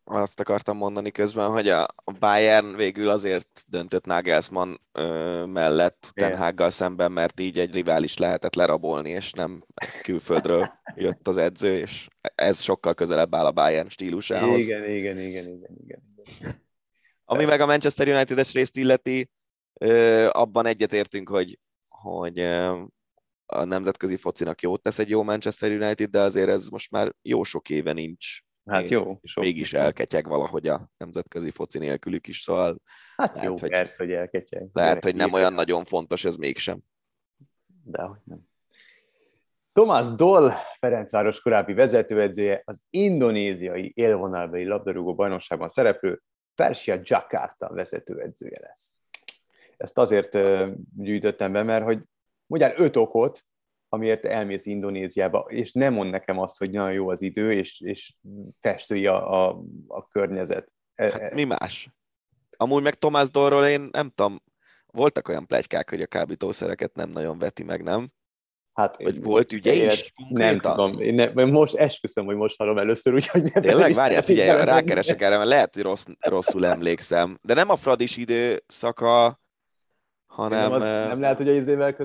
[0.04, 1.88] Azt akartam mondani közben, hogy a
[2.18, 8.54] Bayern végül azért döntött Nagelsmann ö, mellett Ten Haggal szemben, mert így egy rivális lehetett
[8.54, 9.64] lerabolni, és nem
[10.02, 14.62] külföldről jött az edző, és ez sokkal közelebb áll a Bayern stílusához.
[14.62, 16.02] Igen, igen, igen, igen, igen.
[17.30, 19.30] Ami meg a Manchester United-es részt illeti,
[20.28, 21.58] abban egyetértünk, hogy,
[21.88, 22.38] hogy
[23.46, 27.42] a nemzetközi focinak jót tesz egy jó Manchester United, de azért ez most már jó
[27.42, 28.40] sok éve nincs.
[28.64, 29.18] Hát jó.
[29.20, 32.80] És sok mégis elketyeg valahogy a nemzetközi foci nélkülük is, szóval...
[33.16, 34.68] Hát lehet, jó, hogy, persze, hogy elketyeg.
[34.72, 36.80] Lehet, hogy nem olyan nagyon fontos ez mégsem.
[37.84, 38.48] Dehogy nem.
[39.72, 46.22] Tomás Doll, Ferencváros korábbi vezetőedzője, az indonéziai élvonalbeli labdarúgó bajnokságban szereplő
[46.60, 49.00] Persia Jakarta vezetőedzője lesz.
[49.76, 50.38] Ezt azért
[50.96, 52.02] gyűjtöttem be, mert hogy
[52.46, 53.44] mondjál öt okot,
[53.88, 58.14] amiért elmész Indonéziába, és nem mond nekem azt, hogy nagyon jó az idő, és, és
[58.58, 60.72] festői a, a, a környezet.
[60.94, 61.90] E, hát mi más?
[62.56, 64.42] Amúgy meg Tomás Dorról én nem tudom,
[64.86, 68.12] voltak olyan plegykák, hogy a kábítószereket nem nagyon veti meg, nem?
[68.72, 70.12] Hát, hogy volt ügye is?
[70.28, 71.00] Nem tudom.
[71.00, 73.62] Én ne, most esküszöm, hogy most hallom először, úgyhogy nem.
[73.62, 73.94] Tényleg?
[73.94, 77.38] Várjál, figyelj, rákeresek erre, mert lehet, hogy rossz, rosszul emlékszem.
[77.42, 79.40] De nem a Fradis időszaka,
[80.26, 80.70] hanem...
[80.70, 81.96] Nem, az, nem lehet, hogy a izével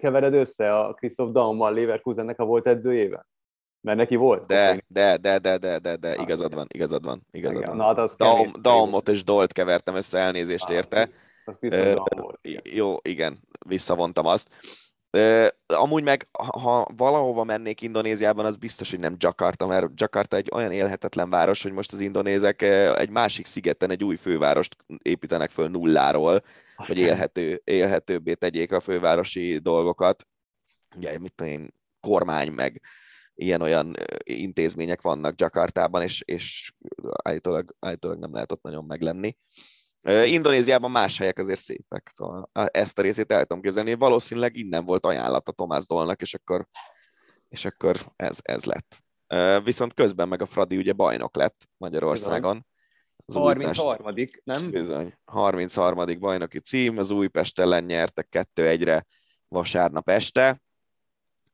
[0.00, 3.26] kevered össze a Christoph Daummal Leverkusennek a volt edzőjével?
[3.80, 4.46] Mert neki volt?
[4.46, 7.76] De, de, de, de, de, de, de, igazad van, igazad van, igazad van.
[7.76, 11.08] Na, hát az Daum, Daumot és Dolt kevertem össze, elnézést ah, érte.
[11.44, 12.62] Az, az volt, igen.
[12.64, 14.48] Jó, igen, visszavontam azt.
[15.66, 20.72] Amúgy meg, ha valahova mennék Indonéziában, az biztos, hogy nem Jakarta, mert Jakarta egy olyan
[20.72, 22.62] élhetetlen város, hogy most az indonézek
[22.98, 26.96] egy másik szigeten egy új fővárost építenek föl nulláról, Aztán.
[26.96, 30.26] hogy élhető, élhetőbbé tegyék a fővárosi dolgokat.
[30.96, 32.80] Ugye, mit tudom én, kormány meg
[33.34, 36.72] ilyen-olyan intézmények vannak Jakartában, és, és
[37.22, 39.36] állítólag, állítólag nem lehet ott nagyon meglenni.
[40.04, 43.94] Indonéziában más helyek azért szépek, szóval ezt a részét el tudom képzelni.
[43.94, 46.66] Valószínűleg innen volt ajánlat a Tomás Dolnak, és akkor,
[47.48, 49.04] és akkor ez, ez lett.
[49.64, 52.66] Viszont közben meg a Fradi ugye bajnok lett Magyarországon.
[53.26, 54.14] Az 33
[54.44, 54.70] nem?
[54.70, 59.06] Bizony, 33 bajnoki cím, az Újpest ellen nyertek 2-1-re
[59.48, 60.62] vasárnap este.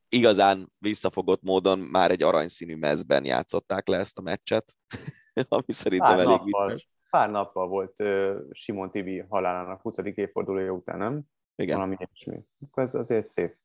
[0.08, 4.76] Igazán visszafogott módon már egy aranyszínű mezben játszották le ezt a meccset,
[5.48, 9.96] ami szerintem Pár elég vicces pár nappal volt uh, Simon Tibi halálának 20.
[9.98, 11.22] évfordulója után, nem?
[11.54, 11.76] Igen.
[11.76, 12.44] Valami ilyesmi.
[12.64, 13.56] Akkor ez azért szép,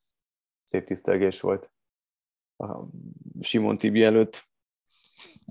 [0.63, 1.71] szép tisztelgés volt
[2.57, 2.85] a
[3.41, 4.49] Simon Tibi előtt.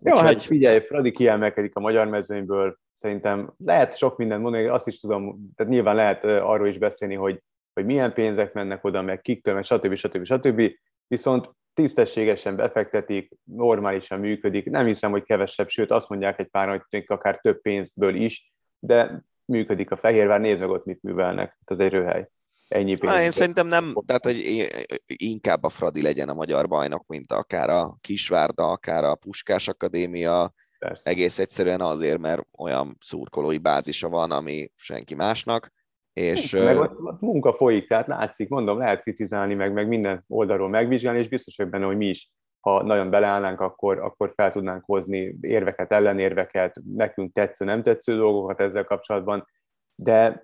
[0.03, 0.35] Jó, Úgyhogy...
[0.35, 5.51] hát figyelj, Fradi kiemelkedik a magyar mezőnyből, szerintem lehet sok mindent mondani, azt is tudom,
[5.55, 7.43] tehát nyilván lehet arról is beszélni, hogy,
[7.73, 9.95] hogy milyen pénzek mennek oda, meg kiktől, meg stb.
[9.95, 10.25] stb.
[10.25, 10.73] stb.
[11.07, 11.51] Viszont
[11.81, 17.39] tisztességesen befektetik, normálisan működik, nem hiszem, hogy kevesebb, sőt azt mondják egy pár, hogy akár
[17.39, 22.29] több pénzből is, de működik a Fehérvár, nézd meg ott mit művelnek, ez egy röhely.
[22.69, 23.19] Ennyi pénz.
[23.19, 24.69] én szerintem nem, tehát hogy
[25.07, 30.55] inkább a Fradi legyen a magyar bajnok, mint akár a Kisvárda, akár a Puskás Akadémia,
[30.79, 31.11] Persze.
[31.11, 35.73] egész egyszerűen azért, mert olyan szurkolói bázisa van, ami senki másnak,
[36.13, 40.69] és, meg ott, ott munka folyik, tehát látszik, mondom, lehet kritizálni, meg, meg minden oldalról
[40.69, 42.31] megvizsgálni, és biztos vagyok benne, hogy mi is,
[42.61, 48.61] ha nagyon beleállnánk, akkor, akkor fel tudnánk hozni érveket, ellenérveket, nekünk tetsző, nem tetsző dolgokat
[48.61, 49.47] ezzel kapcsolatban,
[49.95, 50.43] de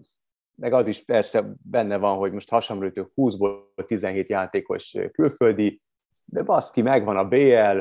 [0.55, 5.80] meg az is persze benne van, hogy most hasamrőtő 20-ból 17 játékos külföldi,
[6.24, 7.78] de baszki, megvan a BL,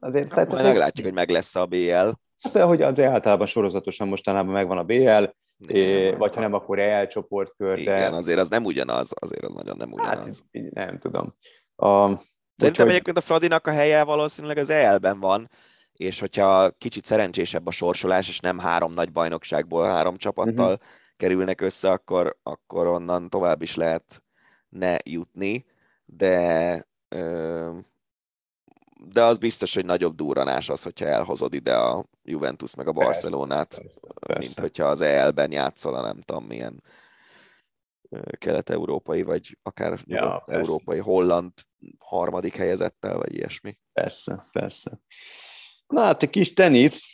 [0.00, 2.10] azért hát, meglátjuk, hogy meg lesz a BL.
[2.40, 5.24] Hát, hogy azért általában sorozatosan mostanában megvan a BL,
[5.66, 7.78] É, vagy ha nem, akkor EL csoportkör.
[7.78, 10.44] Igen, azért az nem ugyanaz, azért az nagyon nem hát, ugyanaz.
[10.52, 11.34] Hát, nem tudom.
[11.76, 12.16] A,
[12.56, 12.94] Szerintem hogy...
[12.94, 15.50] egyébként a Fradinak a helye valószínűleg az EL-ben van,
[15.92, 20.88] és hogyha kicsit szerencsésebb a sorsolás, és nem három nagy bajnokságból három csapattal uh-huh.
[21.16, 24.22] kerülnek össze, akkor, akkor onnan tovább is lehet
[24.68, 25.64] ne jutni,
[26.04, 27.70] de ö,
[29.04, 33.80] de az biztos, hogy nagyobb durranás az, hogyha elhozod ide a Juventus meg a Barcelonát,
[34.26, 34.38] Persze.
[34.38, 36.82] mint hogyha az EL-ben játszol a nem tudom milyen
[38.38, 41.52] kelet-európai, vagy akár ja, európai, holland
[41.98, 43.78] harmadik helyezettel, vagy ilyesmi.
[43.92, 45.00] Persze, persze.
[45.86, 47.04] Na hát egy kis tenisz,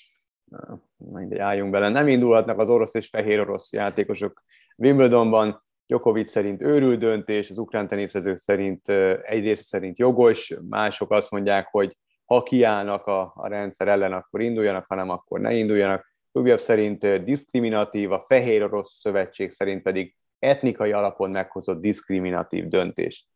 [0.96, 4.42] mindegy, álljunk bele, nem indulhatnak az orosz és fehér orosz játékosok
[4.76, 8.88] Wimbledonban, Djokovic szerint őrült döntés, az ukrán teniszezők szerint
[9.22, 14.40] egy része szerint jogos, mások azt mondják, hogy ha kiállnak a, a rendszer ellen, akkor
[14.40, 16.12] induljanak, hanem akkor ne induljanak.
[16.32, 23.28] Rubjev szerint diszkriminatív, a Fehér Orosz Szövetség szerint pedig etnikai alapon meghozott diszkriminatív döntés.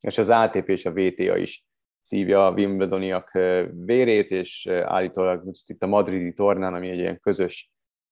[0.00, 1.64] És az ATP és a VTA is
[2.02, 3.30] szívja a Wimbledoniak
[3.84, 7.70] vérét, és állítólag itt a madridi tornán, ami egy ilyen közös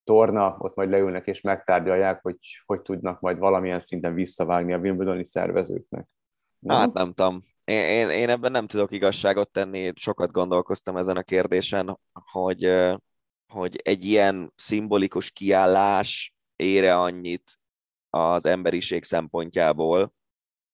[0.09, 2.37] torna, ott majd leülnek és megtárgyalják, hogy
[2.67, 6.09] hogy tudnak majd valamilyen szinten visszavágni a Wimbledoni szervezőknek.
[6.59, 6.77] Nem?
[6.77, 7.45] Hát nem tudom.
[7.65, 12.87] Én, én, én ebben nem tudok igazságot tenni, sokat gondolkoztam ezen a kérdésen, hogy,
[13.53, 17.59] hogy egy ilyen szimbolikus kiállás ére annyit
[18.11, 20.15] az emberiség szempontjából,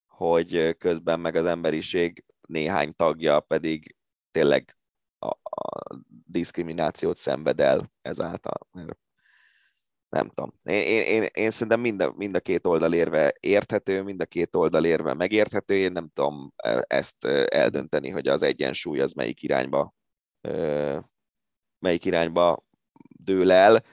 [0.07, 3.97] hogy közben meg az emberiség néhány tagja pedig
[4.31, 4.77] tényleg
[5.19, 5.81] a, a
[6.27, 8.59] diszkriminációt szenved el ezáltal.
[8.73, 9.03] Mert
[10.15, 10.53] nem tudom.
[10.65, 14.27] Én, én, én, én szerintem mind a, mind a két oldal érve érthető, mind a
[14.27, 15.75] két oldal érve megérthető.
[15.75, 19.95] Én nem tudom e, ezt e, eldönteni, hogy az egyensúly az melyik irányba,
[21.79, 22.65] melyik irányba
[23.09, 23.85] dől el.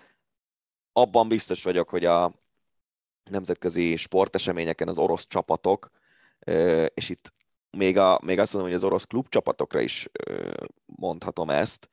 [0.93, 2.34] Abban biztos vagyok, hogy a
[3.23, 5.89] nemzetközi sporteseményeken az orosz csapatok
[6.93, 7.34] és itt
[7.77, 10.10] még, a, még azt mondom, hogy az orosz klubcsapatokra is
[10.85, 11.89] mondhatom ezt,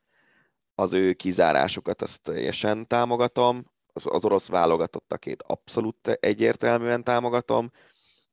[0.75, 3.65] az ő kizárásukat azt teljesen támogatom,
[3.99, 7.71] az, az orosz válogatottakét abszolút egyértelműen támogatom,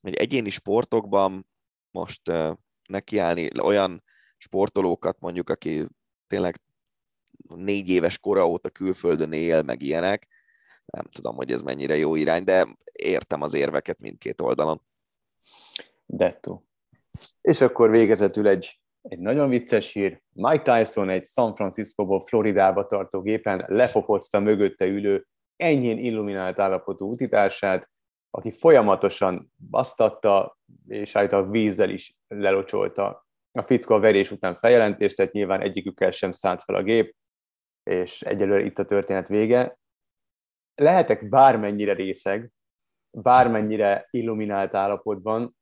[0.01, 1.47] hogy egyéni sportokban
[1.91, 2.21] most
[2.87, 4.03] nekiállni olyan
[4.37, 5.87] sportolókat mondjuk, aki
[6.27, 6.61] tényleg
[7.55, 10.27] négy éves kora óta külföldön él, meg ilyenek,
[10.85, 14.81] nem tudom, hogy ez mennyire jó irány, de értem az érveket mindkét oldalon.
[16.05, 16.65] Dettó.
[17.41, 20.21] És akkor végezetül egy, egy nagyon vicces hír.
[20.33, 27.89] Mike Tyson egy San Francisco-ból Floridába tartó gépen lefofozta mögötte ülő, enyhén illuminált állapotú utitársát,
[28.29, 30.57] aki folyamatosan basztatta,
[30.87, 33.25] és állítólag vízzel is lelocsolta.
[33.51, 37.15] A fickó a verés után feljelentést, tehát nyilván egyikükkel sem szánt fel a gép,
[37.83, 39.77] és egyelőre itt a történet vége.
[40.75, 42.51] Lehetek bármennyire részeg,
[43.11, 45.55] bármennyire illuminált állapotban,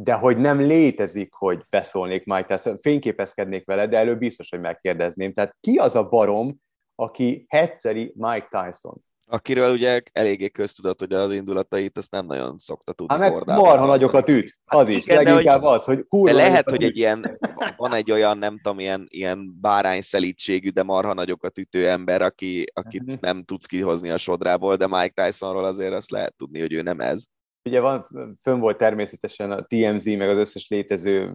[0.00, 5.32] de hogy nem létezik, hogy beszólnék Mike Tyson, fényképezkednék vele, de előbb biztos, hogy megkérdezném.
[5.32, 6.60] Tehát ki az a barom,
[6.94, 9.04] aki hetszeri Mike Tyson?
[9.30, 13.16] Akiről ugye eléggé köztudott, hogy az indulatait azt nem nagyon szokta tudni.
[13.16, 14.96] Hát meg marha nagyokat üt, az hát is.
[14.96, 17.38] Igen, Leginkább hogy, az, hogy De lehet, hogy egy ilyen,
[17.76, 22.64] van egy olyan, nem tudom, ilyen, ilyen bárány szelítségű, de marha nagyokat ütő ember, aki,
[22.74, 23.20] akit uh-huh.
[23.20, 27.00] nem tudsz kihozni a sodrából, de Mike Tysonról azért azt lehet tudni, hogy ő nem
[27.00, 27.24] ez.
[27.64, 28.08] Ugye van,
[28.42, 31.34] fönn volt természetesen a TMZ, meg az összes létező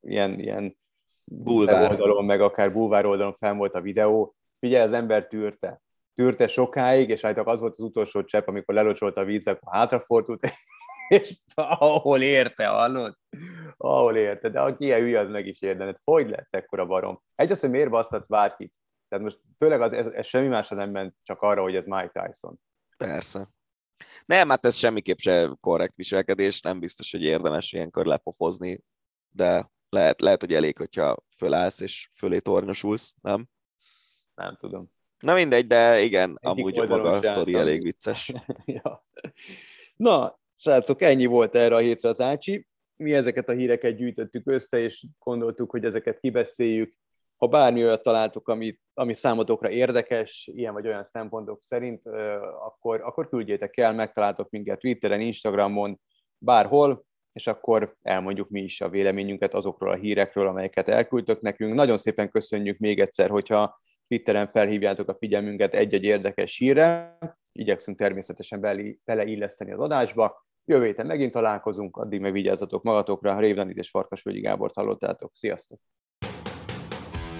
[0.00, 0.76] ilyen, ilyen
[1.24, 4.34] bulvár oldalon, meg akár bulvár oldalon fenn volt a videó.
[4.60, 5.82] Ugye az ember tűrte
[6.20, 10.46] tűrte sokáig, és általában az volt az utolsó csepp, amikor lelocsolt a víz, akkor hátrafordult,
[11.08, 13.16] és ahol érte, hallod?
[13.76, 16.00] Ahol érte, de aki ilyen hülye, az meg is érdemelt.
[16.04, 17.22] Hogy lett ekkora barom?
[17.34, 18.72] Egy az, hogy miért basztatsz bárkit?
[19.08, 22.10] Tehát most főleg az, ez, ez semmi másra nem ment, csak arra, hogy ez Mike
[22.12, 22.60] Tyson.
[22.96, 23.48] Persze.
[24.26, 28.80] Nem, hát ez semmiképp se korrekt viselkedés, nem biztos, hogy érdemes ilyenkor lepofozni,
[29.28, 33.48] de lehet, lehet hogy elég, hogyha fölállsz és fölé tornyosulsz, nem?
[34.34, 34.98] Nem tudom.
[35.20, 38.32] Na mindegy, de igen, Egyik amúgy maga a sztori elég vicces.
[38.82, 39.04] ja.
[39.96, 42.66] Na, srácok, ennyi volt erre a hétre az Ácsi.
[42.96, 46.94] Mi ezeket a híreket gyűjtöttük össze, és gondoltuk, hogy ezeket kibeszéljük.
[47.36, 52.06] Ha bármi olyat találtok, ami, ami számotokra érdekes, ilyen vagy olyan szempontok szerint,
[52.66, 56.00] akkor, akkor küldjétek el, megtaláltok minket Twitteren, Instagramon,
[56.38, 61.74] bárhol, és akkor elmondjuk mi is a véleményünket azokról a hírekről, amelyeket elküldtök nekünk.
[61.74, 63.80] Nagyon szépen köszönjük még egyszer, hogyha
[64.10, 67.18] Twitteren felhívjátok a figyelmünket egy-egy érdekes hírre,
[67.52, 68.60] igyekszünk természetesen
[69.04, 70.46] beleilleszteni az adásba.
[70.64, 75.30] Jövő héten megint találkozunk, addig meg vigyázzatok magatokra, Révdanit és Farkasvölgyi Gábort hallottátok.
[75.34, 75.80] Sziasztok!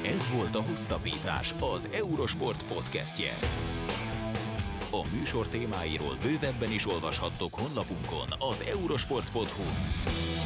[0.05, 3.32] Ez volt a Hosszabbítás, az Eurosport podcastje.
[4.90, 10.39] A műsor témáiról bővebben is olvashattok honlapunkon az eurosport.hu.